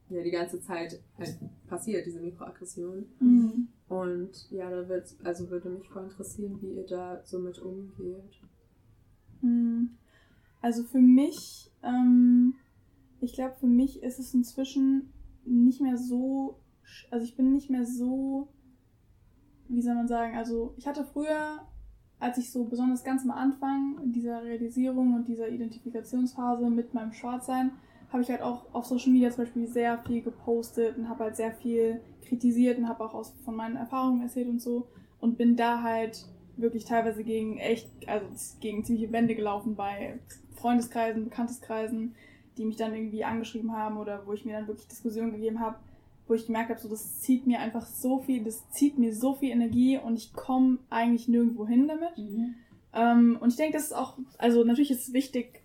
ja, 0.09 0.23
die 0.23 0.31
ganze 0.31 0.59
Zeit 0.61 0.99
halt 1.17 1.37
passiert, 1.67 2.05
diese 2.07 2.19
Mikroaggression. 2.19 3.05
Mhm. 3.19 3.67
Und 3.87 4.49
ja, 4.49 4.69
da 4.69 4.89
wird, 4.89 5.15
also 5.23 5.49
würde 5.51 5.69
mich 5.69 5.87
voll 5.89 6.05
interessieren, 6.05 6.57
wie 6.61 6.73
ihr 6.73 6.87
da 6.87 7.21
so 7.23 7.37
mit 7.37 7.59
umgeht. 7.59 8.41
Mhm. 9.41 9.91
Also 10.61 10.83
für 10.83 10.99
mich, 10.99 11.69
ähm, 11.83 12.55
ich 13.21 13.33
glaube, 13.33 13.55
für 13.59 13.67
mich 13.67 14.01
ist 14.01 14.17
es 14.17 14.33
inzwischen 14.33 15.13
nicht 15.45 15.81
mehr 15.81 15.97
so, 15.97 16.57
also 17.11 17.23
ich 17.23 17.35
bin 17.35 17.51
nicht 17.51 17.69
mehr 17.69 17.85
so, 17.85 18.47
wie 19.67 19.82
soll 19.82 19.95
man 19.95 20.08
sagen, 20.08 20.36
also 20.38 20.73
ich 20.78 20.88
hatte 20.88 21.04
früher, 21.04 21.60
als 22.19 22.38
ich 22.38 22.51
so 22.51 22.65
besonders 22.65 23.04
ganz 23.04 23.23
am 23.23 23.32
Anfang 23.32 24.12
dieser 24.12 24.43
Realisierung 24.43 25.15
und 25.15 25.28
dieser 25.28 25.49
Identifikationsphase 25.49 26.69
mit 26.69 26.93
meinem 26.93 27.13
Schwarzsein, 27.13 27.71
habe 28.12 28.23
ich 28.23 28.30
halt 28.30 28.41
auch 28.41 28.73
auf 28.73 28.86
Social 28.86 29.12
Media 29.12 29.30
zum 29.30 29.43
Beispiel 29.43 29.67
sehr 29.67 29.97
viel 29.99 30.21
gepostet 30.21 30.97
und 30.97 31.10
habe 31.10 31.25
halt 31.25 31.36
sehr 31.36 31.51
viel 31.51 32.01
kritisiert 32.28 32.78
und 32.78 32.88
habe 32.88 33.04
auch 33.04 33.13
aus, 33.13 33.34
von 33.43 33.56
meinen 33.56 33.75
Erfahrungen 33.75 34.21
erzählt 34.21 34.47
und 34.47 34.62
so 34.62 34.88
und 35.19 35.38
bin 35.38 35.56
da 35.56 35.82
halt 35.82 36.25
wirklich 36.58 36.86
teilweise 36.86 37.23
gegen 37.23 37.58
echt, 37.58 37.89
also 38.08 38.25
gegen 38.62 38.84
ziemliche 38.86 39.12
Wände 39.12 39.36
gelaufen 39.36 39.75
bei 39.75 40.19
Freundeskreisen, 40.56 41.25
Bekannteskreisen, 41.25 42.15
die 42.58 42.65
mich 42.65 42.78
dann 42.78 42.93
irgendwie 42.93 43.25
angeschrieben 43.25 43.73
haben 43.73 43.97
oder 43.97 44.25
wo 44.25 44.34
ich 44.34 44.45
mir 44.45 44.54
dann 44.54 44.67
wirklich 44.67 44.88
Diskussionen 44.88 45.34
gegeben 45.34 45.60
habe, 45.60 45.78
wo 46.27 46.33
ich 46.33 46.47
gemerkt 46.47 46.69
habe, 46.69 46.79
so 46.79 46.89
das 46.89 47.19
zieht 47.21 47.45
mir 47.45 47.59
einfach 47.59 47.85
so 47.85 48.19
viel, 48.19 48.43
das 48.43 48.69
zieht 48.69 48.97
mir 48.97 49.13
so 49.13 49.35
viel 49.35 49.51
Energie 49.51 49.97
und 49.97 50.17
ich 50.17 50.33
komme 50.33 50.79
eigentlich 50.89 51.27
nirgendwo 51.27 51.67
hin 51.67 51.88
damit. 51.88 52.17
Mhm. 52.17 52.55
Ähm, 52.93 53.38
und 53.39 53.49
ich 53.49 53.55
denke, 53.57 53.73
das 53.73 53.85
ist 53.85 53.93
auch, 53.93 54.17
also 54.38 54.63
natürlich 54.63 54.91
ist 54.91 55.07
es 55.07 55.13
wichtig, 55.13 55.61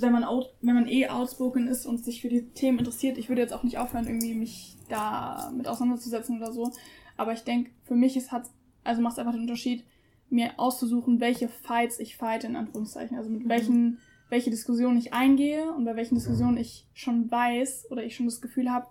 wenn 0.00 0.12
man, 0.12 0.24
out, 0.24 0.54
wenn 0.60 0.74
man 0.74 0.88
eh 0.88 1.08
outspoken 1.08 1.66
ist 1.66 1.86
und 1.86 2.04
sich 2.04 2.20
für 2.20 2.28
die 2.28 2.50
Themen 2.50 2.78
interessiert. 2.78 3.18
Ich 3.18 3.28
würde 3.28 3.42
jetzt 3.42 3.52
auch 3.52 3.62
nicht 3.62 3.78
aufhören, 3.78 4.06
irgendwie 4.06 4.34
mich 4.34 4.76
da 4.88 5.52
mit 5.56 5.66
auseinanderzusetzen 5.66 6.36
oder 6.36 6.52
so. 6.52 6.70
Aber 7.16 7.32
ich 7.32 7.42
denke, 7.42 7.70
für 7.84 7.96
mich 7.96 8.16
ist 8.16 8.30
hat, 8.30 8.48
also 8.84 9.02
macht 9.02 9.14
es 9.14 9.18
einfach 9.18 9.32
den 9.32 9.42
Unterschied, 9.42 9.84
mir 10.30 10.52
auszusuchen, 10.58 11.20
welche 11.20 11.48
Fights 11.48 11.98
ich 11.98 12.16
fight, 12.16 12.44
in 12.44 12.54
Anführungszeichen. 12.54 13.16
Also 13.16 13.30
mit 13.30 13.44
mhm. 13.44 13.48
welchen 13.48 13.98
welche 14.28 14.50
Diskussion 14.50 14.96
ich 14.96 15.12
eingehe 15.12 15.72
und 15.72 15.84
bei 15.84 15.96
welchen 15.96 16.14
Diskussionen 16.14 16.56
ich 16.56 16.86
schon 16.92 17.30
weiß 17.30 17.90
oder 17.90 18.04
ich 18.04 18.14
schon 18.14 18.26
das 18.26 18.40
Gefühl 18.40 18.70
habe, 18.70 18.86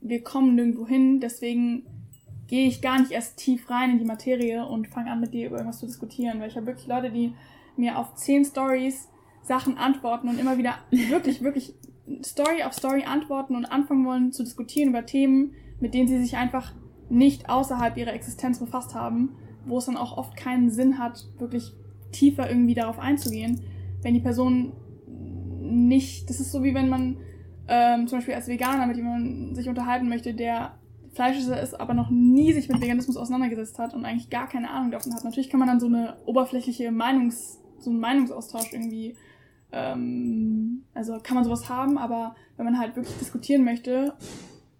wir 0.00 0.22
kommen 0.22 0.54
nirgendwo 0.54 0.86
hin, 0.86 1.20
deswegen 1.20 1.84
gehe 2.46 2.66
ich 2.66 2.82
gar 2.82 2.98
nicht 2.98 3.12
erst 3.12 3.36
tief 3.36 3.70
rein 3.70 3.92
in 3.92 3.98
die 3.98 4.04
Materie 4.04 4.66
und 4.66 4.88
fange 4.88 5.10
an 5.10 5.20
mit 5.20 5.32
dir 5.34 5.46
über 5.46 5.56
irgendwas 5.56 5.78
zu 5.78 5.86
diskutieren, 5.86 6.40
weil 6.40 6.48
ich 6.48 6.56
habe 6.56 6.66
wirklich 6.66 6.88
Leute, 6.88 7.10
die 7.10 7.32
mir 7.76 7.96
auf 7.96 8.14
zehn 8.14 8.44
Stories 8.44 9.08
Sachen 9.42 9.78
antworten 9.78 10.28
und 10.28 10.38
immer 10.38 10.58
wieder 10.58 10.74
wirklich, 10.90 11.42
wirklich 11.42 11.74
Story 12.24 12.62
auf 12.64 12.72
Story 12.72 13.04
antworten 13.04 13.54
und 13.54 13.66
anfangen 13.66 14.04
wollen 14.04 14.32
zu 14.32 14.42
diskutieren 14.42 14.90
über 14.90 15.06
Themen, 15.06 15.52
mit 15.78 15.94
denen 15.94 16.08
sie 16.08 16.20
sich 16.20 16.36
einfach 16.36 16.72
nicht 17.08 17.48
außerhalb 17.48 17.96
ihrer 17.96 18.12
Existenz 18.12 18.58
befasst 18.58 18.94
haben, 18.94 19.36
wo 19.64 19.78
es 19.78 19.86
dann 19.86 19.96
auch 19.96 20.16
oft 20.16 20.36
keinen 20.36 20.70
Sinn 20.70 20.98
hat, 20.98 21.26
wirklich 21.38 21.72
tiefer 22.12 22.48
irgendwie 22.48 22.74
darauf 22.74 22.98
einzugehen. 22.98 23.60
Wenn 24.02 24.14
die 24.14 24.20
Person 24.20 24.72
nicht, 25.60 26.28
das 26.28 26.40
ist 26.40 26.52
so 26.52 26.64
wie 26.64 26.74
wenn 26.74 26.88
man 26.88 27.18
ähm, 27.72 28.08
zum 28.08 28.18
Beispiel 28.18 28.34
als 28.34 28.48
Veganer, 28.48 28.86
mit 28.86 28.96
dem 28.96 29.04
man 29.04 29.54
sich 29.54 29.68
unterhalten 29.68 30.08
möchte, 30.08 30.34
der 30.34 30.74
Fleischesser 31.12 31.60
ist, 31.62 31.80
aber 31.80 31.94
noch 31.94 32.10
nie 32.10 32.52
sich 32.52 32.68
mit 32.68 32.80
Veganismus 32.80 33.16
auseinandergesetzt 33.16 33.78
hat 33.78 33.94
und 33.94 34.04
eigentlich 34.04 34.28
gar 34.28 34.48
keine 34.48 34.70
Ahnung 34.70 34.90
davon 34.90 35.14
hat. 35.14 35.22
Natürlich 35.22 35.50
kann 35.50 35.60
man 35.60 35.68
dann 35.68 35.80
so 35.80 35.86
eine 35.86 36.16
oberflächliche 36.26 36.90
Meinungs, 36.90 37.60
so 37.78 37.90
einen 37.90 38.00
Meinungsaustausch 38.00 38.72
irgendwie, 38.72 39.16
ähm, 39.70 40.84
also 40.94 41.18
kann 41.22 41.36
man 41.36 41.44
sowas 41.44 41.68
haben, 41.68 41.96
aber 41.96 42.34
wenn 42.56 42.64
man 42.64 42.78
halt 42.78 42.96
wirklich 42.96 43.16
diskutieren 43.18 43.64
möchte, 43.64 44.14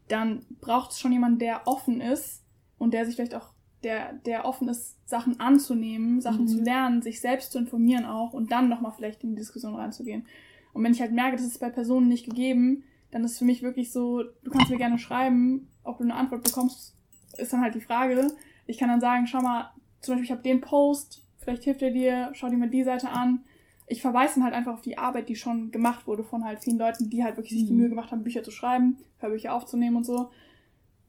dann 0.08 0.44
braucht 0.60 0.90
es 0.90 0.98
schon 0.98 1.12
jemanden, 1.12 1.38
der 1.38 1.68
offen 1.68 2.00
ist 2.00 2.44
und 2.78 2.92
der 2.92 3.06
sich 3.06 3.14
vielleicht 3.14 3.36
auch 3.36 3.50
der, 3.84 4.14
der 4.26 4.44
offen 4.46 4.68
ist, 4.68 4.98
Sachen 5.08 5.38
anzunehmen, 5.38 6.20
Sachen 6.20 6.42
mhm. 6.42 6.48
zu 6.48 6.60
lernen, 6.60 7.02
sich 7.02 7.20
selbst 7.20 7.52
zu 7.52 7.58
informieren 7.58 8.04
auch 8.04 8.32
und 8.32 8.50
dann 8.50 8.68
nochmal 8.68 8.92
vielleicht 8.92 9.22
in 9.22 9.30
die 9.30 9.36
Diskussion 9.36 9.76
reinzugehen. 9.76 10.26
Und 10.72 10.84
wenn 10.84 10.92
ich 10.92 11.00
halt 11.00 11.12
merke, 11.12 11.36
das 11.36 11.46
ist 11.46 11.60
bei 11.60 11.70
Personen 11.70 12.08
nicht 12.08 12.26
gegeben, 12.26 12.84
dann 13.10 13.24
ist 13.24 13.38
für 13.38 13.44
mich 13.44 13.62
wirklich 13.62 13.92
so, 13.92 14.22
du 14.22 14.50
kannst 14.50 14.70
mir 14.70 14.76
gerne 14.76 14.98
schreiben, 14.98 15.68
ob 15.82 15.98
du 15.98 16.04
eine 16.04 16.14
Antwort 16.14 16.44
bekommst, 16.44 16.94
ist 17.36 17.52
dann 17.52 17.60
halt 17.60 17.74
die 17.74 17.80
Frage. 17.80 18.28
Ich 18.66 18.78
kann 18.78 18.88
dann 18.88 19.00
sagen, 19.00 19.26
schau 19.26 19.40
mal, 19.40 19.72
zum 20.00 20.14
Beispiel, 20.14 20.24
ich 20.24 20.30
habe 20.30 20.42
den 20.42 20.60
Post, 20.60 21.26
vielleicht 21.38 21.64
hilft 21.64 21.82
er 21.82 21.90
dir, 21.90 22.30
schau 22.34 22.48
dir 22.48 22.56
mal 22.56 22.70
die 22.70 22.84
Seite 22.84 23.10
an. 23.10 23.40
Ich 23.86 24.00
verweise 24.00 24.34
dann 24.36 24.44
halt 24.44 24.54
einfach 24.54 24.74
auf 24.74 24.82
die 24.82 24.98
Arbeit, 24.98 25.28
die 25.28 25.34
schon 25.34 25.72
gemacht 25.72 26.06
wurde 26.06 26.22
von 26.22 26.44
halt 26.44 26.62
vielen 26.62 26.78
Leuten, 26.78 27.10
die 27.10 27.24
halt 27.24 27.36
wirklich 27.36 27.58
sich 27.58 27.66
die 27.66 27.72
mhm. 27.72 27.78
Mühe 27.78 27.88
gemacht 27.88 28.12
haben, 28.12 28.22
Bücher 28.22 28.44
zu 28.44 28.52
schreiben, 28.52 28.98
Hörbücher 29.18 29.52
aufzunehmen 29.52 29.96
und 29.96 30.04
so 30.04 30.30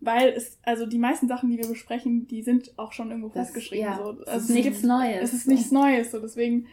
weil 0.02 0.30
es, 0.30 0.58
also 0.64 0.88
die 0.88 0.98
meisten 0.98 1.28
Sachen, 1.28 1.50
die 1.50 1.58
wir 1.58 1.68
besprechen, 1.68 2.28
die 2.28 2.42
sind 2.42 2.78
auch 2.78 2.92
schon 2.92 3.10
irgendwo 3.12 3.30
das, 3.30 3.48
festgeschrieben. 3.48 3.86
Ja, 3.86 3.98
so. 3.98 4.10
Also 4.10 4.24
es 4.26 4.44
ist 4.44 4.50
nichts 4.50 4.84
Neues. 4.84 5.22
Es 5.22 5.34
ist 5.34 5.48
nichts 5.48 5.72
Neues. 5.72 6.12
So 6.12 6.20
deswegen, 6.20 6.66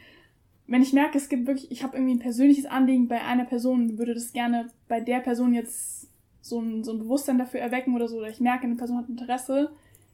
wenn 0.69 0.83
ich 0.83 0.93
merke, 0.93 1.19
es 1.19 1.29
gibt 1.29 1.47
wirklich, 1.47 1.71
ich 1.71 1.83
habe 1.83 1.97
irgendwie 1.97 2.15
ein 2.15 2.21
persönliches 2.21 2.67
Anliegen 2.67 3.09
bei 3.09 3.21
einer 3.23 3.45
Person, 3.45 3.99
würde 3.99 4.15
das 4.15 4.33
gerne 4.33 4.69
bei 4.87 5.01
der 5.01 5.21
Person 5.21 5.55
jetzt 5.55 6.09
so 6.41 6.61
ein, 6.61 6.85
so 6.85 6.93
ein 6.93 6.99
Bewusstsein 6.99 7.39
dafür 7.39 7.61
erwecken 7.61 7.95
oder 7.95 8.07
so, 8.07 8.19
oder 8.19 8.29
ich 8.29 8.41
merke, 8.41 8.65
eine 8.65 8.77
Person 8.77 8.99
hat 8.99 9.09
Interesse, 9.09 9.71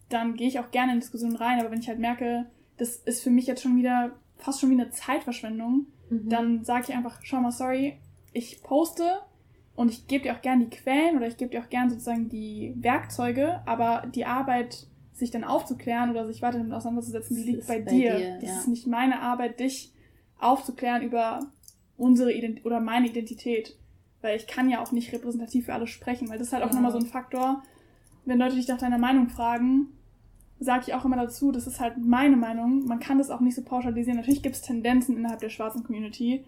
dann 0.08 0.36
gehe 0.36 0.48
ich 0.48 0.60
auch 0.60 0.70
gerne 0.70 0.92
in 0.92 1.00
Diskussionen 1.00 1.36
rein. 1.36 1.60
Aber 1.60 1.70
wenn 1.70 1.80
ich 1.80 1.88
halt 1.88 1.98
merke, 1.98 2.46
das 2.76 2.96
ist 2.96 3.22
für 3.22 3.30
mich 3.30 3.46
jetzt 3.46 3.62
schon 3.62 3.76
wieder 3.76 4.12
fast 4.36 4.60
schon 4.60 4.70
wie 4.70 4.80
eine 4.80 4.90
Zeitverschwendung, 4.90 5.86
mhm. 6.08 6.28
dann 6.28 6.64
sage 6.64 6.86
ich 6.88 6.94
einfach, 6.94 7.20
schau 7.22 7.40
mal, 7.40 7.50
sorry, 7.50 7.98
ich 8.32 8.62
poste, 8.62 9.20
und 9.76 9.90
ich 9.90 10.06
gebe 10.06 10.24
dir 10.24 10.36
auch 10.36 10.42
gern 10.42 10.60
die 10.60 10.70
Quellen 10.70 11.16
oder 11.16 11.26
ich 11.26 11.36
gebe 11.36 11.50
dir 11.50 11.60
auch 11.60 11.68
gern 11.68 11.90
sozusagen 11.90 12.28
die 12.28 12.74
Werkzeuge, 12.76 13.60
aber 13.66 14.06
die 14.14 14.24
Arbeit, 14.24 14.86
sich 15.12 15.30
dann 15.30 15.44
aufzuklären 15.44 16.10
oder 16.10 16.26
sich 16.26 16.42
weiter 16.42 16.58
damit 16.58 16.72
auseinanderzusetzen, 16.72 17.36
die 17.36 17.42
liegt 17.44 17.68
bei, 17.68 17.80
bei, 17.80 17.90
dir. 17.90 18.16
dir 18.16 18.38
das 18.40 18.50
ja. 18.50 18.58
ist 18.58 18.68
nicht 18.68 18.86
meine 18.88 19.20
Arbeit, 19.20 19.60
dich 19.60 19.92
aufzuklären 20.44 21.02
über 21.02 21.46
unsere 21.96 22.32
Identität 22.32 22.66
oder 22.66 22.80
meine 22.80 23.08
Identität. 23.08 23.76
Weil 24.22 24.36
ich 24.36 24.46
kann 24.46 24.70
ja 24.70 24.82
auch 24.82 24.92
nicht 24.92 25.12
repräsentativ 25.12 25.66
für 25.66 25.74
alle 25.74 25.86
sprechen, 25.86 26.28
weil 26.28 26.38
das 26.38 26.48
ist 26.48 26.52
halt 26.52 26.62
auch 26.62 26.68
ja. 26.68 26.74
nochmal 26.74 26.92
so 26.92 26.98
ein 26.98 27.06
Faktor. 27.06 27.62
Wenn 28.24 28.38
Leute 28.38 28.56
dich 28.56 28.68
nach 28.68 28.78
deiner 28.78 28.98
Meinung 28.98 29.28
fragen, 29.28 29.88
sage 30.60 30.84
ich 30.86 30.94
auch 30.94 31.04
immer 31.04 31.16
dazu, 31.16 31.52
das 31.52 31.66
ist 31.66 31.80
halt 31.80 31.98
meine 31.98 32.36
Meinung. 32.36 32.86
Man 32.86 33.00
kann 33.00 33.18
das 33.18 33.30
auch 33.30 33.40
nicht 33.40 33.54
so 33.54 33.62
pauschalisieren. 33.62 34.16
Natürlich 34.18 34.42
gibt 34.42 34.56
es 34.56 34.62
Tendenzen 34.62 35.16
innerhalb 35.16 35.40
der 35.40 35.50
schwarzen 35.50 35.84
Community, 35.84 36.44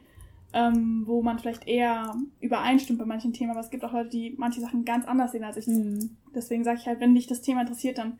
ähm, 0.52 1.02
wo 1.06 1.22
man 1.22 1.38
vielleicht 1.38 1.66
eher 1.66 2.16
übereinstimmt 2.40 2.98
bei 2.98 3.04
manchen 3.04 3.32
Themen, 3.32 3.50
aber 3.50 3.61
es 3.61 3.70
gibt 3.70 3.85
auch 3.85 3.92
Leute, 3.92 4.11
die 4.11 4.35
manche 4.38 4.61
Sachen 4.61 4.85
ganz 4.85 5.06
anders 5.06 5.32
sehen 5.32 5.44
als 5.44 5.59
ich. 5.59 5.66
Mhm. 5.66 6.16
Deswegen 6.35 6.64
sage 6.64 6.78
ich 6.80 6.87
halt, 6.87 7.00
wenn 7.00 7.14
dich 7.14 7.26
das 7.26 7.42
Thema 7.42 7.62
interessiert, 7.62 7.98
dann 7.98 8.18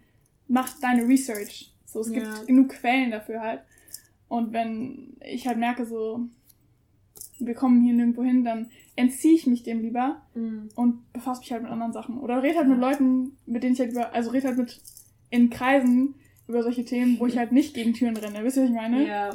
mach 0.49 0.69
deine 0.81 1.07
Research. 1.09 1.73
So, 1.87 2.01
es 2.01 2.09
ja. 2.09 2.15
gibt 2.15 2.47
genug 2.47 2.69
Quellen 2.71 3.11
dafür 3.11 3.41
halt. 3.41 3.63
Und 4.29 4.53
wenn 4.53 5.17
ich 5.21 5.47
halt 5.47 5.59
merke, 5.59 5.87
so, 5.87 6.21
wir 7.39 7.55
kommen 7.55 7.83
hier 7.83 7.95
nirgendwo 7.95 8.23
hin, 8.23 8.45
dann 8.45 8.71
entziehe 8.97 9.35
ich 9.35 9.47
mich 9.47 9.63
dem 9.63 9.81
lieber 9.81 10.23
mhm. 10.35 10.69
und 10.75 11.13
befasse 11.13 11.41
mich 11.41 11.53
halt 11.53 11.63
mit 11.63 11.71
anderen 11.71 11.93
Sachen. 11.93 12.19
Oder 12.19 12.43
rede 12.43 12.59
halt 12.59 12.69
mit 12.69 12.79
Leuten, 12.79 13.37
mit 13.47 13.63
denen 13.63 13.75
ich 13.75 13.81
halt 13.81 13.93
über, 13.93 14.13
also 14.13 14.31
rede 14.31 14.49
halt 14.49 14.59
mit 14.59 14.81
in 15.31 15.51
Kreisen 15.51 16.15
über 16.49 16.63
solche 16.63 16.85
Themen, 16.85 17.19
wo 17.19 17.27
ich 17.27 17.37
halt 17.37 17.53
nicht 17.53 17.75
gegen 17.75 17.93
Türen 17.93 18.17
renne. 18.17 18.43
Wisst 18.45 18.57
ihr, 18.57 18.63
was 18.63 18.71
ich 18.71 18.77
meine? 18.77 19.07
Ja. 19.07 19.31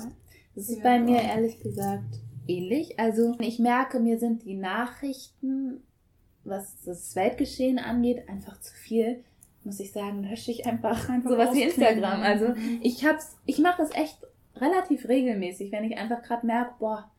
Das 0.56 0.70
ist 0.70 0.78
ja. 0.78 0.84
bei 0.84 1.00
mir 1.00 1.22
ehrlich 1.22 1.60
gesagt 1.60 2.20
ähnlich. 2.48 3.00
Also 3.00 3.36
ich 3.40 3.60
merke, 3.60 4.00
mir 4.00 4.18
sind 4.18 4.44
die 4.44 4.56
Nachrichten, 4.56 5.82
was 6.44 6.82
das 6.84 7.16
Weltgeschehen 7.16 7.80
angeht, 7.80 8.28
einfach 8.28 8.60
zu 8.60 8.74
viel. 8.74 9.24
Muss 9.64 9.80
ich 9.80 9.92
sagen, 9.92 10.24
lösche 10.24 10.52
ich 10.52 10.66
einfach, 10.66 11.08
einfach 11.10 11.30
sowas 11.30 11.54
wie 11.54 11.64
Instagram. 11.64 12.22
Also 12.22 12.54
ich 12.82 13.06
hab's, 13.06 13.38
ich 13.46 13.60
mache 13.60 13.82
das 13.82 13.92
echt 13.94 14.18
relativ 14.56 15.08
regelmäßig, 15.08 15.72
wenn 15.72 15.84
ich 15.84 15.98
einfach 15.98 16.22
gerade 16.22 16.46
merke, 16.46 16.74
boah, 16.80 17.12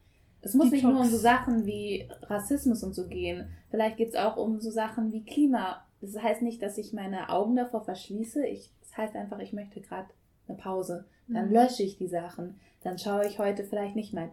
es 0.43 0.55
muss 0.55 0.71
die 0.71 0.77
nicht 0.77 0.85
nur 0.85 1.01
um 1.01 1.09
so 1.09 1.17
Sachen 1.17 1.67
wie 1.67 2.09
Rassismus 2.23 2.83
und 2.83 2.95
so 2.95 3.07
gehen. 3.07 3.49
Vielleicht 3.71 3.97
geht 3.97 4.11
es 4.11 4.17
auch 4.17 4.37
um 4.37 4.61
so 4.61 4.71
Sachen 4.71 5.13
wie 5.13 5.25
Klima. 5.25 5.87
Das 6.01 6.21
heißt 6.21 6.43
nicht, 6.43 6.61
dass 6.63 6.79
ich 6.79 6.93
meine 6.93 7.29
Augen 7.29 7.55
davor 7.55 7.85
verschließe. 7.85 8.45
Ich, 8.47 8.71
das 8.81 8.97
heißt 8.97 9.15
einfach, 9.15 9.39
ich 9.39 9.53
möchte 9.53 9.81
gerade 9.81 10.09
eine 10.49 10.59
Pause. 10.59 11.05
Dann 11.29 11.47
mhm. 11.47 11.55
lösche 11.55 11.85
ich 11.85 11.97
die 11.97 12.09
Sachen. 12.09 12.59
Dann 12.83 12.99
schaue 12.99 13.27
ich 13.27 13.39
heute 13.39 13.65
vielleicht 13.65 13.95
nicht 13.95 14.13
mein 14.13 14.31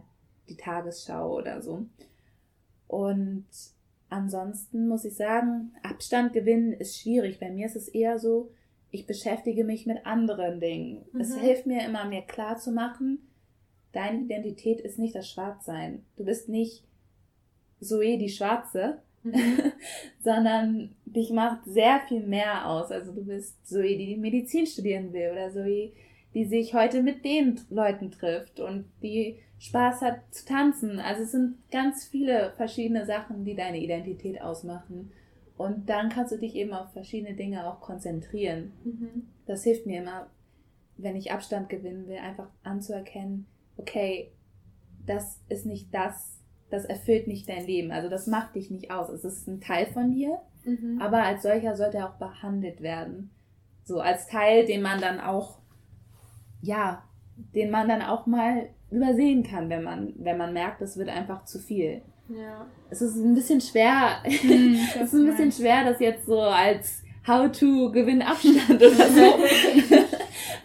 die 0.48 0.56
Tagesschau 0.56 1.36
oder 1.36 1.62
so. 1.62 1.86
Und 2.88 3.46
ansonsten 4.08 4.88
muss 4.88 5.04
ich 5.04 5.14
sagen, 5.14 5.72
Abstand 5.82 6.32
gewinnen 6.32 6.72
ist 6.72 6.98
schwierig. 6.98 7.38
Bei 7.38 7.50
mir 7.50 7.66
ist 7.66 7.76
es 7.76 7.86
eher 7.86 8.18
so, 8.18 8.50
ich 8.90 9.06
beschäftige 9.06 9.64
mich 9.64 9.86
mit 9.86 10.04
anderen 10.06 10.60
Dingen. 10.60 11.04
Mhm. 11.12 11.20
Es 11.20 11.36
hilft 11.36 11.66
mir 11.66 11.84
immer, 11.84 12.04
mir 12.04 12.22
klar 12.22 12.56
zu 12.58 12.72
machen, 12.72 13.18
deine 13.92 14.22
Identität 14.22 14.80
ist 14.80 14.98
nicht 14.98 15.14
das 15.14 15.28
Schwarzsein. 15.28 16.04
Du 16.16 16.24
bist 16.24 16.48
nicht 16.48 16.84
Zoe 17.80 18.18
die 18.18 18.28
Schwarze, 18.28 18.98
mhm. 19.22 19.72
sondern 20.20 20.94
dich 21.04 21.30
macht 21.30 21.64
sehr 21.64 22.00
viel 22.08 22.26
mehr 22.26 22.68
aus. 22.68 22.90
Also 22.90 23.12
du 23.12 23.24
bist 23.24 23.66
Zoe, 23.66 23.96
die 23.96 24.16
Medizin 24.16 24.66
studieren 24.66 25.12
will 25.12 25.30
oder 25.32 25.50
Zoe, 25.50 25.92
die 26.34 26.44
sich 26.44 26.74
heute 26.74 27.02
mit 27.02 27.24
den 27.24 27.60
Leuten 27.70 28.10
trifft 28.10 28.60
und 28.60 28.84
die 29.02 29.38
Spaß 29.58 30.00
hat 30.00 30.20
zu 30.30 30.46
tanzen. 30.46 31.00
Also 31.00 31.22
es 31.22 31.32
sind 31.32 31.56
ganz 31.70 32.06
viele 32.06 32.52
verschiedene 32.56 33.04
Sachen, 33.04 33.44
die 33.44 33.54
deine 33.54 33.78
Identität 33.78 34.40
ausmachen. 34.40 35.12
Und 35.60 35.90
dann 35.90 36.08
kannst 36.08 36.32
du 36.32 36.38
dich 36.38 36.54
eben 36.54 36.72
auf 36.72 36.90
verschiedene 36.94 37.36
Dinge 37.36 37.66
auch 37.66 37.82
konzentrieren. 37.82 38.72
Mhm. 38.82 39.26
Das 39.44 39.62
hilft 39.62 39.84
mir 39.84 40.00
immer, 40.00 40.28
wenn 40.96 41.16
ich 41.16 41.32
Abstand 41.32 41.68
gewinnen 41.68 42.08
will, 42.08 42.16
einfach 42.16 42.48
anzuerkennen, 42.62 43.46
okay, 43.76 44.32
das 45.04 45.38
ist 45.50 45.66
nicht 45.66 45.92
das, 45.92 46.40
das 46.70 46.86
erfüllt 46.86 47.26
nicht 47.26 47.46
dein 47.46 47.66
Leben. 47.66 47.92
Also 47.92 48.08
das 48.08 48.26
macht 48.26 48.54
dich 48.54 48.70
nicht 48.70 48.90
aus. 48.90 49.10
Es 49.10 49.22
ist 49.22 49.48
ein 49.48 49.60
Teil 49.60 49.84
von 49.84 50.12
dir, 50.12 50.40
mhm. 50.64 50.98
aber 50.98 51.24
als 51.24 51.42
solcher 51.42 51.76
sollte 51.76 51.98
er 51.98 52.08
auch 52.08 52.16
behandelt 52.16 52.80
werden. 52.80 53.30
So 53.84 54.00
als 54.00 54.28
Teil, 54.28 54.64
den 54.64 54.80
man 54.80 54.98
dann 54.98 55.20
auch, 55.20 55.58
ja, 56.62 57.04
den 57.36 57.70
man 57.70 57.86
dann 57.86 58.00
auch 58.00 58.24
mal 58.24 58.70
übersehen 58.90 59.42
kann, 59.42 59.68
wenn 59.68 59.82
man, 59.82 60.14
wenn 60.16 60.38
man 60.38 60.54
merkt, 60.54 60.80
es 60.80 60.96
wird 60.96 61.10
einfach 61.10 61.44
zu 61.44 61.58
viel. 61.58 62.00
Ja. 62.30 62.66
Es 62.90 63.02
ist 63.02 63.16
ein 63.16 63.34
bisschen 63.34 63.60
schwer, 63.60 64.22
hm, 64.22 64.78
es 65.00 65.12
ist 65.12 65.14
ein 65.14 65.26
bisschen 65.26 65.52
schwer, 65.52 65.84
das 65.84 66.00
jetzt 66.00 66.26
so 66.26 66.40
als 66.40 67.02
How-to-Gewinn-Abstand 67.26 68.70
oder 68.76 69.10
so 69.10 69.34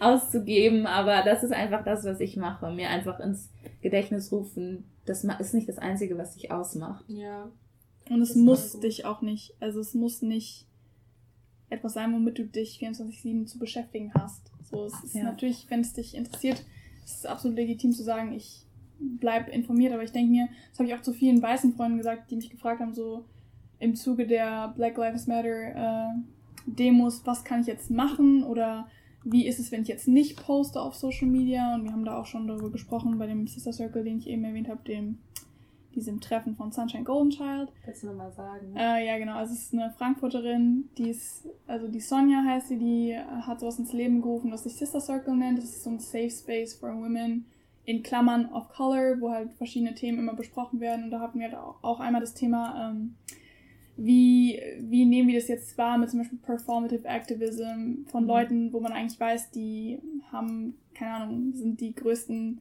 auszugeben, 0.00 0.86
aber 0.86 1.22
das 1.22 1.42
ist 1.42 1.52
einfach 1.52 1.84
das, 1.84 2.04
was 2.04 2.20
ich 2.20 2.36
mache. 2.36 2.70
Mir 2.70 2.88
einfach 2.90 3.20
ins 3.20 3.50
Gedächtnis 3.82 4.30
rufen, 4.32 4.84
das 5.04 5.24
ist 5.24 5.54
nicht 5.54 5.68
das 5.68 5.78
Einzige, 5.78 6.16
was 6.18 6.34
dich 6.34 6.50
ausmacht. 6.50 7.04
Ja. 7.08 7.50
Und 8.08 8.22
es 8.22 8.36
muss 8.36 8.78
dich 8.78 9.04
auch 9.04 9.20
nicht, 9.20 9.54
also 9.60 9.80
es 9.80 9.94
muss 9.94 10.22
nicht 10.22 10.66
etwas 11.68 11.94
sein, 11.94 12.12
womit 12.12 12.38
du 12.38 12.44
dich 12.44 12.78
24-7 12.80 13.46
zu 13.46 13.58
beschäftigen 13.58 14.12
hast. 14.14 14.52
So, 14.70 14.84
es 14.84 14.94
ist 15.02 15.14
ja. 15.14 15.24
natürlich, 15.24 15.66
wenn 15.68 15.80
es 15.80 15.92
dich 15.92 16.14
interessiert, 16.14 16.64
ist 17.04 17.18
es 17.18 17.26
absolut 17.26 17.56
legitim 17.56 17.92
zu 17.92 18.02
sagen, 18.02 18.32
ich 18.32 18.65
bleib 18.98 19.48
informiert, 19.48 19.92
aber 19.92 20.02
ich 20.02 20.12
denke 20.12 20.30
mir, 20.30 20.48
das 20.70 20.78
habe 20.78 20.88
ich 20.88 20.94
auch 20.94 21.02
zu 21.02 21.12
vielen 21.12 21.42
weißen 21.42 21.74
Freunden 21.74 21.98
gesagt, 21.98 22.30
die 22.30 22.36
mich 22.36 22.50
gefragt 22.50 22.80
haben, 22.80 22.94
so 22.94 23.24
im 23.78 23.94
Zuge 23.94 24.26
der 24.26 24.72
Black 24.76 24.96
Lives 24.96 25.26
Matter 25.26 26.10
äh, 26.10 26.14
Demos, 26.66 27.22
was 27.24 27.44
kann 27.44 27.60
ich 27.60 27.66
jetzt 27.66 27.90
machen 27.90 28.42
oder 28.42 28.88
wie 29.24 29.46
ist 29.46 29.58
es, 29.58 29.72
wenn 29.72 29.82
ich 29.82 29.88
jetzt 29.88 30.08
nicht 30.08 30.36
poste 30.36 30.80
auf 30.80 30.94
Social 30.94 31.26
Media? 31.26 31.74
Und 31.74 31.84
wir 31.84 31.92
haben 31.92 32.04
da 32.04 32.16
auch 32.16 32.26
schon 32.26 32.46
darüber 32.46 32.70
gesprochen 32.70 33.18
bei 33.18 33.26
dem 33.26 33.46
Sister 33.46 33.72
Circle, 33.72 34.04
den 34.04 34.18
ich 34.18 34.28
eben 34.28 34.44
erwähnt 34.44 34.68
habe, 34.68 34.82
dem 34.86 35.18
diesem 35.96 36.20
Treffen 36.20 36.54
von 36.54 36.70
Sunshine 36.70 37.04
Golden 37.04 37.30
Child. 37.30 37.72
Willst 37.84 38.02
du 38.02 38.08
nochmal 38.08 38.30
sagen? 38.30 38.76
Äh, 38.76 39.06
ja, 39.06 39.18
genau. 39.18 39.36
Also 39.36 39.54
es 39.54 39.62
ist 39.62 39.72
eine 39.72 39.90
Frankfurterin, 39.96 40.90
die 40.98 41.08
ist, 41.08 41.48
also 41.66 41.88
die 41.88 42.00
Sonja 42.00 42.44
heißt 42.44 42.68
sie, 42.68 42.76
die 42.76 43.16
hat 43.16 43.60
sowas 43.60 43.78
ins 43.78 43.92
Leben 43.92 44.20
gerufen, 44.20 44.52
was 44.52 44.64
sich 44.64 44.76
Sister 44.76 45.00
Circle 45.00 45.34
nennt. 45.34 45.58
Das 45.58 45.64
ist 45.64 45.82
so 45.82 45.90
ein 45.90 45.98
Safe 45.98 46.30
Space 46.30 46.74
for 46.74 46.94
Women 46.94 47.46
in 47.86 48.02
Klammern 48.02 48.52
of 48.52 48.68
Color, 48.68 49.20
wo 49.20 49.30
halt 49.30 49.54
verschiedene 49.54 49.94
Themen 49.94 50.18
immer 50.18 50.34
besprochen 50.34 50.80
werden. 50.80 51.04
Und 51.04 51.10
da 51.12 51.20
hatten 51.20 51.38
wir 51.38 51.56
auch 51.82 52.00
einmal 52.00 52.20
das 52.20 52.34
Thema, 52.34 52.90
ähm, 52.90 53.14
wie, 53.96 54.60
wie 54.80 55.06
nehmen 55.06 55.28
wir 55.28 55.36
das 55.38 55.48
jetzt 55.48 55.78
wahr 55.78 55.96
mit 55.96 56.10
zum 56.10 56.18
Beispiel 56.18 56.38
Performative 56.38 57.06
Activism 57.06 58.04
von 58.08 58.24
mhm. 58.24 58.28
Leuten, 58.28 58.72
wo 58.72 58.80
man 58.80 58.92
eigentlich 58.92 59.18
weiß, 59.18 59.52
die 59.52 60.00
haben, 60.32 60.74
keine 60.94 61.12
Ahnung, 61.12 61.52
sind 61.54 61.80
die 61.80 61.94
größten, 61.94 62.60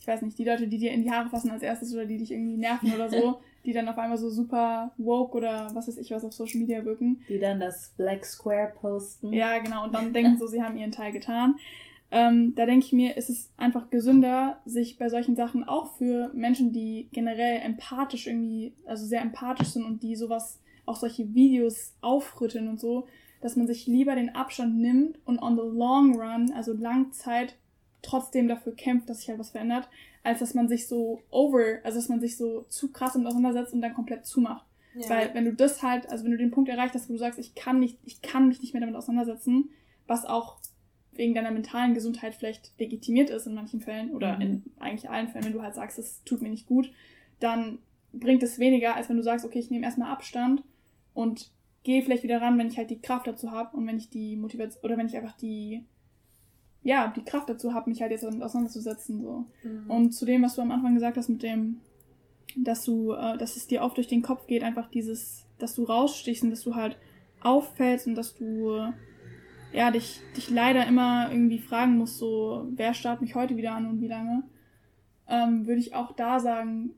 ich 0.00 0.06
weiß 0.06 0.22
nicht, 0.22 0.38
die 0.38 0.44
Leute, 0.44 0.68
die 0.68 0.78
dir 0.78 0.92
in 0.92 1.02
die 1.02 1.10
Haare 1.10 1.28
fassen 1.28 1.50
als 1.50 1.62
erstes 1.62 1.92
oder 1.92 2.06
die 2.06 2.18
dich 2.18 2.30
irgendwie 2.30 2.56
nerven 2.56 2.94
oder 2.94 3.10
so, 3.10 3.40
die 3.64 3.72
dann 3.72 3.88
auf 3.88 3.98
einmal 3.98 4.18
so 4.18 4.30
super 4.30 4.92
woke 4.98 5.36
oder 5.36 5.68
was 5.74 5.88
weiß 5.88 5.98
ich 5.98 6.12
was 6.12 6.24
auf 6.24 6.32
Social 6.32 6.60
Media 6.60 6.84
wirken. 6.84 7.22
Die 7.28 7.40
dann 7.40 7.58
das 7.58 7.92
Black 7.96 8.24
Square 8.24 8.72
posten. 8.80 9.32
Ja, 9.32 9.58
genau, 9.58 9.84
und 9.84 9.94
dann 9.94 10.12
denken 10.12 10.38
so, 10.38 10.46
sie 10.46 10.62
haben 10.62 10.78
ihren 10.78 10.92
Teil 10.92 11.10
getan. 11.10 11.56
Ähm, 12.12 12.54
da 12.56 12.66
denke 12.66 12.86
ich 12.86 12.92
mir, 12.92 13.16
ist 13.16 13.30
es 13.30 13.52
einfach 13.56 13.88
gesünder, 13.90 14.60
sich 14.64 14.98
bei 14.98 15.08
solchen 15.08 15.36
Sachen 15.36 15.62
auch 15.64 15.96
für 15.96 16.30
Menschen, 16.34 16.72
die 16.72 17.08
generell 17.12 17.60
empathisch 17.60 18.26
irgendwie, 18.26 18.74
also 18.84 19.06
sehr 19.06 19.22
empathisch 19.22 19.68
sind 19.68 19.84
und 19.84 20.02
die 20.02 20.16
sowas, 20.16 20.60
auch 20.86 20.96
solche 20.96 21.34
Videos 21.34 21.94
aufrütteln 22.00 22.68
und 22.68 22.80
so, 22.80 23.06
dass 23.40 23.54
man 23.54 23.66
sich 23.66 23.86
lieber 23.86 24.16
den 24.16 24.34
Abstand 24.34 24.76
nimmt 24.76 25.18
und 25.24 25.38
on 25.38 25.56
the 25.56 25.62
long 25.62 26.20
run, 26.20 26.52
also 26.52 26.72
Langzeit, 26.72 27.54
trotzdem 28.02 28.48
dafür 28.48 28.74
kämpft, 28.74 29.08
dass 29.08 29.18
sich 29.20 29.28
halt 29.28 29.38
was 29.38 29.50
verändert, 29.50 29.88
als 30.22 30.40
dass 30.40 30.54
man 30.54 30.68
sich 30.68 30.88
so 30.88 31.20
over, 31.30 31.78
also 31.84 31.98
dass 31.98 32.08
man 32.08 32.20
sich 32.20 32.36
so 32.36 32.64
zu 32.68 32.90
krass 32.92 33.12
damit 33.12 33.28
auseinandersetzt 33.28 33.72
und 33.72 33.82
dann 33.82 33.94
komplett 33.94 34.26
zumacht. 34.26 34.66
Ja. 34.94 35.08
Weil 35.08 35.34
wenn 35.34 35.44
du 35.44 35.54
das 35.54 35.82
halt, 35.82 36.10
also 36.10 36.24
wenn 36.24 36.32
du 36.32 36.38
den 36.38 36.50
Punkt 36.50 36.68
erreicht 36.68 36.94
hast, 36.94 37.08
wo 37.08 37.12
du 37.12 37.18
sagst, 37.18 37.38
ich 37.38 37.54
kann 37.54 37.78
nicht, 37.78 37.98
ich 38.04 38.20
kann 38.22 38.48
mich 38.48 38.60
nicht 38.60 38.74
mehr 38.74 38.80
damit 38.80 38.96
auseinandersetzen, 38.96 39.70
was 40.06 40.24
auch 40.24 40.59
wegen 41.12 41.34
deiner 41.34 41.50
mentalen 41.50 41.94
Gesundheit 41.94 42.34
vielleicht 42.34 42.72
legitimiert 42.78 43.30
ist 43.30 43.46
in 43.46 43.54
manchen 43.54 43.80
Fällen 43.80 44.12
oder 44.12 44.36
mhm. 44.36 44.40
in 44.40 44.62
eigentlich 44.78 45.10
allen 45.10 45.28
Fällen, 45.28 45.44
wenn 45.44 45.52
du 45.52 45.62
halt 45.62 45.74
sagst, 45.74 45.98
es 45.98 46.22
tut 46.24 46.42
mir 46.42 46.48
nicht 46.48 46.66
gut, 46.66 46.90
dann 47.40 47.78
bringt 48.12 48.42
es 48.42 48.58
weniger, 48.58 48.96
als 48.96 49.08
wenn 49.08 49.16
du 49.16 49.22
sagst, 49.22 49.44
okay, 49.44 49.58
ich 49.58 49.70
nehme 49.70 49.84
erstmal 49.84 50.10
Abstand 50.10 50.62
und 51.14 51.50
gehe 51.82 52.02
vielleicht 52.02 52.22
wieder 52.22 52.40
ran, 52.40 52.58
wenn 52.58 52.68
ich 52.68 52.76
halt 52.76 52.90
die 52.90 53.00
Kraft 53.00 53.26
dazu 53.26 53.50
habe 53.50 53.76
und 53.76 53.86
wenn 53.86 53.96
ich 53.96 54.10
die 54.10 54.36
Motivation 54.36 54.82
oder 54.84 54.96
wenn 54.96 55.06
ich 55.06 55.16
einfach 55.16 55.36
die 55.36 55.84
ja, 56.82 57.12
die 57.14 57.24
Kraft 57.24 57.50
dazu 57.50 57.74
habe, 57.74 57.90
mich 57.90 58.00
halt 58.00 58.10
jetzt 58.10 58.24
damit 58.24 58.42
auseinanderzusetzen 58.42 59.20
so. 59.20 59.44
Mhm. 59.62 59.90
Und 59.90 60.12
zu 60.12 60.24
dem, 60.24 60.42
was 60.42 60.54
du 60.54 60.62
am 60.62 60.70
Anfang 60.70 60.94
gesagt 60.94 61.18
hast 61.18 61.28
mit 61.28 61.42
dem 61.42 61.80
dass 62.56 62.84
du 62.84 63.12
äh, 63.12 63.38
dass 63.38 63.56
es 63.56 63.66
dir 63.66 63.82
oft 63.82 63.96
durch 63.96 64.08
den 64.08 64.22
Kopf 64.22 64.46
geht, 64.46 64.64
einfach 64.64 64.90
dieses, 64.90 65.46
dass 65.58 65.74
du 65.74 65.84
rausstichst 65.84 66.42
und 66.42 66.50
dass 66.50 66.62
du 66.62 66.74
halt 66.74 66.96
auffällst 67.42 68.06
und 68.06 68.14
dass 68.14 68.34
du 68.34 68.92
ja, 69.72 69.90
dich, 69.90 70.20
dich 70.36 70.50
leider 70.50 70.86
immer 70.86 71.30
irgendwie 71.30 71.58
fragen 71.58 71.96
muss, 71.96 72.18
so, 72.18 72.66
wer 72.70 72.94
starrt 72.94 73.20
mich 73.20 73.34
heute 73.34 73.56
wieder 73.56 73.72
an 73.72 73.86
und 73.86 74.00
wie 74.00 74.08
lange, 74.08 74.42
ähm, 75.28 75.66
würde 75.66 75.80
ich 75.80 75.94
auch 75.94 76.12
da 76.12 76.40
sagen, 76.40 76.94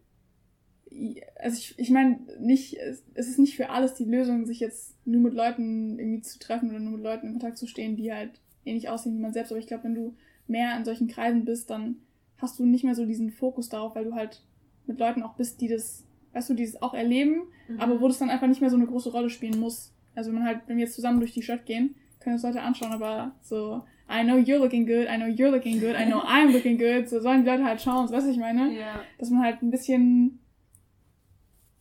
also 1.41 1.57
ich, 1.57 1.79
ich 1.79 1.91
meine, 1.91 2.21
nicht, 2.39 2.77
es 3.15 3.29
ist 3.29 3.39
nicht 3.39 3.57
für 3.57 3.71
alles 3.71 3.95
die 3.95 4.05
Lösung, 4.05 4.45
sich 4.45 4.61
jetzt 4.61 4.97
nur 5.07 5.21
mit 5.21 5.35
Leuten 5.35 5.99
irgendwie 5.99 6.23
zu 6.23 6.39
treffen 6.39 6.71
oder 6.71 6.81
nur 6.81 6.95
mit 6.95 7.03
Leuten 7.03 7.27
in 7.27 7.33
Kontakt 7.33 7.59
zu 7.59 7.67
stehen, 7.67 7.97
die 7.97 8.13
halt 8.13 8.41
ähnlich 8.65 8.89
aussehen 8.89 9.17
wie 9.17 9.23
man 9.23 9.33
selbst. 9.33 9.53
Aber 9.53 9.59
ich 9.59 9.67
glaube, 9.67 9.85
wenn 9.85 9.95
du 9.95 10.15
mehr 10.47 10.77
in 10.77 10.85
solchen 10.85 11.09
Kreisen 11.09 11.45
bist, 11.45 11.71
dann 11.71 11.97
hast 12.39 12.59
du 12.59 12.67
nicht 12.67 12.85
mehr 12.85 12.95
so 12.95 13.07
diesen 13.07 13.31
Fokus 13.31 13.69
darauf, 13.69 13.95
weil 13.95 14.05
du 14.05 14.15
halt 14.15 14.43
mit 14.87 14.99
Leuten 14.99 15.23
auch 15.23 15.35
bist, 15.35 15.61
die 15.61 15.69
das, 15.69 16.05
weißt 16.33 16.51
du, 16.51 16.55
die 16.55 16.67
das 16.67 16.83
auch 16.83 16.95
erleben, 16.95 17.43
mhm. 17.69 17.81
aber 17.81 18.01
wo 18.01 18.09
das 18.09 18.19
dann 18.19 18.31
einfach 18.31 18.49
nicht 18.49 18.61
mehr 18.61 18.71
so 18.71 18.77
eine 18.77 18.87
große 18.87 19.13
Rolle 19.13 19.31
spielen 19.31 19.61
muss. 19.61 19.95
Also 20.15 20.31
wenn 20.31 20.41
man 20.41 20.47
halt, 20.47 20.61
wenn 20.67 20.77
wir 20.77 20.85
jetzt 20.85 20.95
zusammen 20.95 21.21
durch 21.21 21.33
die 21.33 21.43
Stadt 21.43 21.65
gehen, 21.65 21.95
können 22.23 22.35
uns 22.35 22.43
Leute 22.43 22.63
anschauen, 22.63 22.93
aber 22.93 23.33
so, 23.43 23.83
I 24.11 24.23
know 24.25 24.37
you're 24.37 24.59
looking 24.59 24.87
good, 24.87 25.07
I 25.09 25.17
know 25.17 25.27
you're 25.27 25.51
looking 25.51 25.81
good, 25.81 25.97
I 25.97 26.05
know 26.05 26.23
I'm 26.27 26.53
looking 26.53 26.79
good, 26.79 27.09
so 27.09 27.21
sollen 27.21 27.45
die 27.45 27.51
Leute 27.51 27.65
halt 27.65 27.81
schauen, 27.81 28.09
so 28.09 28.15
was 28.15 28.27
ich 28.27 28.37
meine? 28.37 28.73
Ja. 28.73 29.01
Dass 29.19 29.31
man 29.31 29.43
halt 29.43 29.63
ein 29.63 29.71
bisschen, 29.71 30.41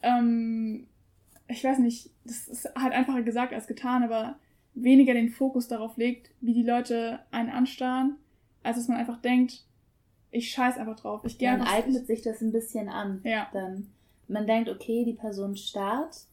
ähm, 0.01 0.87
ich 1.47 1.63
weiß 1.63 1.79
nicht, 1.79 2.09
das 2.23 2.47
ist 2.47 2.69
halt 2.75 2.93
einfacher 2.93 3.21
gesagt 3.21 3.53
als 3.53 3.67
getan, 3.67 4.03
aber 4.03 4.35
weniger 4.73 5.13
den 5.13 5.29
Fokus 5.29 5.67
darauf 5.67 5.97
legt, 5.97 6.31
wie 6.39 6.53
die 6.53 6.63
Leute 6.63 7.19
einen 7.31 7.49
anstarren, 7.49 8.15
als 8.63 8.77
dass 8.77 8.87
man 8.87 8.97
einfach 8.97 9.21
denkt, 9.21 9.65
ich 10.31 10.51
scheiß 10.51 10.77
einfach 10.77 10.95
drauf. 10.95 11.21
Ich 11.25 11.37
gehe 11.37 11.49
Dann 11.49 11.67
eignet 11.67 12.07
sich 12.07 12.21
das 12.21 12.41
ein 12.41 12.53
bisschen 12.53 12.87
an. 12.87 13.19
Ja. 13.23 13.49
Dann, 13.51 13.89
man 14.27 14.47
denkt, 14.47 14.69
okay, 14.69 15.03
die 15.03 15.13
Person 15.13 15.57
starrt, 15.57 16.25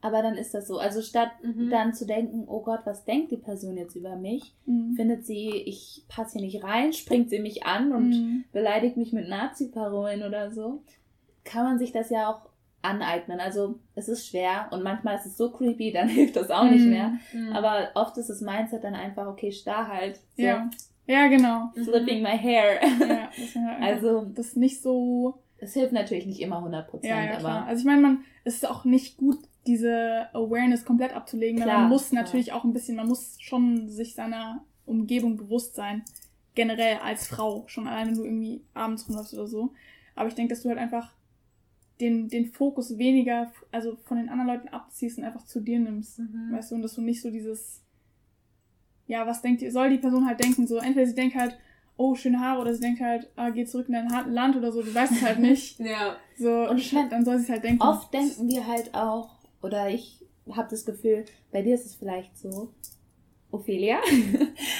aber 0.00 0.22
dann 0.22 0.36
ist 0.36 0.54
das 0.54 0.68
so. 0.68 0.78
Also 0.78 1.02
statt 1.02 1.30
mhm. 1.42 1.70
dann 1.70 1.94
zu 1.94 2.06
denken, 2.06 2.44
oh 2.46 2.62
Gott, 2.62 2.80
was 2.84 3.04
denkt 3.04 3.32
die 3.32 3.36
Person 3.36 3.76
jetzt 3.76 3.96
über 3.96 4.16
mich? 4.16 4.54
Mhm. 4.66 4.94
Findet 4.94 5.26
sie, 5.26 5.50
ich 5.50 6.04
passe 6.08 6.38
hier 6.38 6.46
nicht 6.46 6.62
rein, 6.62 6.92
springt 6.92 7.30
sie 7.30 7.38
mich 7.38 7.64
an 7.64 7.92
und 7.92 8.10
mhm. 8.10 8.44
beleidigt 8.52 8.96
mich 8.96 9.12
mit 9.12 9.28
Nazi-Parolen 9.28 10.22
oder 10.22 10.50
so, 10.50 10.82
kann 11.44 11.64
man 11.64 11.78
sich 11.78 11.92
das 11.92 12.10
ja 12.10 12.30
auch 12.30 12.48
aneignen. 12.82 13.40
Also 13.40 13.80
es 13.94 14.08
ist 14.08 14.28
schwer 14.28 14.68
und 14.70 14.82
manchmal 14.82 15.16
ist 15.16 15.26
es 15.26 15.36
so 15.36 15.50
creepy, 15.50 15.92
dann 15.94 16.08
hilft 16.08 16.36
das 16.36 16.50
auch 16.50 16.64
nicht 16.64 16.84
mhm. 16.84 16.90
mehr. 16.90 17.12
Mhm. 17.32 17.52
Aber 17.52 17.90
oft 17.94 18.16
ist 18.18 18.30
das 18.30 18.40
Mindset 18.40 18.84
dann 18.84 18.94
einfach, 18.94 19.26
okay, 19.26 19.50
starr 19.50 19.88
halt. 19.88 20.20
So. 20.36 20.42
Ja. 20.42 20.70
Ja, 21.08 21.28
genau. 21.28 21.70
Flipping 21.74 22.20
my 22.20 22.36
hair. 22.36 22.80
Ja, 22.82 23.30
das 23.36 23.54
halt 23.54 23.80
also 23.80 24.24
das 24.34 24.48
ist 24.48 24.56
nicht 24.56 24.82
so. 24.82 25.38
Es 25.58 25.72
hilft 25.72 25.92
natürlich 25.92 26.26
nicht 26.26 26.40
immer 26.40 26.58
100%, 26.58 27.06
ja, 27.06 27.22
ja, 27.22 27.30
aber. 27.32 27.38
Klar. 27.38 27.66
Also 27.66 27.80
ich 27.80 27.86
meine, 27.86 28.00
man, 28.00 28.24
es 28.44 28.56
ist 28.56 28.68
auch 28.68 28.84
nicht 28.84 29.16
gut, 29.16 29.38
diese 29.66 30.28
Awareness 30.32 30.84
komplett 30.84 31.14
abzulegen. 31.14 31.60
Klar, 31.60 31.80
man 31.80 31.88
muss 31.88 32.12
natürlich 32.12 32.52
auch 32.52 32.64
ein 32.64 32.72
bisschen, 32.72 32.96
man 32.96 33.08
muss 33.08 33.36
schon 33.40 33.88
sich 33.88 34.14
seiner 34.14 34.64
Umgebung 34.86 35.36
bewusst 35.36 35.74
sein. 35.74 36.02
Generell 36.54 36.98
als 37.04 37.26
Frau, 37.26 37.64
schon 37.66 37.86
allein 37.86 38.08
wenn 38.08 38.14
du 38.16 38.24
irgendwie 38.24 38.62
abends 38.74 39.08
rumläufst 39.08 39.34
oder 39.34 39.46
so. 39.46 39.72
Aber 40.14 40.28
ich 40.28 40.34
denke, 40.34 40.54
dass 40.54 40.62
du 40.62 40.68
halt 40.70 40.78
einfach 40.78 41.12
den, 42.00 42.28
den 42.28 42.46
Fokus 42.46 42.96
weniger, 42.98 43.52
also 43.72 43.96
von 44.04 44.16
den 44.18 44.28
anderen 44.28 44.48
Leuten 44.54 44.68
abziehst 44.68 45.18
und 45.18 45.24
einfach 45.24 45.44
zu 45.44 45.60
dir 45.60 45.78
nimmst. 45.78 46.18
Mhm. 46.18 46.52
Weißt 46.52 46.70
du, 46.70 46.74
und 46.76 46.82
dass 46.82 46.94
du 46.94 47.00
nicht 47.02 47.20
so 47.22 47.30
dieses, 47.30 47.82
ja, 49.06 49.26
was 49.26 49.42
denkt 49.42 49.62
ihr, 49.62 49.72
soll 49.72 49.90
die 49.90 49.98
Person 49.98 50.26
halt 50.26 50.42
denken, 50.42 50.66
so, 50.66 50.76
entweder 50.78 51.06
sie 51.06 51.14
denkt 51.14 51.36
halt, 51.36 51.56
oh, 51.98 52.14
schöne 52.14 52.40
Haare, 52.40 52.60
oder 52.60 52.74
sie 52.74 52.80
denkt 52.80 53.00
halt, 53.00 53.30
ah, 53.36 53.48
geh 53.50 53.64
zurück 53.64 53.88
in 53.88 53.94
dein 53.94 54.12
Ha- 54.12 54.26
Land 54.28 54.56
oder 54.56 54.70
so, 54.72 54.82
du 54.82 54.94
weißt 54.94 55.12
es 55.12 55.22
halt 55.22 55.38
nicht. 55.38 55.78
Ja. 55.80 56.16
So, 56.38 56.68
Und 56.68 56.78
ich 56.78 56.92
mein, 56.92 57.08
dann 57.08 57.24
soll 57.24 57.38
sie 57.38 57.44
es 57.44 57.50
halt 57.50 57.64
denken. 57.64 57.82
Oft 57.82 58.12
denken 58.12 58.48
wir 58.48 58.66
halt 58.66 58.94
auch, 58.94 59.35
oder 59.66 59.88
ich 59.90 60.24
habe 60.50 60.68
das 60.70 60.84
Gefühl, 60.84 61.24
bei 61.52 61.62
dir 61.62 61.74
ist 61.74 61.86
es 61.86 61.94
vielleicht 61.94 62.36
so, 62.38 62.68
Ophelia, 63.50 63.98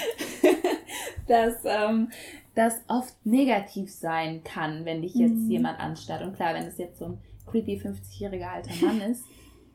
dass 1.27 1.55
ähm, 1.65 2.09
das 2.55 2.81
oft 2.87 3.13
negativ 3.25 3.91
sein 3.91 4.43
kann, 4.43 4.85
wenn 4.85 5.01
dich 5.01 5.13
jetzt 5.15 5.35
Mhm. 5.35 5.51
jemand 5.51 5.79
anstarrt. 5.79 6.23
Und 6.23 6.35
klar, 6.35 6.53
wenn 6.53 6.65
es 6.65 6.77
jetzt 6.77 6.99
so 6.99 7.05
ein 7.05 7.17
creepy 7.45 7.77
50-jähriger 7.77 8.47
alter 8.49 8.85
Mann 8.85 9.01
ist, 9.01 9.23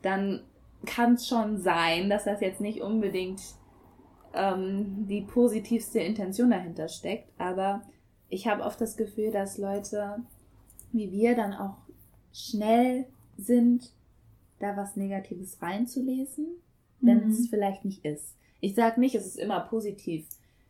dann 0.01 0.43
kann 0.85 1.13
es 1.13 1.27
schon 1.27 1.59
sein, 1.61 2.09
dass 2.09 2.25
das 2.25 2.41
jetzt 2.41 2.59
nicht 2.61 2.81
unbedingt 2.81 3.41
ähm, 4.33 5.07
die 5.07 5.21
positivste 5.21 5.99
Intention 5.99 6.49
dahinter 6.51 6.87
steckt. 6.87 7.29
Aber 7.39 7.81
ich 8.29 8.47
habe 8.47 8.63
oft 8.63 8.81
das 8.81 8.97
Gefühl, 8.97 9.31
dass 9.31 9.57
Leute 9.57 10.17
wie 10.93 11.11
wir 11.11 11.35
dann 11.35 11.53
auch 11.53 11.77
schnell 12.31 13.07
sind, 13.37 13.91
da 14.63 14.75
was 14.77 14.95
Negatives 14.95 15.61
reinzulesen, 15.61 16.47
wenn 17.01 17.25
Mhm. 17.25 17.29
es 17.31 17.47
vielleicht 17.49 17.85
nicht 17.85 18.03
ist. 18.05 18.37
Ich 18.61 18.75
sage 18.75 18.99
nicht, 18.99 19.13
es 19.15 19.25
ist 19.27 19.37
immer 19.37 19.59
positiv, 19.59 20.25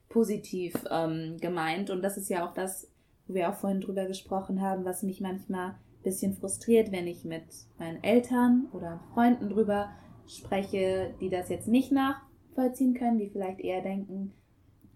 positiv 0.09 0.73
ähm, 0.89 1.37
gemeint. 1.39 1.89
Und 1.89 2.01
das 2.01 2.17
ist 2.17 2.29
ja 2.29 2.45
auch 2.47 2.53
das, 2.53 2.89
wo 3.27 3.35
wir 3.35 3.49
auch 3.49 3.55
vorhin 3.55 3.81
drüber 3.81 4.05
gesprochen 4.05 4.61
haben, 4.61 4.83
was 4.85 5.03
mich 5.03 5.21
manchmal 5.21 5.69
ein 5.69 5.75
bisschen 6.03 6.33
frustriert, 6.33 6.91
wenn 6.91 7.07
ich 7.07 7.23
mit 7.23 7.43
meinen 7.79 8.03
Eltern 8.03 8.67
oder 8.73 8.99
Freunden 9.13 9.49
drüber 9.49 9.89
spreche, 10.27 11.13
die 11.21 11.29
das 11.29 11.49
jetzt 11.49 11.67
nicht 11.67 11.91
nachvollziehen 11.91 12.93
können, 12.95 13.19
die 13.19 13.29
vielleicht 13.29 13.59
eher 13.59 13.81
denken, 13.81 14.33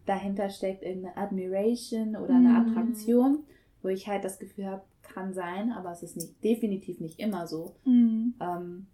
dahinter 0.05 0.49
steckt 0.49 0.83
irgendeine 0.83 1.17
Admiration 1.17 2.15
oder 2.15 2.33
eine 2.35 2.49
Mhm. 2.49 2.55
Wo 3.87 3.91
ich 3.91 4.05
halt 4.09 4.25
das 4.25 4.37
Gefühl 4.37 4.65
habe, 4.65 4.83
kann 5.01 5.33
sein, 5.33 5.71
aber 5.71 5.91
es 5.93 6.03
ist 6.03 6.17
nicht, 6.17 6.43
definitiv 6.43 6.99
nicht 6.99 7.19
immer 7.21 7.47
so. 7.47 7.77
Mhm. 7.85 8.33
Ähm, 8.41 8.87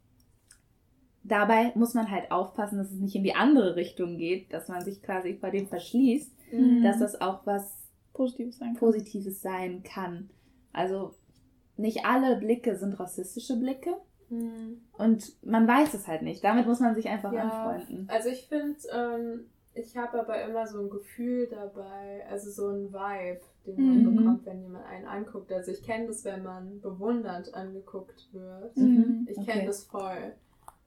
dabei 1.23 1.71
muss 1.73 1.95
man 1.95 2.11
halt 2.11 2.31
aufpassen, 2.31 2.77
dass 2.77 2.91
es 2.91 2.99
nicht 2.99 3.15
in 3.15 3.23
die 3.23 3.33
andere 3.33 3.75
Richtung 3.75 4.17
geht, 4.19 4.53
dass 4.53 4.67
man 4.67 4.83
sich 4.85 5.01
quasi 5.01 5.33
vor 5.33 5.49
dem 5.49 5.67
verschließt, 5.67 6.31
Mhm. 6.51 6.83
dass 6.83 6.99
das 6.99 7.19
auch 7.21 7.43
was 7.47 7.73
Positives 8.13 8.59
sein 8.59 8.73
kann. 8.73 8.77
Positives 8.79 9.41
sein 9.41 9.81
kann. 9.81 10.29
Also 10.73 11.15
nicht 11.75 12.05
alle 12.05 12.35
Blicke 12.35 12.75
sind 12.77 12.99
rassistische 12.99 13.57
Blicke 13.57 13.95
Mhm. 14.29 14.81
und 14.99 15.43
man 15.43 15.67
weiß 15.67 15.95
es 15.95 16.07
halt 16.07 16.21
nicht. 16.21 16.43
Damit 16.43 16.67
muss 16.67 16.79
man 16.79 16.93
sich 16.93 17.09
einfach 17.09 17.33
Ja. 17.33 17.49
anfreunden. 17.49 18.07
Also 18.11 18.29
ich 18.29 18.45
finde, 18.47 18.77
ähm, 18.93 19.45
ich 19.75 19.97
habe 19.97 20.19
aber 20.19 20.41
immer 20.43 20.67
so 20.67 20.81
ein 20.81 20.89
Gefühl 20.89 21.47
dabei, 21.47 22.23
also 22.29 22.49
so 22.51 22.69
ein 22.69 22.93
Vibe, 22.93 23.41
den 23.65 23.81
man 23.81 24.03
Mhm. 24.03 24.15
bekommt, 24.15 24.45
wenn 24.45 24.61
jemand 24.61 24.85
einen 24.85 25.05
anguckt. 25.05 25.51
Also 25.51 25.71
ich 25.71 25.83
kenne 25.83 26.07
das, 26.07 26.23
wenn 26.25 26.43
man 26.43 26.79
bewundernd 26.81 27.53
angeguckt 27.53 28.27
wird. 28.33 28.75
Mhm. 28.77 29.25
Ich 29.29 29.37
Okay. 29.37 29.51
kenne 29.51 29.65
das 29.67 29.85
voll. 29.85 30.33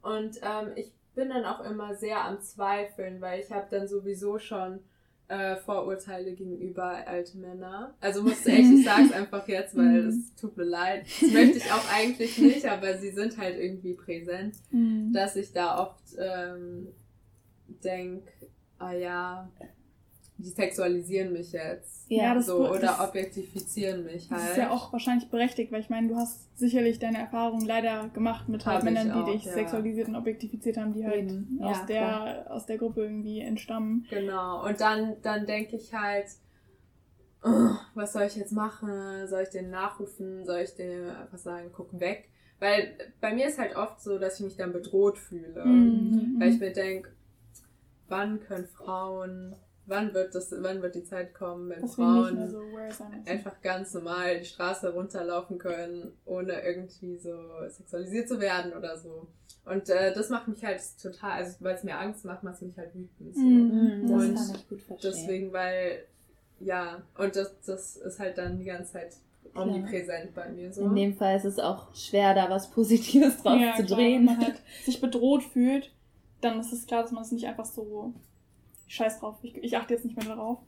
Und 0.03 0.39
ähm, 0.43 0.73
ich 0.77 0.93
bin 1.15 1.29
dann 1.31 1.45
auch 1.45 1.61
immer 1.65 1.95
sehr 1.95 2.25
am 2.25 2.41
Zweifeln, 2.41 3.21
weil 3.21 3.41
ich 3.41 3.51
habe 3.51 3.67
dann 3.71 3.89
sowieso 3.89 4.39
schon 4.39 4.81
äh, 5.29 5.57
Vorurteile 5.57 6.35
gegenüber 6.35 6.85
alte 7.07 7.39
Männer. 7.39 7.95
Also 8.01 8.23
musste 8.23 8.51
echt, 8.51 8.71
ich 8.73 8.85
sag's 8.85 9.11
einfach 9.11 9.49
jetzt, 9.49 9.77
weil 9.77 10.03
Mhm. 10.03 10.09
es 10.11 10.35
tut 10.37 10.57
mir 10.57 10.63
leid. 10.65 11.07
Das 11.21 11.31
möchte 11.33 11.59
ich 11.59 11.73
auch 11.73 11.93
eigentlich 11.93 12.39
nicht, 12.39 12.67
aber 12.67 12.97
sie 12.99 13.11
sind 13.11 13.37
halt 13.39 13.59
irgendwie 13.59 13.95
präsent 13.95 14.57
Mhm. 14.71 15.13
dass 15.13 15.35
ich 15.35 15.53
da 15.53 15.81
oft 15.83 16.05
ähm, 16.19 16.89
denke, 17.83 18.29
ah 18.79 18.93
ja, 18.93 19.49
die 20.39 20.51
sexualisieren 20.51 21.33
mich 21.33 21.53
jetzt. 21.53 22.05
Ja, 22.11 22.35
das- 22.35 22.47
so, 22.47 22.69
oder 22.69 22.79
das- 22.81 23.01
objektifizieren 23.01 24.05
mich 24.05 24.29
Das 24.29 24.39
halt. 24.41 24.51
ist 24.53 24.57
ja 24.59 24.71
auch 24.71 24.93
wahrscheinlich 24.93 25.29
berechtigt, 25.31 25.73
weil 25.73 25.81
ich 25.81 25.89
meine, 25.91 26.09
du 26.09 26.17
hast 26.17 26.57
sicherlich 26.59 26.99
deine 26.99 27.19
Erfahrungen 27.19 27.67
leider 27.67 28.09
gemacht 28.11 28.49
mit 28.49 28.65
halt 28.67 28.85
Männern, 28.85 29.09
die 29.09 29.13
auch, 29.15 29.33
dich 29.33 29.45
ja. 29.45 29.53
sexualisiert 29.53 30.09
und 30.09 30.17
objektifiziert 30.17 30.77
haben, 30.77 30.93
die 30.93 31.05
halt 31.05 31.17
Eben, 31.31 31.59
aus, 31.63 31.79
ja, 31.79 31.87
der, 31.87 32.47
aus 32.55 32.67
der 32.67 32.79
Gruppe 32.79 33.03
irgendwie 33.03 33.41
entstammen. 33.41 34.07
Genau. 34.11 34.65
Und 34.67 34.81
dann, 34.81 35.17
dann 35.23 35.47
denke 35.47 35.77
ich 35.77 35.93
halt, 35.95 36.27
oh, 37.43 37.71
was 37.95 38.13
soll 38.13 38.25
ich 38.25 38.37
jetzt 38.37 38.53
machen? 38.53 39.27
Soll 39.29 39.43
ich 39.43 39.49
den 39.51 39.71
nachrufen? 39.71 40.45
Soll 40.45 40.61
ich 40.61 40.75
dem 40.75 41.09
einfach 41.09 41.39
sagen, 41.39 41.71
guck 41.75 41.99
weg? 41.99 42.29
Weil 42.59 42.93
bei 43.21 43.35
mir 43.35 43.49
ist 43.49 43.59
halt 43.59 43.75
oft 43.77 44.01
so, 44.01 44.19
dass 44.19 44.39
ich 44.39 44.45
mich 44.45 44.57
dann 44.57 44.73
bedroht 44.73 45.19
fühle. 45.19 45.65
Mhm. 45.65 46.37
Weil 46.39 46.51
ich 46.53 46.61
mir 46.61 46.73
denke, 46.73 47.11
wann 48.09 48.41
können 48.41 48.67
Frauen, 48.67 49.55
wann 49.87 50.13
wird 50.15 50.35
das, 50.35 50.53
wann 50.59 50.83
wird 50.83 50.95
die 50.95 51.05
Zeit 51.05 51.35
kommen, 51.35 51.71
wenn 51.71 51.83
nicht 51.83 51.95
Frauen 51.95 52.51
so 52.51 52.63
einfach 53.27 53.61
ganz 53.63 53.95
normal 53.95 54.41
die 54.41 54.47
Straße 54.47 54.93
runterlaufen 54.93 55.59
können, 55.59 56.13
ohne 56.25 56.61
irgendwie 56.63 57.17
so 57.19 57.35
sexualisiert 57.69 58.29
zu 58.29 58.41
werden 58.41 58.73
oder 58.73 58.97
so. 58.99 59.29
Und 59.65 59.89
äh, 59.89 60.15
das 60.15 60.31
macht 60.31 60.47
mich 60.47 60.65
halt 60.65 60.81
total, 61.03 61.33
also 61.33 61.57
weil 61.61 61.75
es 61.75 61.83
mir 61.83 61.99
Angst 61.99 62.25
macht, 62.25 62.45
macht 62.45 62.57
es 62.57 62.63
mich 62.63 62.77
halt 62.77 62.95
wütend. 62.95 63.35
So. 63.35 63.41
Mhm. 63.41 64.03
Das 64.09 64.23
Und 64.23 64.35
kann 64.35 64.55
ich 64.55 64.69
gut 64.69 64.83
verstehen. 64.83 65.13
Deswegen, 65.13 65.53
weil, 65.53 66.05
ja, 66.61 67.03
und 67.19 67.35
das, 67.35 67.53
das 67.67 67.97
ist 67.97 68.19
halt 68.21 68.39
dann 68.39 68.59
die 68.59 68.65
ganze 68.65 68.93
Zeit 68.93 69.17
omnipräsent 69.57 70.35
bei 70.35 70.49
mir 70.51 70.73
so. 70.73 70.83
In 70.83 70.95
dem 70.95 71.17
Fall 71.17 71.37
ist 71.37 71.45
es 71.45 71.59
auch 71.59 71.95
schwer, 71.95 72.35
da 72.35 72.49
was 72.49 72.71
Positives 72.71 73.43
draus 73.43 73.61
Ja, 73.61 73.75
zu 73.77 73.85
klar, 73.85 73.99
drehen. 73.99 74.27
Wenn 74.27 74.37
man 74.37 74.45
halt 74.47 74.61
sich 74.85 75.01
bedroht 75.01 75.43
fühlt, 75.43 75.91
dann 76.41 76.61
ist 76.61 76.73
es 76.73 76.87
klar, 76.87 77.03
dass 77.03 77.13
man 77.13 77.23
es 77.23 77.33
nicht 77.33 77.47
einfach 77.47 77.65
so 77.65 78.15
scheiß 78.89 79.21
drauf, 79.21 79.39
ich, 79.43 79.57
ich 79.57 79.77
achte 79.77 79.95
jetzt 79.95 80.05
nicht 80.05 80.17
mehr 80.17 80.27
darauf, 80.27 80.59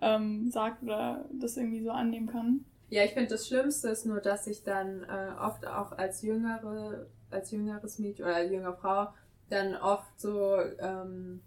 ähm, 0.00 0.50
sagt 0.50 0.82
oder 0.82 1.28
das 1.32 1.56
irgendwie 1.56 1.82
so 1.82 1.90
annehmen 1.90 2.26
kann. 2.26 2.64
Ja, 2.88 3.04
ich 3.04 3.12
finde, 3.12 3.30
das 3.30 3.46
Schlimmste 3.48 3.88
ist 3.88 4.06
nur, 4.06 4.20
dass 4.20 4.46
ich 4.46 4.62
dann 4.62 5.02
äh, 5.04 5.32
oft 5.40 5.66
auch 5.66 5.92
als 5.92 6.22
jüngere, 6.22 7.06
als 7.30 7.50
jüngeres 7.50 7.98
Mädchen 7.98 8.24
oder 8.24 8.36
als 8.36 8.50
jüngere 8.50 8.76
Frau 8.76 9.08
dann 9.48 9.74
oft 9.76 10.20
so 10.20 10.56
ähm, 10.78 11.40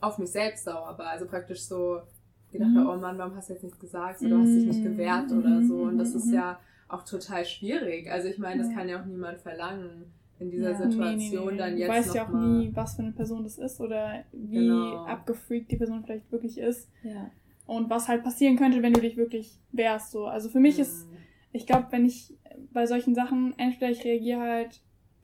auf 0.00 0.18
mich 0.18 0.30
selbst 0.30 0.64
sauer 0.64 0.96
war. 0.98 1.08
Also 1.08 1.26
praktisch 1.26 1.62
so 1.62 2.02
gedacht, 2.50 2.72
Mhm. 2.74 2.86
oh 2.86 2.96
Mann, 2.96 3.18
warum 3.18 3.34
hast 3.36 3.48
du 3.48 3.54
jetzt 3.54 3.62
nichts 3.62 3.78
gesagt? 3.78 4.20
So, 4.20 4.28
du 4.28 4.38
hast 4.38 4.54
dich 4.54 4.66
nicht 4.66 4.80
Mhm. 4.80 4.84
gewehrt 4.84 5.32
oder 5.32 5.62
so. 5.62 5.82
Und 5.82 5.98
das 5.98 6.10
Mhm. 6.10 6.20
ist 6.20 6.32
ja 6.32 6.58
auch 6.88 7.04
total 7.04 7.44
schwierig. 7.44 8.10
Also 8.10 8.28
ich 8.28 8.38
meine, 8.38 8.62
das 8.62 8.70
kann 8.70 8.88
ja 8.88 9.00
auch 9.00 9.06
niemand 9.06 9.40
verlangen 9.40 10.12
in 10.42 10.50
dieser 10.50 10.70
Ja. 10.72 10.90
Situation 10.90 11.56
dann 11.58 11.72
Du 11.74 11.78
jetzt 11.80 11.88
weißt 11.90 12.08
noch 12.08 12.14
ja 12.14 12.24
auch 12.26 12.32
mal. 12.32 12.46
nie, 12.58 12.70
was 12.74 12.96
für 12.96 13.02
eine 13.02 13.12
Person 13.12 13.42
das 13.44 13.58
ist 13.58 13.80
oder 13.80 14.24
wie 14.32 14.58
Genau. 14.90 15.04
abgefreakt 15.04 15.70
die 15.70 15.76
Person 15.76 16.02
vielleicht 16.04 16.30
wirklich 16.30 16.58
ist 16.58 16.88
Ja. 17.02 17.30
und 17.66 17.88
was 17.90 18.08
halt 18.08 18.22
passieren 18.24 18.56
könnte, 18.56 18.82
wenn 18.82 18.92
du 18.92 19.00
dich 19.00 19.16
wirklich 19.16 19.58
wehrst. 19.72 20.10
So. 20.12 20.26
Also 20.26 20.48
für 20.48 20.60
mich 20.60 20.78
ist, 20.78 21.06
Mhm. 21.08 21.16
ich 21.52 21.66
glaube, 21.66 21.86
wenn 21.90 22.04
ich 22.04 22.34
bei 22.72 22.86
solchen 22.86 23.14
Sachen, 23.14 23.54
entweder 23.58 23.90
ich 23.90 24.04
reagiere 24.04 24.40
halt, 24.40 24.80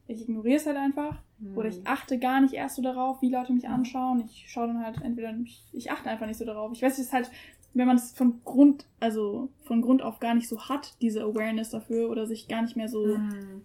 ich 0.06 0.22
ignoriere 0.22 0.56
es 0.56 0.66
halt 0.66 0.76
einfach 0.78 1.22
oder 1.54 1.68
ich 1.68 1.76
Mhm. 1.78 1.84
achte 1.86 2.18
gar 2.18 2.40
nicht 2.40 2.54
erst 2.54 2.76
so 2.76 2.82
darauf, 2.82 3.20
wie 3.22 3.30
Leute 3.30 3.52
mich 3.52 3.68
anschauen. 3.68 4.24
Ich 4.26 4.46
schaue 4.48 4.68
dann 4.68 4.84
halt 4.84 5.00
entweder, 5.02 5.32
ich, 5.44 5.62
ich 5.72 5.90
achte 5.90 6.08
einfach 6.10 6.26
nicht 6.26 6.38
so 6.38 6.44
darauf. 6.44 6.72
Ich 6.72 6.82
weiß, 6.82 6.94
es 6.94 7.06
ist 7.06 7.12
halt, 7.12 7.30
wenn 7.74 7.86
man 7.86 7.96
es 7.96 8.12
von 8.12 8.40
Grund, 8.44 8.86
also 8.98 9.50
von 9.64 9.82
Grund 9.82 10.02
auf 10.02 10.18
gar 10.18 10.34
nicht 10.34 10.48
so 10.48 10.68
hat, 10.68 10.94
diese 11.02 11.22
Awareness 11.22 11.70
dafür 11.70 12.08
oder 12.10 12.26
sich 12.26 12.48
gar 12.48 12.62
nicht 12.62 12.76
mehr 12.76 12.88
so 12.88 13.18
Mhm. 13.18 13.62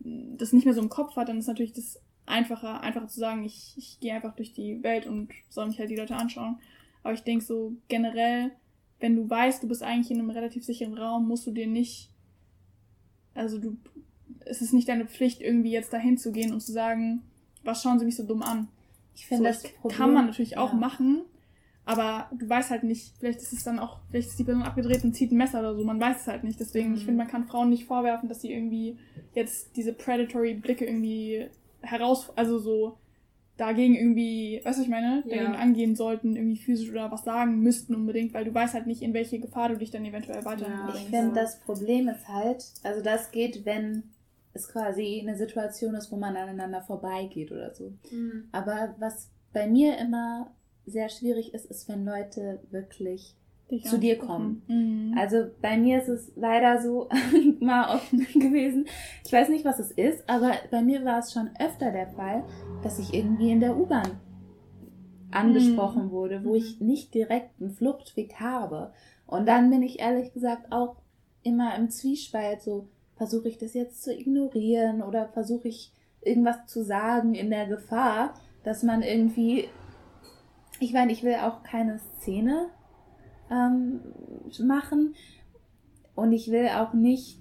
Das 0.00 0.52
nicht 0.52 0.64
mehr 0.64 0.74
so 0.74 0.80
im 0.80 0.88
Kopf 0.88 1.16
hat, 1.16 1.28
dann 1.28 1.38
ist 1.38 1.46
natürlich 1.46 1.72
das 1.72 2.00
einfacher, 2.26 2.80
einfacher 2.80 3.08
zu 3.08 3.20
sagen, 3.20 3.44
ich, 3.44 3.74
ich 3.76 3.98
gehe 4.00 4.14
einfach 4.14 4.34
durch 4.34 4.52
die 4.52 4.82
Welt 4.82 5.06
und 5.06 5.30
soll 5.48 5.66
mich 5.66 5.78
halt 5.78 5.90
die 5.90 5.96
Leute 5.96 6.16
anschauen. 6.16 6.58
Aber 7.02 7.14
ich 7.14 7.22
denke 7.22 7.44
so 7.44 7.74
generell, 7.88 8.52
wenn 9.00 9.16
du 9.16 9.28
weißt, 9.28 9.62
du 9.62 9.68
bist 9.68 9.82
eigentlich 9.82 10.10
in 10.10 10.18
einem 10.18 10.30
relativ 10.30 10.64
sicheren 10.64 10.96
Raum, 10.96 11.26
musst 11.26 11.46
du 11.46 11.50
dir 11.50 11.66
nicht, 11.66 12.10
also 13.34 13.58
du, 13.58 13.76
es 14.40 14.60
ist 14.60 14.72
nicht 14.72 14.88
deine 14.88 15.06
Pflicht, 15.06 15.40
irgendwie 15.40 15.72
jetzt 15.72 15.92
dahin 15.92 16.18
zu 16.18 16.32
gehen 16.32 16.52
und 16.52 16.60
zu 16.60 16.72
sagen, 16.72 17.22
was 17.64 17.82
schauen 17.82 17.98
sie 17.98 18.04
mich 18.04 18.16
so 18.16 18.26
dumm 18.26 18.42
an. 18.42 18.68
Ich 19.14 19.26
finde, 19.26 19.44
So, 19.44 19.48
das 19.48 19.62
das 19.62 19.72
Problem, 19.72 19.98
kann 19.98 20.14
man 20.14 20.26
natürlich 20.26 20.56
auch 20.56 20.72
ja. 20.72 20.78
machen, 20.78 21.22
aber 21.84 22.30
du 22.38 22.48
weißt 22.48 22.70
halt 22.70 22.82
nicht, 22.84 23.14
vielleicht 23.18 23.40
ist 23.40 23.52
es 23.52 23.64
dann 23.64 23.78
auch, 23.78 24.00
vielleicht 24.10 24.28
ist 24.28 24.38
die 24.38 24.44
Person 24.44 24.62
abgedreht 24.62 25.02
und 25.04 25.14
zieht 25.14 25.32
ein 25.32 25.36
Messer 25.36 25.60
oder 25.60 25.74
so, 25.74 25.84
man 25.84 26.00
weiß 26.00 26.22
es 26.22 26.26
halt 26.26 26.44
nicht. 26.44 26.60
Deswegen, 26.60 26.94
ich 26.94 27.02
Mhm. 27.02 27.04
finde, 27.06 27.18
man 27.18 27.28
kann 27.28 27.44
Frauen 27.44 27.70
nicht 27.70 27.86
vorwerfen, 27.86 28.28
dass 28.28 28.40
sie 28.40 28.52
irgendwie 28.52 28.98
jetzt 29.34 29.76
diese 29.76 29.92
predatory 29.92 30.54
Blicke 30.54 30.84
irgendwie 30.86 31.48
heraus, 31.80 32.30
also 32.36 32.58
so 32.58 32.98
dagegen 33.56 33.94
irgendwie, 33.94 34.60
weißt 34.64 34.78
du, 34.78 34.80
was 34.80 34.86
ich 34.86 34.88
meine, 34.88 35.22
Ja. 35.26 35.36
dagegen 35.36 35.56
angehen 35.56 35.94
sollten, 35.96 36.34
irgendwie 36.36 36.56
physisch 36.56 36.90
oder 36.90 37.10
was 37.10 37.24
sagen 37.24 37.60
müssten 37.60 37.94
unbedingt, 37.94 38.32
weil 38.32 38.44
du 38.44 38.54
weißt 38.54 38.74
halt 38.74 38.86
nicht, 38.86 39.02
in 39.02 39.12
welche 39.12 39.38
Gefahr 39.38 39.68
du 39.68 39.76
dich 39.76 39.90
dann 39.90 40.04
eventuell 40.04 40.44
weiter 40.44 40.66
Ja, 40.66 40.88
Ich 40.88 41.10
finde, 41.10 41.34
das 41.34 41.60
Problem 41.60 42.08
ist 42.08 42.26
halt, 42.28 42.64
also 42.82 43.02
das 43.02 43.30
geht, 43.32 43.64
wenn 43.66 44.04
es 44.54 44.66
quasi 44.68 45.20
eine 45.20 45.36
Situation 45.36 45.94
ist, 45.94 46.10
wo 46.10 46.16
man 46.16 46.36
aneinander 46.36 46.80
vorbeigeht 46.82 47.52
oder 47.52 47.74
so. 47.74 47.92
Mhm. 48.10 48.48
Aber 48.50 48.94
was 48.98 49.28
bei 49.52 49.66
mir 49.68 49.98
immer 49.98 50.50
sehr 50.90 51.08
schwierig 51.08 51.54
ist, 51.54 51.66
ist, 51.66 51.88
wenn 51.88 52.04
Leute 52.04 52.60
wirklich 52.70 53.34
Dich 53.70 53.84
zu 53.84 53.98
dir 53.98 54.18
kommen. 54.18 54.62
Mhm. 54.66 55.16
Also 55.16 55.46
bei 55.62 55.76
mir 55.76 56.00
ist 56.02 56.08
es 56.08 56.32
leider 56.36 56.82
so 56.82 57.08
mal 57.60 57.94
oft 57.94 58.10
gewesen. 58.34 58.86
Ich 59.24 59.32
weiß 59.32 59.48
nicht, 59.48 59.64
was 59.64 59.78
es 59.78 59.92
ist, 59.92 60.28
aber 60.28 60.52
bei 60.70 60.82
mir 60.82 61.04
war 61.04 61.20
es 61.20 61.32
schon 61.32 61.50
öfter 61.60 61.92
der 61.92 62.08
Fall, 62.08 62.42
dass 62.82 62.98
ich 62.98 63.14
irgendwie 63.14 63.50
in 63.50 63.60
der 63.60 63.76
U-Bahn 63.76 64.18
angesprochen 65.30 66.06
Mhm. 66.06 66.10
wurde, 66.10 66.44
wo 66.44 66.54
ich 66.54 66.80
nicht 66.80 67.14
direkt 67.14 67.60
einen 67.60 67.70
Fluchtweg 67.70 68.34
habe. 68.40 68.92
Und 69.26 69.46
dann 69.46 69.70
bin 69.70 69.82
ich 69.82 70.00
ehrlich 70.00 70.32
gesagt 70.32 70.72
auch 70.72 70.96
immer 71.44 71.76
im 71.76 71.88
Zwiespalt, 71.90 72.62
so 72.62 72.88
versuche 73.16 73.48
ich 73.48 73.58
das 73.58 73.74
jetzt 73.74 74.02
zu 74.02 74.12
ignorieren 74.12 75.02
oder 75.02 75.28
versuche 75.28 75.68
ich 75.68 75.92
irgendwas 76.22 76.66
zu 76.66 76.82
sagen 76.82 77.34
in 77.34 77.50
der 77.50 77.66
Gefahr, 77.66 78.34
dass 78.64 78.82
man 78.82 79.02
irgendwie, 79.02 79.68
ich 80.80 80.92
meine, 80.92 81.12
ich 81.12 81.22
will 81.22 81.34
auch 81.36 81.62
keine 81.62 81.98
Szene 81.98 82.66
ähm, 83.50 84.00
machen 84.64 85.14
und 86.14 86.32
ich 86.32 86.50
will 86.50 86.68
auch 86.68 86.92
nicht 86.94 87.38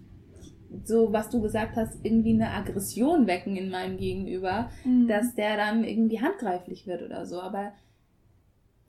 so, 0.84 1.12
was 1.12 1.30
du 1.30 1.42
gesagt 1.42 1.76
hast, 1.78 1.98
irgendwie 2.04 2.34
eine 2.34 2.52
Aggression 2.52 3.26
wecken 3.28 3.56
in 3.56 3.70
meinem 3.72 3.98
Gegenüber, 3.98 4.70
Mhm. 4.86 5.08
dass 5.08 5.34
der 5.34 5.58
dann 5.58 5.84
irgendwie 5.84 6.22
handgreiflich 6.22 6.86
wird 6.86 7.02
oder 7.02 7.26
so. 7.26 7.42
Aber 7.42 7.72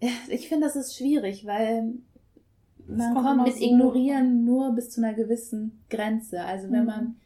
äh, 0.01 0.09
ich 0.29 0.49
finde, 0.49 0.67
das 0.67 0.77
ist 0.77 0.97
schwierig, 0.97 1.47
weil 1.47 1.95
man 2.87 3.15
kommt 3.15 3.27
kommt 3.27 3.43
mit 3.45 3.55
so- 3.57 3.65
Ignorieren 3.65 4.45
nur 4.45 4.73
bis 4.75 4.91
zu 4.91 5.03
einer 5.03 5.15
gewissen 5.15 5.81
Grenze. 5.89 6.43
Also 6.45 6.71
wenn 6.71 6.81
Mhm. 6.81 6.87
man 6.87 7.17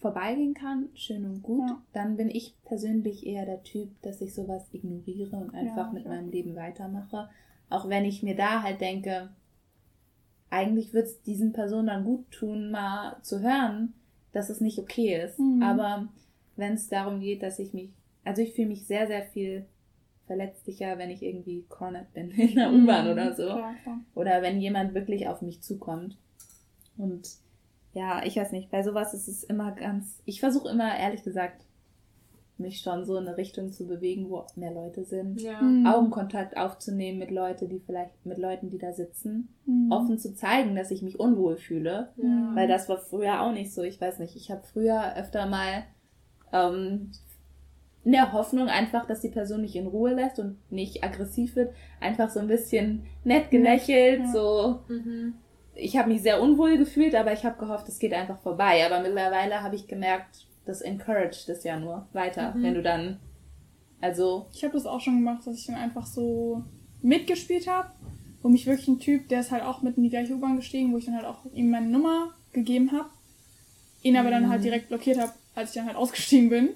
vorbeigehen 0.00 0.54
kann, 0.54 0.88
schön 0.94 1.24
und 1.24 1.42
gut, 1.42 1.68
Ja. 1.68 1.82
dann 1.92 2.16
bin 2.16 2.28
ich 2.30 2.54
persönlich 2.64 3.26
eher 3.26 3.44
der 3.46 3.62
Typ, 3.62 3.90
dass 4.02 4.20
ich 4.20 4.34
sowas 4.34 4.66
ignoriere 4.72 5.36
und 5.36 5.54
einfach 5.54 5.88
Ja, 5.88 5.92
mit 5.92 6.06
meinem 6.06 6.30
Leben 6.30 6.56
weitermache. 6.56 7.28
Auch 7.68 7.88
wenn 7.88 8.04
ich 8.04 8.22
mir 8.22 8.34
da 8.34 8.62
halt 8.62 8.80
denke, 8.80 9.30
eigentlich 10.50 10.92
wird 10.92 11.06
es 11.06 11.22
diesen 11.22 11.52
Personen 11.52 11.86
dann 11.86 12.04
gut 12.04 12.30
tun, 12.30 12.70
mal 12.70 13.16
zu 13.22 13.40
hören, 13.40 13.92
dass 14.32 14.50
es 14.50 14.60
nicht 14.60 14.78
okay 14.78 15.22
ist. 15.22 15.38
Mhm. 15.38 15.62
Aber 15.62 16.08
wenn 16.56 16.72
es 16.74 16.88
darum 16.88 17.20
geht, 17.20 17.42
dass 17.42 17.58
ich 17.58 17.72
mich, 17.72 17.90
also 18.24 18.42
ich 18.42 18.54
fühle 18.54 18.68
mich 18.68 18.86
sehr, 18.86 19.06
sehr 19.06 19.22
viel 19.22 19.66
verletzlicher, 20.26 20.98
wenn 20.98 21.10
ich 21.10 21.22
irgendwie 21.22 21.64
cornered 21.68 22.12
bin 22.14 22.30
in 22.30 22.54
der 22.54 22.70
Mhm. 22.70 22.84
U-Bahn 22.84 23.08
oder 23.10 23.34
so. 23.34 23.44
Klar, 23.46 23.74
klar. 23.82 24.00
Oder 24.14 24.42
wenn 24.42 24.60
jemand 24.60 24.94
wirklich 24.94 25.28
auf 25.28 25.42
mich 25.42 25.60
zukommt. 25.62 26.16
Und 26.96 27.28
ja, 27.92 28.22
ich 28.24 28.36
weiß 28.36 28.52
nicht, 28.52 28.70
bei 28.70 28.82
sowas 28.82 29.14
ist 29.14 29.28
es 29.28 29.42
immer 29.44 29.72
ganz. 29.72 30.20
Ich 30.24 30.40
versuche 30.40 30.68
immer, 30.70 30.96
ehrlich 30.96 31.22
gesagt, 31.22 31.64
mich 32.58 32.80
schon 32.82 33.04
so 33.06 33.16
in 33.16 33.26
eine 33.26 33.36
Richtung 33.38 33.72
zu 33.72 33.86
bewegen, 33.86 34.28
wo 34.28 34.44
mehr 34.54 34.70
Leute 34.72 35.02
sind. 35.04 35.40
Ja. 35.40 35.60
Mhm. 35.62 35.86
Augenkontakt 35.86 36.56
aufzunehmen 36.58 37.18
mit 37.18 37.30
Leuten, 37.30 37.68
die 37.70 37.80
vielleicht, 37.80 38.24
mit 38.26 38.36
Leuten, 38.38 38.68
die 38.68 38.76
da 38.78 38.92
sitzen. 38.92 39.48
Mhm. 39.64 39.90
Offen 39.90 40.18
zu 40.18 40.34
zeigen, 40.34 40.76
dass 40.76 40.90
ich 40.90 41.00
mich 41.02 41.18
unwohl 41.18 41.56
fühle. 41.56 42.10
Ja. 42.16 42.50
Weil 42.54 42.68
das 42.68 42.88
war 42.88 42.98
früher 42.98 43.40
auch 43.40 43.52
nicht 43.52 43.72
so. 43.72 43.82
Ich 43.82 43.98
weiß 44.00 44.18
nicht, 44.18 44.36
ich 44.36 44.50
habe 44.50 44.62
früher 44.70 45.16
öfter 45.16 45.46
mal 45.46 45.84
ähm, 46.52 47.10
in 48.04 48.12
der 48.12 48.32
Hoffnung 48.32 48.68
einfach, 48.68 49.06
dass 49.06 49.20
die 49.20 49.28
Person 49.30 49.62
mich 49.62 49.74
in 49.76 49.86
Ruhe 49.86 50.12
lässt 50.14 50.38
und 50.38 50.58
nicht 50.70 51.02
aggressiv 51.02 51.56
wird, 51.56 51.74
einfach 52.00 52.28
so 52.30 52.40
ein 52.40 52.46
bisschen 52.48 53.04
nett 53.24 53.50
gelächelt, 53.50 54.20
Ja. 54.20 54.32
so 54.32 54.80
Mhm. 54.88 55.34
Ich 55.80 55.96
habe 55.96 56.10
mich 56.10 56.22
sehr 56.22 56.40
unwohl 56.40 56.76
gefühlt, 56.78 57.14
aber 57.14 57.32
ich 57.32 57.44
habe 57.44 57.58
gehofft, 57.58 57.88
es 57.88 57.98
geht 57.98 58.12
einfach 58.12 58.38
vorbei. 58.40 58.84
Aber 58.84 59.00
mittlerweile 59.00 59.62
habe 59.62 59.76
ich 59.76 59.86
gemerkt, 59.88 60.46
das 60.66 60.80
encouraged 60.82 61.48
es 61.48 61.64
ja 61.64 61.78
nur 61.78 62.06
weiter, 62.12 62.54
Mhm. 62.54 62.62
wenn 62.62 62.74
du 62.74 62.82
dann, 62.82 63.18
also, 64.00 64.46
Ich 64.54 64.62
habe 64.64 64.74
das 64.74 64.86
auch 64.86 65.00
schon 65.00 65.16
gemacht, 65.16 65.46
dass 65.46 65.56
ich 65.58 65.66
dann 65.66 65.76
einfach 65.76 66.06
so 66.06 66.62
mitgespielt 67.02 67.66
habe. 67.66 67.90
Wo 68.42 68.48
mich 68.48 68.66
wirklich 68.66 68.88
ein 68.88 68.98
Typ, 69.00 69.28
der 69.28 69.40
ist 69.40 69.50
halt 69.50 69.62
auch 69.64 69.82
mit 69.82 69.98
in 69.98 70.02
die 70.02 70.08
gleiche 70.08 70.32
U-Bahn 70.34 70.56
gestiegen, 70.56 70.92
wo 70.92 70.98
ich 70.98 71.04
dann 71.04 71.14
halt 71.16 71.26
auch 71.26 71.44
ihm 71.52 71.70
meine 71.70 71.88
Nummer 71.88 72.30
gegeben 72.52 72.90
habe. 72.92 73.10
Ihn 74.02 74.16
aber 74.16 74.30
dann 74.30 74.48
halt 74.48 74.64
direkt 74.64 74.88
blockiert 74.88 75.18
habe, 75.20 75.32
als 75.54 75.70
ich 75.70 75.74
dann 75.76 75.86
halt 75.86 75.96
ausgestiegen 75.96 76.48
bin. 76.48 76.70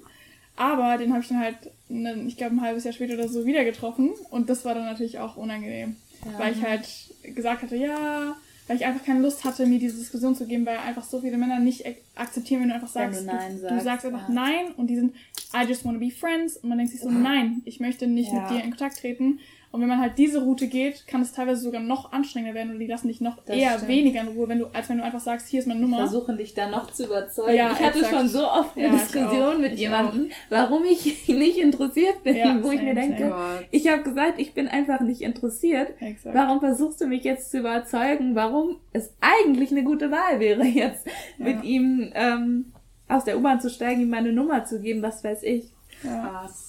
Aber 0.57 0.99
den 0.99 1.13
habe 1.13 1.23
ich 1.23 1.29
dann 1.29 1.41
halt, 1.41 1.57
ich 1.89 2.37
glaube, 2.37 2.57
ein 2.57 2.61
halbes 2.61 2.85
Jahr 2.85 2.93
später 2.93 3.15
oder 3.15 3.29
so 3.29 3.47
wieder 3.47 3.65
getroffen. 3.65 4.11
Und 4.31 4.51
das 4.51 4.67
war 4.67 4.75
dann 4.75 4.85
natürlich 4.85 5.19
auch 5.19 5.37
unangenehm. 5.37 5.97
Ja. 6.27 6.39
Weil 6.39 6.53
ich 6.53 6.63
halt 6.63 6.87
gesagt 7.35 7.63
hatte, 7.63 7.77
ja, 7.77 8.37
weil 8.67 8.77
ich 8.77 8.85
einfach 8.87 9.05
keine 9.05 9.21
Lust 9.21 9.45
hatte, 9.45 9.67
mir 9.67 9.79
diese 9.79 9.97
Diskussion 9.99 10.35
zu 10.35 10.47
geben, 10.47 10.65
weil 10.67 10.79
einfach 10.79 11.05
so 11.05 11.21
viele 11.21 11.37
Männer 11.37 11.59
nicht 11.61 11.87
ak- 11.87 11.97
akzeptieren, 12.15 12.63
wenn 12.63 12.69
du 12.71 12.75
einfach 12.77 12.89
sagst, 12.89 13.21
du 13.23 13.27
du, 13.27 13.33
du 13.33 13.59
sagst, 13.69 13.85
sagst 13.85 14.07
einfach 14.07 14.29
ja. 14.29 14.35
Nein 14.35 14.67
und 14.77 14.87
die 14.89 14.97
sind, 14.97 15.15
I 15.55 15.67
just 15.69 15.85
wanna 15.85 15.99
be 15.99 16.11
friends 16.11 16.57
und 16.57 16.69
man 16.71 16.79
denkt 16.79 16.93
sich 16.93 17.01
so, 17.03 17.11
nein, 17.11 17.61
ich 17.67 17.79
möchte 17.81 18.07
nicht 18.07 18.33
Ja. 18.33 18.41
mit 18.43 18.51
dir 18.51 18.65
in 18.65 18.71
Kontakt 18.71 18.99
treten. 18.99 19.39
Und 19.75 19.81
wenn 19.81 19.89
man 19.89 20.01
halt 20.01 20.19
diese 20.19 20.41
Route 20.41 20.69
geht, 20.69 21.09
kann 21.09 21.21
es 21.21 21.33
teilweise 21.33 21.61
sogar 21.63 21.81
noch 21.83 22.13
anstrengender 22.13 22.55
werden 22.55 22.71
und 22.75 22.79
die 22.79 22.87
lassen 22.87 23.09
dich 23.09 23.21
noch 23.21 23.39
Das 23.45 23.57
eher 23.57 23.73
stimmt. 23.73 23.89
weniger 23.89 24.21
in 24.21 24.29
Ruhe, 24.29 24.49
wenn 24.49 24.61
du, 24.61 24.67
als 24.67 24.89
wenn 24.89 24.99
du 24.99 25.03
einfach 25.05 25.19
sagst, 25.19 25.49
hier 25.49 25.59
ist 25.59 25.67
meine 25.67 25.81
Nummer. 25.81 25.97
versuchen 25.97 26.37
dich 26.37 26.55
da 26.55 26.69
noch 26.71 26.93
zu 26.93 27.07
überzeugen. 27.07 27.57
Ja, 27.57 27.73
ich 27.73 27.81
hatte 27.81 27.99
exakt. 27.99 28.15
schon 28.15 28.29
so 28.29 28.47
oft 28.49 28.77
eine 28.77 28.87
Ja, 28.87 28.93
Diskussion 28.93 29.61
mit 29.61 29.77
jemandem, 29.77 30.31
warum 30.49 30.85
ich 30.85 31.27
nicht 31.29 31.59
interessiert 31.59 32.23
bin, 32.23 32.37
Ja, 32.37 32.57
wo 32.63 32.71
ich 32.71 32.83
mir 32.83 32.95
denke, 32.95 33.29
same. 33.29 33.65
Ich 33.73 33.89
habe 33.89 34.05
gesagt, 34.05 34.35
ich 34.39 34.55
bin 34.55 34.69
einfach 34.69 35.01
nicht 35.01 35.23
interessiert. 35.23 35.89
Exakt. 36.01 36.37
Warum 36.37 36.61
versuchst 36.61 37.01
du 37.01 37.07
mich 37.09 37.25
jetzt 37.25 37.51
zu 37.51 37.59
überzeugen, 37.59 38.37
warum 38.37 38.77
es 38.93 39.13
eigentlich 39.21 39.73
eine 39.73 39.83
gute 39.83 40.13
Wahl 40.13 40.39
wäre, 40.39 40.63
jetzt 40.65 41.05
mit 41.37 41.65
ihm 41.65 42.13
ähm, 42.15 42.73
aus 43.09 43.25
der 43.25 43.37
U-Bahn 43.37 43.61
zu 43.61 43.71
steigen, 43.71 44.03
ihm 44.03 44.11
meine 44.11 44.33
Nummer 44.33 44.65
zu 44.65 44.81
geben, 44.81 45.03
was 45.03 45.25
weiß 45.25 45.43
ich. 45.43 45.73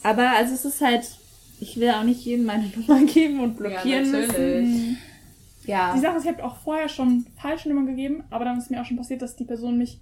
Aber 0.03 0.29
also 0.31 0.53
es 0.55 0.65
ist 0.65 0.81
halt, 0.81 1.07
ich 1.59 1.79
will 1.79 1.89
auch 1.91 2.03
nicht 2.03 2.23
jedem 2.25 2.45
meine 2.45 2.65
Nummer 2.75 3.03
geben 3.05 3.39
und 3.39 3.57
blockieren 3.57 4.05
Ja, 4.05 4.19
müssen. 4.19 4.27
natürlich. 4.27 4.97
Ja. 5.65 5.93
Die 5.95 5.99
Sache 5.99 6.17
ist, 6.17 6.23
ich 6.25 6.31
habe 6.31 6.43
auch 6.43 6.57
vorher 6.57 6.87
schon 6.89 7.25
falsche 7.37 7.69
Nummern 7.69 7.87
gegeben, 7.87 8.23
aber 8.29 8.45
dann 8.45 8.57
ist 8.57 8.69
mir 8.69 8.81
auch 8.81 8.85
schon 8.85 8.97
passiert, 8.97 9.21
dass 9.21 9.35
die 9.35 9.45
Person 9.45 9.77
mich 9.77 9.99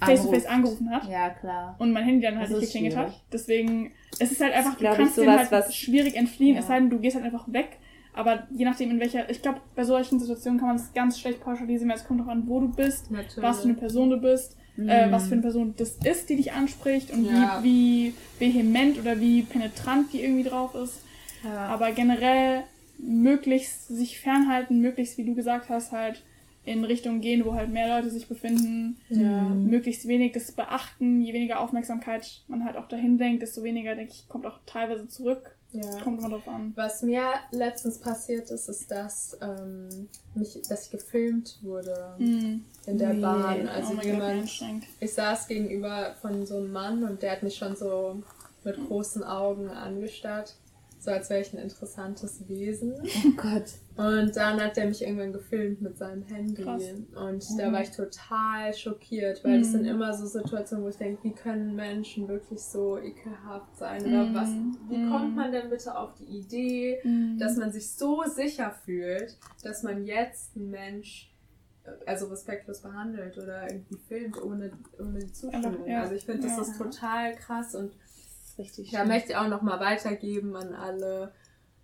face 0.00 0.22
to 0.22 0.30
face 0.30 0.46
angerufen 0.46 0.90
hat. 0.90 1.08
Ja, 1.08 1.30
klar. 1.30 1.74
und 1.78 1.92
mein 1.92 2.04
Handy 2.04 2.22
dann 2.22 2.38
halt 2.38 2.48
Das 2.50 2.56
nicht 2.56 2.64
ist 2.68 2.72
geklingelt 2.72 2.96
hat. 2.96 3.20
Deswegen, 3.32 3.92
es 4.18 4.30
ist 4.32 4.40
halt 4.40 4.54
einfach, 4.54 4.74
du 4.74 4.80
glaub 4.80 4.92
ich, 4.94 4.98
kannst 4.98 5.16
dem 5.16 5.24
sowas, 5.24 5.38
halt 5.38 5.52
was- 5.52 5.76
schwierig 5.76 6.14
entfliehen, 6.16 6.54
Ja. 6.54 6.60
es 6.60 6.66
sei 6.68 6.78
denn, 6.80 6.90
du 6.90 6.98
gehst 6.98 7.16
halt 7.16 7.24
einfach 7.24 7.52
weg. 7.52 7.78
Aber 8.14 8.48
je 8.50 8.64
nachdem, 8.64 8.90
in 8.90 8.98
welcher, 9.00 9.30
ich 9.30 9.42
glaube, 9.42 9.60
bei 9.76 9.84
solchen 9.84 10.18
Situationen 10.18 10.58
kann 10.58 10.68
man 10.68 10.76
es 10.76 10.92
ganz 10.92 11.20
schlecht 11.20 11.40
pauschalisieren, 11.40 11.88
weil 11.88 11.96
es 11.98 12.04
kommt 12.04 12.18
darauf 12.20 12.32
an, 12.32 12.48
wo 12.48 12.58
du 12.58 12.68
bist, 12.68 13.10
Natürlich. 13.12 13.42
was 13.42 13.58
für 13.60 13.64
eine 13.68 13.74
Person 13.74 14.10
du 14.10 14.16
bist, 14.20 14.56
äh, 14.86 15.10
was 15.10 15.26
für 15.26 15.32
eine 15.32 15.42
Person 15.42 15.74
das 15.76 15.96
ist, 16.04 16.28
die 16.28 16.36
dich 16.36 16.52
anspricht 16.52 17.10
und 17.10 17.24
Ja. 17.24 17.60
wie, 17.62 18.14
wie 18.38 18.54
vehement 18.54 18.98
oder 18.98 19.20
wie 19.20 19.42
penetrant 19.42 20.12
die 20.12 20.22
irgendwie 20.22 20.48
drauf 20.48 20.74
ist. 20.74 21.00
Ja. 21.44 21.66
Aber 21.66 21.92
generell 21.92 22.64
möglichst 22.98 23.88
sich 23.88 24.20
fernhalten, 24.20 24.80
möglichst, 24.80 25.18
wie 25.18 25.24
du 25.24 25.34
gesagt 25.34 25.68
hast, 25.68 25.92
halt 25.92 26.22
in 26.64 26.84
Richtungen 26.84 27.20
gehen, 27.20 27.44
wo 27.44 27.54
halt 27.54 27.70
mehr 27.70 27.88
Leute 27.88 28.10
sich 28.10 28.28
befinden, 28.28 28.98
ja. 29.08 29.42
möglichst 29.44 30.06
wenig 30.06 30.32
das 30.32 30.52
beachten, 30.52 31.22
je 31.22 31.32
weniger 31.32 31.60
Aufmerksamkeit 31.60 32.42
man 32.46 32.64
halt 32.64 32.76
auch 32.76 32.88
dahin 32.88 33.16
denkt, 33.16 33.42
desto 33.42 33.62
weniger, 33.62 33.94
denke 33.94 34.12
ich, 34.12 34.28
kommt 34.28 34.44
auch 34.46 34.58
teilweise 34.66 35.08
zurück. 35.08 35.56
Ja. 35.72 36.00
Kommt 36.02 36.20
immer 36.20 36.30
drauf 36.30 36.48
an. 36.48 36.72
Was 36.76 37.02
mir 37.02 37.24
letztens 37.50 37.98
passiert 37.98 38.50
ist, 38.50 38.68
ist, 38.68 38.90
dass, 38.90 39.36
ähm, 39.40 40.08
mich, 40.34 40.60
dass 40.68 40.86
ich 40.86 40.90
gefilmt 40.90 41.58
wurde 41.62 42.14
Mhm. 42.18 42.64
in 42.86 42.98
der 42.98 43.10
Ui. 43.10 43.20
Bahn. 43.20 43.68
Also 43.68 43.90
oh 43.92 43.94
Gott, 43.96 44.04
wie 44.04 44.08
jemand, 44.08 44.40
anstrengend. 44.42 44.84
ich 45.00 45.12
saß 45.14 45.46
gegenüber 45.46 46.14
von 46.20 46.46
so 46.46 46.56
einem 46.56 46.72
Mann 46.72 47.04
und 47.04 47.22
der 47.22 47.32
hat 47.32 47.42
mich 47.42 47.56
schon 47.56 47.76
so 47.76 48.22
mit 48.64 48.76
großen 48.88 49.22
Augen 49.24 49.68
angestarrt. 49.68 50.54
So 51.00 51.12
als 51.12 51.30
wäre 51.30 51.40
ich 51.42 51.52
ein 51.52 51.58
interessantes 51.60 52.48
Wesen. 52.48 52.94
Oh 53.02 53.30
Gott. 53.36 53.64
Und 53.96 54.36
dann 54.36 54.60
hat 54.60 54.76
er 54.78 54.86
mich 54.86 55.00
irgendwann 55.02 55.32
gefilmt 55.32 55.80
mit 55.80 55.96
seinem 55.96 56.24
Handy. 56.24 56.62
Krass. 56.62 56.82
Und 57.14 57.44
da 57.58 57.72
war 57.72 57.82
ich 57.82 57.90
total 57.90 58.74
schockiert, 58.74 59.44
weil 59.44 59.58
das 59.60 59.68
Mhm. 59.68 59.72
sind 59.72 59.84
immer 59.86 60.12
so 60.14 60.26
Situationen, 60.26 60.84
wo 60.84 60.88
ich 60.88 60.96
denke, 60.96 61.22
wie 61.24 61.32
können 61.32 61.74
Menschen 61.76 62.26
wirklich 62.28 62.60
so 62.60 62.98
ekelhaft 62.98 63.76
sein? 63.76 64.02
Oder 64.06 64.24
Mhm. 64.26 64.34
was, 64.34 64.50
wie 64.88 64.96
Mhm. 64.98 65.10
kommt 65.10 65.36
man 65.36 65.52
denn 65.52 65.70
bitte 65.70 65.96
auf 65.96 66.14
die 66.14 66.24
Idee, 66.24 67.00
Mhm. 67.04 67.38
dass 67.38 67.56
man 67.56 67.70
sich 67.72 67.92
so 67.92 68.22
sicher 68.24 68.72
fühlt, 68.84 69.36
dass 69.62 69.82
man 69.84 70.04
jetzt 70.04 70.56
einen 70.56 70.70
Mensch 70.70 71.32
also 72.06 72.26
respektlos 72.26 72.82
behandelt 72.82 73.38
oder 73.38 73.62
irgendwie 73.70 73.96
filmt 74.08 74.42
ohne, 74.42 74.70
ohne 74.98 75.20
die 75.20 75.32
Zustimmung. 75.32 75.86
Ja. 75.86 76.02
Also 76.02 76.14
ich 76.16 76.26
finde, 76.26 76.42
das 76.42 76.56
Ja. 76.56 76.62
ist 76.62 76.76
total 76.76 77.34
krass 77.36 77.74
und 77.74 77.92
Das 78.02 78.07
ist 78.58 78.78
richtig 78.78 78.90
da 78.90 78.98
schlimm. 78.98 79.08
möchte 79.08 79.30
ich 79.30 79.36
auch 79.36 79.48
nochmal 79.48 79.80
weitergeben 79.80 80.56
an 80.56 80.74
alle 80.74 81.32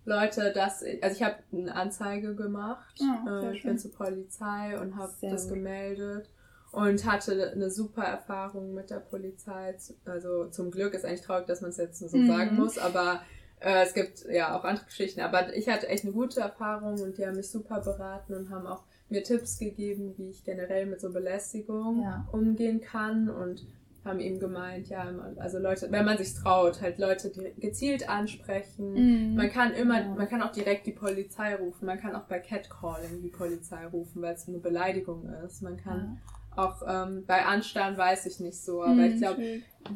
Leute, 0.04 0.52
dass 0.52 0.82
also 1.02 1.16
ich 1.16 1.22
habe 1.22 1.36
eine 1.52 1.74
Anzeige 1.74 2.34
gemacht. 2.34 3.00
Ah, 3.02 3.40
sehr 3.40 3.50
äh, 3.50 3.54
ich 3.54 3.60
schön. 3.62 3.70
bin 3.70 3.78
zur 3.78 3.92
Polizei 3.92 4.78
und 4.80 4.96
habe 4.96 5.12
das 5.22 5.44
gut. 5.48 5.54
gemeldet 5.54 6.28
und 6.72 7.04
hatte 7.10 7.52
eine 7.52 7.70
super 7.70 8.02
Erfahrung 8.04 8.74
mit 8.74 8.90
der 8.90 9.00
Polizei. 9.00 9.74
Also 10.04 10.46
zum 10.50 10.70
Glück 10.70 10.92
ist 10.94 11.04
eigentlich 11.04 11.22
traurig, 11.22 11.46
dass 11.46 11.60
man 11.62 11.70
es 11.70 11.78
jetzt 11.78 11.98
so 12.00 12.16
Mhm. 12.16 12.26
sagen 12.26 12.56
muss, 12.56 12.76
aber 12.78 13.22
äh, 13.60 13.82
es 13.84 13.94
gibt 13.94 14.26
ja 14.30 14.58
auch 14.58 14.64
andere 14.64 14.84
Geschichten. 14.84 15.20
Aber 15.22 15.54
ich 15.56 15.68
hatte 15.70 15.88
echt 15.88 16.04
eine 16.04 16.12
gute 16.12 16.40
Erfahrung 16.40 17.00
und 17.00 17.16
die 17.16 17.24
haben 17.26 17.36
mich 17.36 17.50
super 17.50 17.80
beraten 17.80 18.34
und 18.34 18.50
haben 18.50 18.66
auch 18.66 18.82
mir 19.08 19.22
Tipps 19.22 19.58
gegeben, 19.58 20.14
wie 20.18 20.30
ich 20.30 20.44
generell 20.44 20.84
mit 20.86 21.00
so 21.00 21.10
Belästigung 21.12 22.02
Ja. 22.02 22.28
umgehen 22.32 22.80
kann 22.82 23.30
und 23.30 23.64
haben 24.04 24.20
eben 24.20 24.38
gemeint, 24.38 24.88
ja, 24.88 25.06
also 25.38 25.58
Leute, 25.58 25.90
wenn 25.90 26.04
man 26.04 26.18
sich 26.18 26.34
traut, 26.34 26.82
halt 26.82 26.98
Leute 26.98 27.30
gezielt 27.58 28.08
ansprechen. 28.08 28.92
Mhm. 28.92 29.34
Man 29.34 29.50
kann 29.50 29.72
immer, 29.72 30.00
ja. 30.00 30.08
man 30.08 30.28
kann 30.28 30.42
auch 30.42 30.52
direkt 30.52 30.86
die 30.86 30.92
Polizei 30.92 31.54
rufen. 31.54 31.86
Man 31.86 31.98
kann 31.98 32.14
auch 32.14 32.24
bei 32.24 32.38
Catcalling 32.38 33.22
die 33.22 33.30
Polizei 33.30 33.86
rufen, 33.86 34.20
weil 34.22 34.34
es 34.34 34.46
eine 34.46 34.58
Beleidigung 34.58 35.28
ist. 35.44 35.62
Man 35.62 35.76
kann 35.76 36.18
ja. 36.56 36.62
auch 36.62 36.82
ähm, 36.86 37.24
bei 37.26 37.44
Anstarren 37.46 37.96
weiß 37.96 38.26
ich 38.26 38.40
nicht 38.40 38.60
so, 38.60 38.82
aber 38.82 38.94
mhm, 38.94 39.04
ich 39.04 39.16
glaube, 39.16 39.42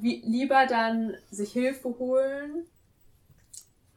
lieber 0.01 0.67
dann 0.67 1.15
sich 1.31 1.53
Hilfe 1.53 1.89
holen 1.99 2.65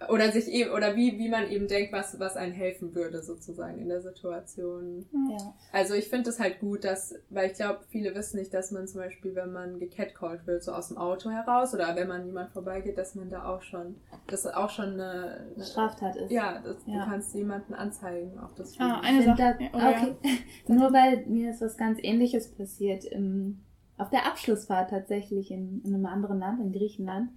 oder 0.10 0.32
sich 0.32 0.48
eben, 0.48 0.72
oder 0.72 0.96
wie, 0.96 1.18
wie 1.20 1.30
man 1.30 1.50
eben 1.50 1.68
denkt, 1.68 1.94
was, 1.94 2.20
was 2.20 2.36
einem 2.36 2.54
helfen 2.54 2.96
würde, 2.96 3.22
sozusagen 3.22 3.78
in 3.80 3.90
der 3.90 4.02
Situation. 4.02 5.06
Ja. 5.30 5.54
Also 5.72 5.94
ich 5.94 6.08
finde 6.08 6.30
es 6.30 6.40
halt 6.40 6.60
gut, 6.60 6.84
dass, 6.84 7.16
weil 7.30 7.52
ich 7.52 7.58
glaube, 7.58 7.80
viele 7.90 8.16
wissen 8.16 8.40
nicht, 8.40 8.54
dass 8.54 8.72
man 8.72 8.88
zum 8.88 9.02
Beispiel, 9.02 9.36
wenn 9.36 9.52
man 9.52 9.80
gecatcalled 9.80 10.48
wird, 10.48 10.64
so 10.64 10.72
aus 10.72 10.88
dem 10.88 10.98
Auto 10.98 11.30
heraus 11.30 11.74
oder 11.74 11.96
wenn 11.96 12.08
man 12.08 12.26
niemand 12.26 12.52
vorbeigeht, 12.52 12.98
dass 12.98 13.16
man 13.16 13.30
da 13.30 13.46
auch 13.46 13.62
schon, 13.62 13.96
das 14.28 14.48
auch 14.48 14.70
schon 14.70 14.94
eine, 14.94 15.46
eine 15.56 15.66
Straftat 15.66 16.16
ist. 16.16 16.32
Ja, 16.32 16.60
das, 16.64 16.78
ja, 16.86 17.04
du 17.04 17.10
kannst 17.10 17.36
jemanden 17.36 17.74
anzeigen, 17.74 18.40
auch 18.40 18.54
das. 18.56 18.76
Ah, 18.80 19.02
eine 19.04 19.24
Sache. 19.24 19.38
Da, 19.38 19.52
okay. 19.74 20.16
Ja. 20.24 20.32
Nur 20.74 20.94
weil 20.94 21.26
mir 21.28 21.52
ist 21.52 21.62
was 21.62 21.78
ganz 21.78 22.00
ähnliches 22.02 22.50
passiert 22.50 23.06
im, 23.06 23.60
auf 23.98 24.10
der 24.10 24.26
Abschlussfahrt 24.26 24.90
tatsächlich 24.90 25.52
in, 25.52 25.82
in 25.84 25.94
einem 25.94 26.06
anderen 26.08 26.40
Land, 26.40 26.60
in 26.60 26.72
Griechenland 26.72 27.30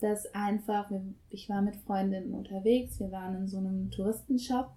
dass 0.00 0.26
einfach, 0.34 0.90
ich 1.30 1.48
war 1.48 1.62
mit 1.62 1.76
Freundinnen 1.76 2.34
unterwegs, 2.34 3.00
wir 3.00 3.10
waren 3.10 3.36
in 3.36 3.48
so 3.48 3.58
einem 3.58 3.90
Touristenshop 3.90 4.70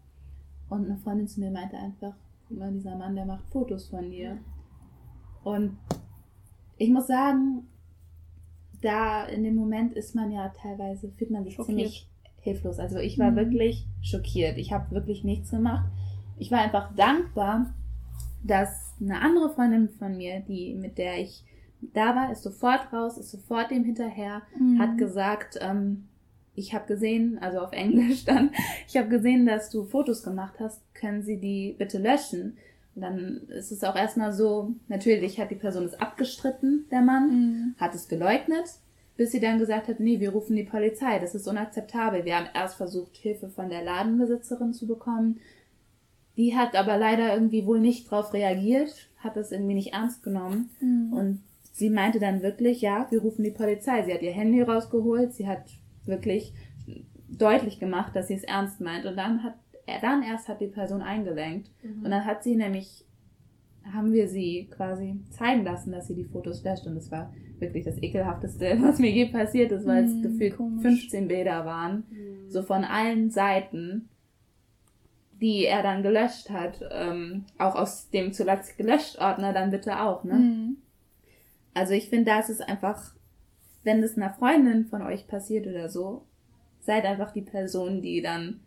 und 0.69 0.85
eine 0.85 0.97
Freundin 0.97 1.27
zu 1.27 1.39
mir 1.39 1.51
meinte 1.51 1.77
einfach, 1.77 2.13
guck 2.47 2.57
mal, 2.57 2.71
dieser 2.71 2.95
Mann, 2.95 3.15
der 3.15 3.25
macht 3.25 3.45
Fotos 3.51 3.89
von 3.89 4.09
dir. 4.09 4.37
Und 5.43 5.77
ich 6.77 6.89
muss 6.89 7.07
sagen, 7.07 7.67
da 8.81 9.25
in 9.25 9.43
dem 9.43 9.55
Moment 9.55 9.93
ist 9.93 10.15
man 10.15 10.31
ja 10.31 10.49
teilweise, 10.49 11.09
fühlt 11.11 11.31
man 11.31 11.43
sich 11.43 11.55
schockiert. 11.55 11.77
ziemlich 11.77 12.09
hilflos. 12.41 12.79
Also 12.79 12.97
ich 12.99 13.19
war 13.19 13.31
mhm. 13.31 13.35
wirklich 13.35 13.85
schockiert. 14.01 14.57
Ich 14.57 14.71
habe 14.71 14.91
wirklich 14.91 15.23
nichts 15.23 15.51
gemacht. 15.51 15.89
Ich 16.37 16.51
war 16.51 16.59
einfach 16.59 16.95
dankbar, 16.95 17.73
dass 18.43 18.95
eine 19.01 19.21
andere 19.21 19.49
Freundin 19.49 19.89
von 19.89 20.15
mir, 20.15 20.39
die 20.41 20.73
mit 20.75 20.97
der 20.97 21.19
ich 21.19 21.43
da 21.81 22.15
war, 22.15 22.31
ist 22.31 22.43
sofort 22.43 22.91
raus, 22.91 23.17
ist 23.17 23.31
sofort 23.31 23.71
dem 23.71 23.83
hinterher, 23.83 24.41
mhm. 24.57 24.79
hat 24.79 24.97
gesagt, 24.97 25.57
ähm, 25.61 26.05
ich 26.55 26.73
habe 26.73 26.87
gesehen, 26.87 27.37
also 27.39 27.59
auf 27.59 27.71
Englisch 27.71 28.25
dann, 28.25 28.51
ich 28.87 28.97
habe 28.97 29.09
gesehen, 29.09 29.45
dass 29.45 29.69
du 29.69 29.85
Fotos 29.85 30.23
gemacht 30.23 30.55
hast, 30.59 30.81
können 30.93 31.23
Sie 31.23 31.37
die 31.37 31.75
bitte 31.77 31.97
löschen? 31.97 32.57
Und 32.95 33.01
dann 33.03 33.41
ist 33.47 33.71
es 33.71 33.83
auch 33.83 33.95
erstmal 33.95 34.33
so, 34.33 34.73
natürlich 34.87 35.39
hat 35.39 35.51
die 35.51 35.55
Person 35.55 35.85
es 35.85 35.99
abgestritten, 35.99 36.85
der 36.91 37.01
Mann, 37.01 37.29
mhm. 37.29 37.75
hat 37.79 37.95
es 37.95 38.09
geleugnet, 38.09 38.65
bis 39.15 39.31
sie 39.31 39.39
dann 39.39 39.59
gesagt 39.59 39.87
hat, 39.87 39.99
nee, 39.99 40.19
wir 40.19 40.31
rufen 40.31 40.55
die 40.55 40.63
Polizei, 40.63 41.19
das 41.19 41.35
ist 41.35 41.47
unakzeptabel. 41.47 42.25
Wir 42.25 42.37
haben 42.37 42.47
erst 42.53 42.75
versucht, 42.75 43.17
Hilfe 43.17 43.49
von 43.49 43.69
der 43.69 43.83
Ladenbesitzerin 43.83 44.73
zu 44.73 44.87
bekommen. 44.87 45.39
Die 46.37 46.55
hat 46.55 46.75
aber 46.75 46.97
leider 46.97 47.33
irgendwie 47.33 47.65
wohl 47.65 47.81
nicht 47.81 48.09
drauf 48.09 48.33
reagiert, 48.33 49.09
hat 49.17 49.35
das 49.35 49.51
irgendwie 49.51 49.73
nicht 49.73 49.93
ernst 49.93 50.23
genommen. 50.23 50.69
Mhm. 50.79 51.13
Und 51.13 51.41
sie 51.79 51.89
meinte 51.89 52.19
dann 52.19 52.43
wirklich, 52.43 52.81
ja, 52.81 53.07
wir 53.09 53.21
rufen 53.21 53.43
die 53.43 53.51
Polizei. 53.51 54.03
Sie 54.03 54.13
hat 54.13 54.21
ihr 54.21 54.31
Handy 54.31 54.61
rausgeholt, 54.61 55.33
sie 55.33 55.47
hat 55.47 55.63
wirklich 56.05 56.53
deutlich 57.27 57.79
gemacht, 57.79 58.15
dass 58.15 58.27
sie 58.27 58.35
es 58.35 58.43
ernst 58.43 58.81
meint. 58.81 59.05
Und 59.05 59.15
dann 59.15 59.43
hat 59.43 59.55
er 59.85 59.99
dann 59.99 60.21
erst 60.21 60.47
hat 60.47 60.61
die 60.61 60.67
Person 60.67 61.01
eingelenkt. 61.01 61.71
Mhm. 61.81 62.03
Und 62.03 62.11
dann 62.11 62.25
hat 62.25 62.43
sie 62.43 62.55
nämlich, 62.55 63.05
haben 63.91 64.13
wir 64.13 64.27
sie 64.27 64.67
quasi 64.69 65.19
zeigen 65.31 65.63
lassen, 65.63 65.91
dass 65.91 66.07
sie 66.07 66.15
die 66.15 66.25
Fotos 66.25 66.63
löscht. 66.63 66.85
Und 66.85 66.97
es 66.97 67.11
war 67.11 67.33
wirklich 67.59 67.85
das 67.85 68.01
ekelhafteste, 68.03 68.77
was 68.81 68.99
mir 68.99 69.09
je 69.09 69.25
passiert 69.25 69.71
ist, 69.71 69.87
weil 69.87 70.03
es 70.03 70.13
mhm, 70.13 70.21
gefühlt 70.21 70.57
komisch. 70.57 70.81
15 70.81 71.27
Bilder 71.27 71.65
waren. 71.65 72.03
Mhm. 72.09 72.49
So 72.49 72.61
von 72.61 72.83
allen 72.83 73.31
Seiten 73.31 74.09
die 75.41 75.65
er 75.65 75.83
dann 75.83 76.03
gelöscht 76.03 76.49
hat, 76.49 76.81
ähm, 76.91 77.45
auch 77.57 77.75
aus 77.75 78.09
dem 78.09 78.33
zuletzt 78.33 78.77
gelöscht 78.77 79.19
Ordner 79.19 79.53
dann 79.53 79.71
bitte 79.71 80.01
auch, 80.01 80.25
ne? 80.25 80.33
Mhm. 80.33 80.77
Also 81.79 81.93
ich 81.93 82.09
finde, 82.09 82.31
da 82.31 82.39
ist 82.39 82.49
es 82.49 82.59
einfach, 82.59 83.13
wenn 83.83 84.01
das 84.01 84.17
einer 84.17 84.33
Freundin 84.33 84.85
von 84.85 85.01
euch 85.01 85.27
passiert 85.27 85.65
oder 85.65 85.87
so, 85.87 86.25
seid 86.81 87.05
einfach 87.05 87.31
die 87.31 87.41
Person, 87.41 88.01
die 88.01 88.21
dann 88.21 88.59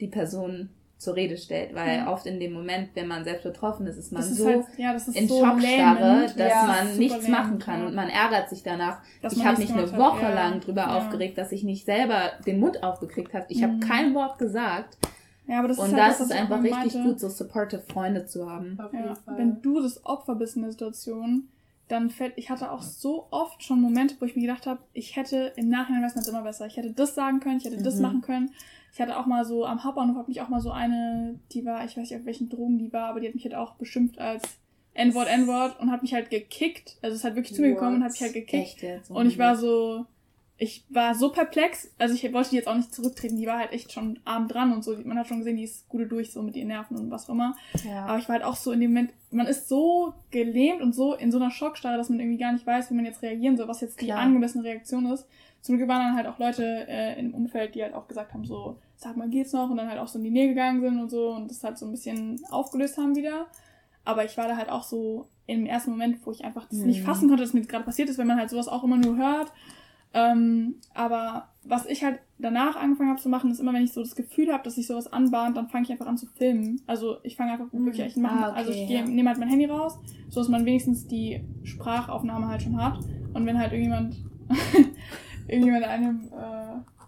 die 0.00 0.06
Person 0.06 0.70
zur 0.96 1.16
Rede 1.16 1.36
stellt, 1.36 1.74
weil 1.74 1.98
ja. 1.98 2.12
oft 2.12 2.26
in 2.26 2.38
dem 2.38 2.52
Moment, 2.52 2.90
wenn 2.94 3.08
man 3.08 3.24
selbst 3.24 3.42
betroffen 3.42 3.88
ist, 3.88 3.96
ist 3.96 4.12
man 4.12 4.22
ist 4.22 4.36
so 4.36 4.46
halt, 4.46 4.66
ja, 4.76 4.92
ist 4.92 5.08
in 5.08 5.26
so 5.26 5.44
Schockstarre, 5.44 6.26
dass 6.36 6.36
ja, 6.36 6.64
man 6.64 6.96
nichts 6.96 7.26
machen 7.26 7.58
kann 7.58 7.84
und 7.84 7.96
man 7.96 8.08
ärgert 8.08 8.48
sich 8.48 8.62
danach. 8.62 9.00
Dass 9.20 9.32
ich 9.32 9.44
habe 9.44 9.58
mich 9.58 9.72
eine 9.72 9.90
Woche 9.96 10.28
hat, 10.28 10.34
lang 10.34 10.60
drüber 10.60 10.94
aufgeregt, 10.96 11.36
dass 11.38 11.50
ich 11.50 11.64
nicht 11.64 11.84
selber 11.84 12.30
den 12.46 12.60
Mund 12.60 12.84
aufgekriegt 12.84 13.34
habe. 13.34 13.46
Ich 13.48 13.58
mhm. 13.58 13.62
habe 13.64 13.80
kein 13.80 14.14
Wort 14.14 14.38
gesagt. 14.38 14.96
Ja, 15.48 15.58
aber 15.58 15.66
das 15.66 15.80
und 15.80 15.86
ist 15.86 15.94
halt 15.94 16.10
das, 16.12 16.18
das 16.18 16.30
ist 16.30 16.36
einfach 16.36 16.62
richtig 16.62 16.94
meinte. 16.94 17.02
gut, 17.02 17.18
so 17.18 17.28
supportive 17.28 17.82
Freunde 17.82 18.26
zu 18.26 18.48
haben. 18.48 18.78
Ja, 18.92 19.16
wenn 19.36 19.60
du 19.60 19.82
das 19.82 20.06
Opfer 20.06 20.36
bist 20.36 20.54
in 20.54 20.62
der 20.62 20.70
Situation, 20.70 21.48
dann 21.92 22.10
fällt, 22.10 22.32
ich 22.36 22.50
hatte 22.50 22.72
auch 22.72 22.82
so 22.82 23.28
oft 23.30 23.62
schon 23.62 23.80
Momente, 23.80 24.16
wo 24.18 24.24
ich 24.24 24.34
mir 24.34 24.42
gedacht 24.42 24.66
habe, 24.66 24.80
ich 24.94 25.14
hätte 25.14 25.52
im 25.56 25.68
Nachhinein 25.68 26.02
weiß 26.02 26.14
man 26.14 26.22
es 26.22 26.28
immer 26.28 26.42
besser. 26.42 26.66
Ich 26.66 26.76
hätte 26.76 26.92
das 26.92 27.14
sagen 27.14 27.40
können, 27.40 27.58
ich 27.58 27.64
hätte 27.64 27.78
mhm. 27.78 27.84
das 27.84 28.00
machen 28.00 28.22
können. 28.22 28.50
Ich 28.92 29.00
hatte 29.00 29.18
auch 29.18 29.26
mal 29.26 29.44
so 29.44 29.64
am 29.64 29.84
Hauptbahnhof 29.84 30.16
hat 30.16 30.28
mich 30.28 30.40
auch 30.40 30.48
mal 30.48 30.60
so 30.60 30.70
eine, 30.70 31.38
die 31.52 31.64
war, 31.64 31.84
ich 31.84 31.96
weiß 31.96 32.10
nicht 32.10 32.16
auf 32.16 32.24
welchen 32.26 32.48
Drogen 32.48 32.78
die 32.78 32.92
war, 32.92 33.08
aber 33.08 33.20
die 33.20 33.28
hat 33.28 33.34
mich 33.34 33.44
halt 33.44 33.54
auch 33.54 33.74
beschimpft 33.74 34.18
als 34.18 34.42
N-Wort, 34.94 35.28
N-Wort 35.28 35.80
und 35.80 35.90
hat 35.90 36.02
mich 36.02 36.12
halt 36.12 36.30
gekickt. 36.30 36.98
Also 37.00 37.16
es 37.16 37.24
hat 37.24 37.34
wirklich 37.34 37.54
zu 37.54 37.62
mir 37.62 37.70
gekommen 37.70 37.96
und 37.96 38.04
hat 38.04 38.12
mich 38.12 38.22
halt 38.22 38.34
gekickt. 38.34 38.82
Echt, 38.82 39.10
und 39.10 39.26
ich 39.26 39.38
war 39.38 39.56
so, 39.56 40.04
ich 40.62 40.84
war 40.90 41.16
so 41.16 41.32
perplex, 41.32 41.90
also 41.98 42.14
ich 42.14 42.32
wollte 42.32 42.50
die 42.50 42.56
jetzt 42.56 42.68
auch 42.68 42.76
nicht 42.76 42.94
zurücktreten, 42.94 43.36
die 43.36 43.48
war 43.48 43.58
halt 43.58 43.72
echt 43.72 43.90
schon 43.90 44.20
arm 44.24 44.46
dran 44.46 44.72
und 44.72 44.84
so. 44.84 44.96
Man 45.02 45.18
hat 45.18 45.26
schon 45.26 45.38
gesehen, 45.38 45.56
die 45.56 45.64
ist 45.64 45.88
gute 45.88 46.06
durch, 46.06 46.30
so 46.30 46.40
mit 46.40 46.54
ihren 46.54 46.68
Nerven 46.68 46.96
und 46.96 47.10
was 47.10 47.24
auch 47.24 47.34
immer. 47.34 47.56
Ja. 47.84 48.06
Aber 48.06 48.18
ich 48.18 48.28
war 48.28 48.34
halt 48.34 48.44
auch 48.44 48.54
so 48.54 48.70
in 48.70 48.78
dem 48.78 48.90
Moment, 48.90 49.10
man 49.32 49.48
ist 49.48 49.68
so 49.68 50.14
gelähmt 50.30 50.80
und 50.80 50.94
so 50.94 51.14
in 51.14 51.32
so 51.32 51.38
einer 51.38 51.50
Schockstarre, 51.50 51.96
dass 51.96 52.10
man 52.10 52.20
irgendwie 52.20 52.38
gar 52.38 52.52
nicht 52.52 52.64
weiß, 52.64 52.90
wie 52.90 52.94
man 52.94 53.04
jetzt 53.04 53.22
reagieren 53.22 53.56
soll, 53.56 53.66
was 53.66 53.80
jetzt 53.80 54.00
die 54.00 54.04
Klar. 54.04 54.20
angemessene 54.20 54.62
Reaktion 54.62 55.06
ist. 55.06 55.26
Zum 55.62 55.78
Glück 55.78 55.88
waren 55.88 56.06
dann 56.06 56.16
halt 56.16 56.28
auch 56.28 56.38
Leute 56.38 56.86
äh, 56.86 57.18
im 57.18 57.34
Umfeld, 57.34 57.74
die 57.74 57.82
halt 57.82 57.94
auch 57.94 58.06
gesagt 58.06 58.32
haben, 58.32 58.44
so, 58.44 58.78
sag 58.94 59.16
mal, 59.16 59.28
geht's 59.28 59.52
noch? 59.52 59.68
Und 59.68 59.78
dann 59.78 59.88
halt 59.88 59.98
auch 59.98 60.06
so 60.06 60.18
in 60.18 60.24
die 60.24 60.30
Nähe 60.30 60.46
gegangen 60.46 60.80
sind 60.80 61.00
und 61.00 61.10
so 61.10 61.30
und 61.30 61.50
das 61.50 61.64
halt 61.64 61.76
so 61.76 61.86
ein 61.86 61.90
bisschen 61.90 62.40
aufgelöst 62.50 62.98
haben 62.98 63.16
wieder. 63.16 63.46
Aber 64.04 64.24
ich 64.24 64.36
war 64.36 64.46
da 64.46 64.56
halt 64.56 64.68
auch 64.68 64.84
so 64.84 65.26
im 65.46 65.66
ersten 65.66 65.90
Moment, 65.90 66.24
wo 66.24 66.30
ich 66.30 66.44
einfach 66.44 66.68
das 66.68 66.78
mhm. 66.78 66.86
nicht 66.86 67.02
fassen 67.02 67.26
konnte, 67.26 67.42
dass 67.42 67.52
mir 67.52 67.62
gerade 67.62 67.84
passiert 67.84 68.08
ist, 68.08 68.18
wenn 68.18 68.28
man 68.28 68.38
halt 68.38 68.50
sowas 68.50 68.68
auch 68.68 68.84
immer 68.84 68.96
nur 68.96 69.16
hört 69.16 69.52
ähm, 70.14 70.76
aber 70.94 71.48
was 71.64 71.86
ich 71.86 72.02
halt 72.02 72.20
danach 72.38 72.76
angefangen 72.76 73.10
habe 73.10 73.20
zu 73.20 73.28
machen, 73.28 73.50
ist 73.50 73.60
immer, 73.60 73.72
wenn 73.72 73.84
ich 73.84 73.92
so 73.92 74.02
das 74.02 74.16
Gefühl 74.16 74.52
habe, 74.52 74.64
dass 74.64 74.74
sich 74.74 74.86
sowas 74.86 75.12
anbahnt, 75.12 75.56
dann 75.56 75.68
fange 75.68 75.84
ich 75.84 75.92
einfach 75.92 76.06
an 76.06 76.18
zu 76.18 76.26
filmen. 76.26 76.80
Also 76.86 77.18
ich 77.22 77.36
fange 77.36 77.52
einfach 77.52 77.72
mhm. 77.72 77.86
wirklich 77.86 78.16
an 78.16 78.22
machen. 78.22 78.38
Ah, 78.38 78.48
okay, 78.50 78.58
also 78.58 78.72
ich 78.72 78.88
ja. 78.88 79.04
nehme 79.04 79.28
halt 79.28 79.38
mein 79.38 79.48
Handy 79.48 79.66
raus, 79.66 79.98
so 80.28 80.40
dass 80.40 80.48
man 80.48 80.64
wenigstens 80.64 81.06
die 81.06 81.40
Sprachaufnahme 81.62 82.48
halt 82.48 82.62
schon 82.62 82.76
hat. 82.82 82.98
Und 83.32 83.46
wenn 83.46 83.58
halt 83.58 83.72
irgendjemand 83.72 84.16
irgendjemand 85.48 85.84
einem 85.84 86.28
äh, 86.32 87.01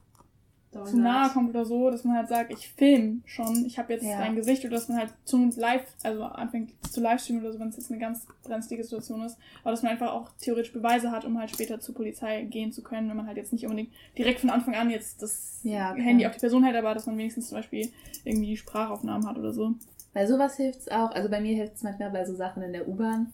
zu 0.85 0.99
nahe 0.99 1.31
kommt 1.31 1.51
oder 1.51 1.65
so, 1.65 1.91
dass 1.91 2.05
man 2.05 2.17
halt 2.17 2.29
sagt, 2.29 2.53
ich 2.53 2.69
film 2.69 3.23
schon, 3.27 3.65
ich 3.65 3.79
habe 3.79 3.93
jetzt 3.93 4.05
ja. 4.05 4.19
dein 4.19 4.35
Gesicht 4.35 4.65
oder 4.65 4.75
dass 4.75 4.89
man 4.89 4.99
halt 4.99 5.15
zum 5.25 5.51
Live, 5.57 5.85
also 6.03 6.25
anfängt 6.25 6.73
zu 6.91 7.01
Livestreamen 7.01 7.43
oder 7.43 7.53
so, 7.53 7.61
wenn 7.61 7.69
es 7.69 7.77
jetzt 7.77 7.91
eine 7.91 8.01
ganz 8.01 8.27
brenzlige 8.43 8.83
Situation 8.83 9.23
ist, 9.23 9.39
aber 9.63 9.71
dass 9.71 9.83
man 9.83 9.93
einfach 9.93 10.13
auch 10.13 10.31
theoretisch 10.41 10.73
Beweise 10.73 11.11
hat, 11.11 11.25
um 11.25 11.39
halt 11.39 11.51
später 11.51 11.81
zur 11.81 11.95
Polizei 11.95 12.43
gehen 12.45 12.73
zu 12.73 12.83
können, 12.83 13.09
wenn 13.09 13.17
man 13.17 13.27
halt 13.27 13.37
jetzt 13.37 13.53
nicht 13.53 13.65
unbedingt 13.65 13.93
direkt 14.19 14.41
von 14.41 14.51
Anfang 14.51 14.75
an 14.75 14.91
jetzt 14.91 15.23
das 15.23 15.61
ja, 15.63 15.95
Handy 15.95 16.27
auf 16.27 16.33
die 16.33 16.41
Person 16.41 16.65
hält, 16.65 16.77
aber 16.77 16.95
dass 16.95 17.07
man 17.07 17.17
wenigstens 17.19 17.49
zum 17.49 17.59
Beispiel 17.59 17.91
irgendwie 18.25 18.57
Sprachaufnahmen 18.57 19.29
hat 19.29 19.39
oder 19.39 19.53
so. 19.53 19.75
Bei 20.13 20.27
sowas 20.27 20.57
hilft's 20.57 20.89
auch, 20.89 21.11
also 21.11 21.29
bei 21.29 21.41
mir 21.41 21.57
hilft's 21.57 21.83
manchmal 21.83 22.11
bei 22.11 22.25
so 22.25 22.35
Sachen 22.35 22.63
in 22.63 22.73
der 22.73 22.89
U-Bahn, 22.89 23.33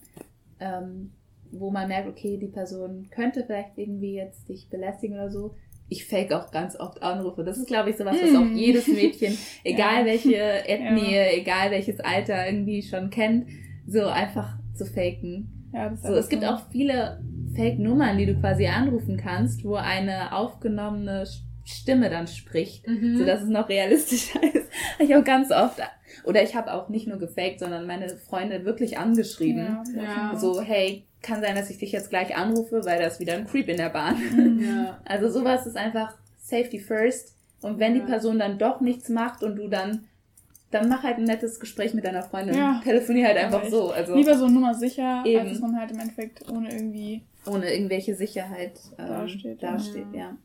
ähm, 0.59 1.11
wo 1.51 1.69
man 1.69 1.87
merkt, 1.87 2.07
okay, 2.07 2.37
die 2.37 2.47
Person 2.47 3.07
könnte 3.11 3.43
vielleicht 3.43 3.77
irgendwie 3.77 4.15
jetzt 4.15 4.47
dich 4.49 4.69
belästigen 4.69 5.15
oder 5.15 5.29
so, 5.29 5.53
ich 5.91 6.05
fake 6.05 6.31
auch 6.31 6.51
ganz 6.51 6.79
oft 6.79 7.03
Anrufe. 7.03 7.43
Das 7.43 7.57
ist, 7.57 7.67
glaube 7.67 7.89
ich, 7.89 7.97
sowas, 7.97 8.15
was 8.19 8.33
auch 8.33 8.45
hm. 8.45 8.55
jedes 8.55 8.87
Mädchen, 8.87 9.37
egal 9.65 9.99
ja. 9.99 10.05
welche 10.05 10.35
Ethnie, 10.67 11.15
ja. 11.15 11.33
egal 11.33 11.69
welches 11.69 11.99
Alter 11.99 12.47
irgendwie 12.47 12.81
schon 12.81 13.09
kennt, 13.09 13.47
so 13.85 14.05
einfach 14.05 14.57
zu 14.73 14.85
faken. 14.85 15.69
Ja, 15.73 15.89
das 15.89 16.01
so, 16.01 16.13
es 16.13 16.29
gibt 16.29 16.45
auch 16.45 16.61
viele 16.71 17.21
Fake-Nummern, 17.55 18.17
die 18.17 18.25
du 18.25 18.39
quasi 18.39 18.67
anrufen 18.67 19.17
kannst, 19.17 19.65
wo 19.65 19.75
eine 19.75 20.33
aufgenommene 20.33 21.25
Stimme 21.65 22.09
dann 22.09 22.27
spricht, 22.27 22.87
mhm. 22.87 23.17
so 23.17 23.25
dass 23.25 23.41
es 23.41 23.49
noch 23.49 23.69
realistischer 23.69 24.41
ist. 24.53 24.69
ich 24.99 25.15
auch 25.15 25.23
ganz 25.23 25.51
oft 25.51 25.79
oder 26.23 26.43
ich 26.43 26.55
habe 26.55 26.73
auch 26.73 26.89
nicht 26.89 27.07
nur 27.07 27.17
gefaked, 27.17 27.59
sondern 27.59 27.87
meine 27.87 28.09
Freunde 28.09 28.65
wirklich 28.65 28.97
angeschrieben. 28.97 29.79
Ja, 29.95 30.01
ja. 30.03 30.35
So, 30.35 30.61
hey, 30.61 31.05
kann 31.21 31.41
sein, 31.41 31.55
dass 31.55 31.69
ich 31.69 31.77
dich 31.77 31.91
jetzt 31.91 32.09
gleich 32.09 32.35
anrufe, 32.35 32.83
weil 32.85 32.99
da 32.99 33.07
ist 33.07 33.19
wieder 33.19 33.33
ein 33.33 33.47
Creep 33.47 33.69
in 33.69 33.77
der 33.77 33.89
Bahn. 33.89 34.17
Mhm. 34.17 34.59
Ja. 34.59 34.99
Also 35.05 35.29
sowas 35.29 35.65
ist 35.65 35.77
einfach 35.77 36.17
Safety 36.37 36.79
first. 36.79 37.35
Und 37.61 37.79
wenn 37.79 37.93
die 37.93 38.01
Person 38.01 38.39
dann 38.39 38.57
doch 38.57 38.81
nichts 38.81 39.09
macht 39.09 39.43
und 39.43 39.55
du 39.55 39.67
dann 39.67 40.07
dann 40.71 40.87
mach 40.87 41.03
halt 41.03 41.17
ein 41.17 41.25
nettes 41.25 41.59
Gespräch 41.59 41.93
mit 41.93 42.05
deiner 42.05 42.23
Freundin. 42.23 42.55
Ja. 42.55 42.79
Telefonier 42.81 43.27
halt 43.27 43.37
einfach 43.37 43.65
so. 43.65 43.91
Also 43.91 44.15
Lieber 44.15 44.37
so 44.37 44.47
Nummer 44.47 44.73
sicher, 44.73 45.21
Eben. 45.25 45.41
als 45.41 45.49
dass 45.51 45.59
man 45.59 45.77
halt 45.77 45.91
im 45.91 45.99
Endeffekt 45.99 46.49
ohne 46.49 46.71
irgendwie. 46.71 47.23
ohne 47.45 47.73
irgendwelche 47.73 48.15
Sicherheit 48.15 48.79
ähm, 48.97 49.07
Dasteht, 49.07 49.61
dasteht, 49.61 50.07
ja. 50.13 50.37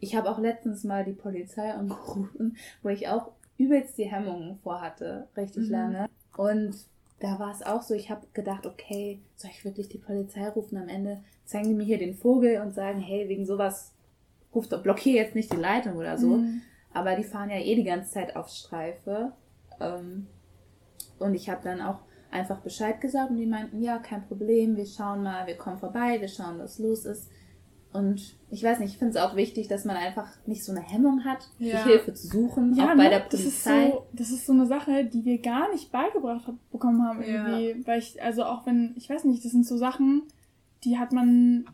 Ich 0.00 0.14
habe 0.16 0.30
auch 0.30 0.38
letztens 0.38 0.84
mal 0.84 1.04
die 1.04 1.12
Polizei 1.12 1.72
angerufen, 1.72 2.56
wo 2.82 2.88
ich 2.88 3.08
auch 3.08 3.32
übelst 3.58 3.96
die 3.98 4.10
Hemmungen 4.10 4.58
vorhatte, 4.62 5.28
richtig 5.36 5.66
Mhm. 5.66 5.72
lange. 5.72 6.08
Und 6.36 6.74
da 7.20 7.38
war 7.38 7.52
es 7.52 7.62
auch 7.62 7.82
so, 7.82 7.94
ich 7.94 8.10
habe 8.10 8.26
gedacht, 8.32 8.66
okay, 8.66 9.20
soll 9.36 9.50
ich 9.52 9.64
wirklich 9.64 9.88
die 9.88 9.98
Polizei 9.98 10.48
rufen? 10.48 10.76
Am 10.76 10.88
Ende 10.88 11.22
zeigen 11.44 11.68
die 11.68 11.74
mir 11.74 11.84
hier 11.84 11.98
den 11.98 12.14
Vogel 12.14 12.60
und 12.60 12.74
sagen, 12.74 13.00
hey, 13.00 13.28
wegen 13.28 13.46
sowas 13.46 13.92
ruft 14.54 14.72
doch, 14.72 14.82
blockier 14.82 15.14
jetzt 15.14 15.34
nicht 15.34 15.52
die 15.52 15.56
Leitung 15.56 15.96
oder 15.96 16.18
so. 16.18 16.38
Mhm. 16.38 16.62
Aber 16.92 17.16
die 17.16 17.24
fahren 17.24 17.50
ja 17.50 17.58
eh 17.58 17.74
die 17.76 17.84
ganze 17.84 18.10
Zeit 18.12 18.36
auf 18.36 18.48
Streife. 18.48 19.32
Ähm, 19.80 20.26
und 21.18 21.34
ich 21.34 21.48
habe 21.48 21.62
dann 21.62 21.80
auch 21.80 22.00
einfach 22.30 22.60
Bescheid 22.60 23.00
gesagt 23.00 23.30
und 23.30 23.36
die 23.36 23.46
meinten, 23.46 23.80
ja, 23.80 23.98
kein 23.98 24.26
Problem, 24.26 24.76
wir 24.76 24.86
schauen 24.86 25.22
mal, 25.22 25.46
wir 25.46 25.56
kommen 25.56 25.78
vorbei, 25.78 26.20
wir 26.20 26.28
schauen, 26.28 26.58
was 26.58 26.78
los 26.78 27.04
ist. 27.04 27.30
Und 27.94 28.34
ich 28.50 28.62
weiß 28.64 28.80
nicht, 28.80 28.90
ich 28.92 28.98
finde 28.98 29.16
es 29.16 29.24
auch 29.24 29.36
wichtig, 29.36 29.68
dass 29.68 29.84
man 29.84 29.96
einfach 29.96 30.26
nicht 30.46 30.64
so 30.64 30.72
eine 30.72 30.82
Hemmung 30.82 31.24
hat, 31.24 31.48
Ja. 31.58 31.76
sich 31.78 31.92
Hilfe 31.92 32.12
zu 32.12 32.26
suchen, 32.26 32.74
Ja, 32.74 32.86
auch 32.92 32.96
bei 32.96 33.04
ne? 33.04 33.10
der 33.10 33.20
das 33.20 33.40
ist, 33.40 33.64
Polizei. 33.64 33.90
so, 33.92 34.06
das 34.12 34.30
ist 34.30 34.46
so 34.46 34.52
eine 34.52 34.66
Sache, 34.66 35.04
die 35.04 35.24
wir 35.24 35.38
gar 35.38 35.72
nicht 35.72 35.92
beigebracht 35.92 36.46
hab, 36.48 36.56
bekommen 36.72 37.02
haben 37.04 37.22
irgendwie. 37.22 37.86
Weil 37.86 38.00
ich, 38.00 38.20
also 38.20 38.44
auch 38.44 38.66
wenn, 38.66 38.94
ich 38.96 39.08
weiß 39.08 39.22
nicht, 39.24 39.44
das 39.44 39.52
sind 39.52 39.64
so 39.64 39.76
Sachen, 39.76 40.24
die 40.82 40.98
hat 40.98 41.12
man, 41.12 41.66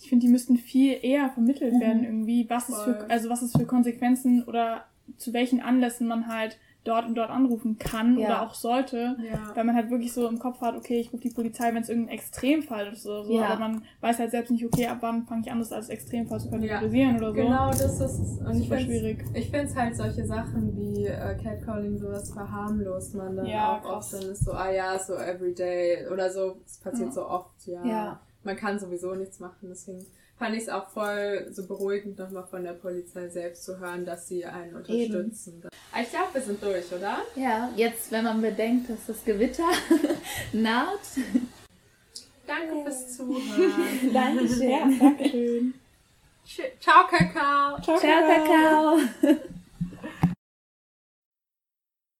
ich 0.00 0.08
finde, 0.08 0.24
die 0.26 0.32
müssten 0.32 0.56
viel 0.56 0.96
eher 1.02 1.28
vermittelt 1.30 1.74
Mhm. 1.74 1.80
werden 1.80 2.04
irgendwie, 2.04 2.48
was 2.48 2.70
es 2.70 2.80
für, 2.82 3.10
also 3.10 3.28
was 3.28 3.42
es 3.42 3.52
für 3.52 3.66
Konsequenzen 3.66 4.44
oder 4.44 4.84
zu 5.18 5.34
welchen 5.34 5.60
Anlässen 5.60 6.06
man 6.08 6.28
halt 6.28 6.56
dort 6.88 7.06
und 7.06 7.14
dort 7.14 7.30
anrufen 7.30 7.78
kann 7.78 8.18
Ja. 8.18 8.26
oder 8.26 8.42
auch 8.42 8.54
sollte. 8.54 9.16
Ja. 9.22 9.52
Weil 9.54 9.64
man 9.64 9.74
halt 9.76 9.90
wirklich 9.90 10.12
so 10.12 10.26
im 10.28 10.38
Kopf 10.38 10.60
hat, 10.60 10.74
okay, 10.76 10.98
ich 11.00 11.12
rufe 11.12 11.22
die 11.22 11.30
Polizei, 11.30 11.74
wenn 11.74 11.82
es 11.82 11.88
irgendein 11.88 12.14
Extremfall 12.14 12.88
ist 12.92 13.06
oder 13.06 13.24
so. 13.24 13.32
Ja. 13.38 13.46
Aber 13.48 13.60
man 13.60 13.82
weiß 14.00 14.18
halt 14.18 14.30
selbst 14.30 14.50
nicht, 14.50 14.64
okay, 14.64 14.86
ab 14.86 14.98
wann 15.00 15.26
fange 15.26 15.42
ich 15.44 15.52
an, 15.52 15.58
das 15.58 15.72
als 15.72 15.88
Extremfall 15.90 16.40
zu 16.40 16.48
Ja. 16.48 16.74
kategorisieren 16.78 17.16
oder 17.18 17.28
so. 17.28 17.34
Genau, 17.34 17.68
das 17.70 17.82
ist 17.82 18.00
es. 18.00 18.38
Und 18.38 18.50
ich 18.56 18.62
Super 18.64 18.76
find's- 18.76 18.84
schwierig. 18.84 19.24
Ich 19.34 19.50
finde 19.50 19.66
es 19.66 19.76
halt 19.76 19.96
solche 19.96 20.24
Sachen 20.26 20.76
wie 20.76 21.06
äh, 21.06 21.36
Catcalling, 21.42 21.98
sowas 21.98 22.30
verharmlost 22.32 23.14
man 23.14 23.36
dann 23.36 23.46
Ja, 23.46 23.76
auch 23.76 23.82
krass. 23.82 24.14
oft. 24.14 24.22
Dann 24.24 24.30
ist 24.32 24.44
so, 24.44 24.52
ah 24.52 24.70
ja, 24.70 24.98
so 24.98 25.14
everyday 25.14 26.06
oder 26.12 26.30
so. 26.30 26.56
Es 26.64 26.78
passiert 26.78 27.08
Ja. 27.08 27.12
so 27.14 27.26
oft, 27.28 27.66
ja. 27.66 27.84
Ja. 27.84 28.20
Man 28.44 28.56
kann 28.56 28.78
sowieso 28.78 29.14
nichts 29.14 29.40
machen. 29.40 29.68
Deswegen 29.68 30.06
fand 30.38 30.54
ich 30.56 30.62
es 30.62 30.68
auch 30.68 30.88
voll 30.88 31.48
so 31.50 31.66
beruhigend, 31.66 32.18
nochmal 32.18 32.44
von 32.46 32.62
der 32.64 32.72
Polizei 32.74 33.28
selbst 33.28 33.64
zu 33.64 33.78
hören, 33.78 34.04
dass 34.04 34.28
sie 34.28 34.44
einen 34.44 34.74
unterstützen. 34.76 35.62
Aber 35.92 36.02
Ich 36.02 36.10
glaube, 36.10 36.26
wir 36.34 36.40
sind 36.40 36.62
durch, 36.62 36.92
oder? 36.92 37.18
Ja, 37.34 37.70
jetzt, 37.76 38.10
wenn 38.12 38.24
man 38.24 38.40
bedenkt, 38.40 38.88
dass 38.90 39.06
das 39.06 39.24
Gewitter 39.24 39.68
naht. 40.52 41.00
Danke 42.46 42.82
fürs 42.84 43.12
Zuhören. 43.16 44.12
Dankeschön. 44.12 44.70
Ja, 44.70 44.88
danke 44.98 45.28
schön. 45.28 45.74
Ciao, 46.80 47.06
Kakao. 47.06 47.80
Ciao, 47.82 47.98
Ciao, 47.98 48.22
Kakao. 48.26 49.48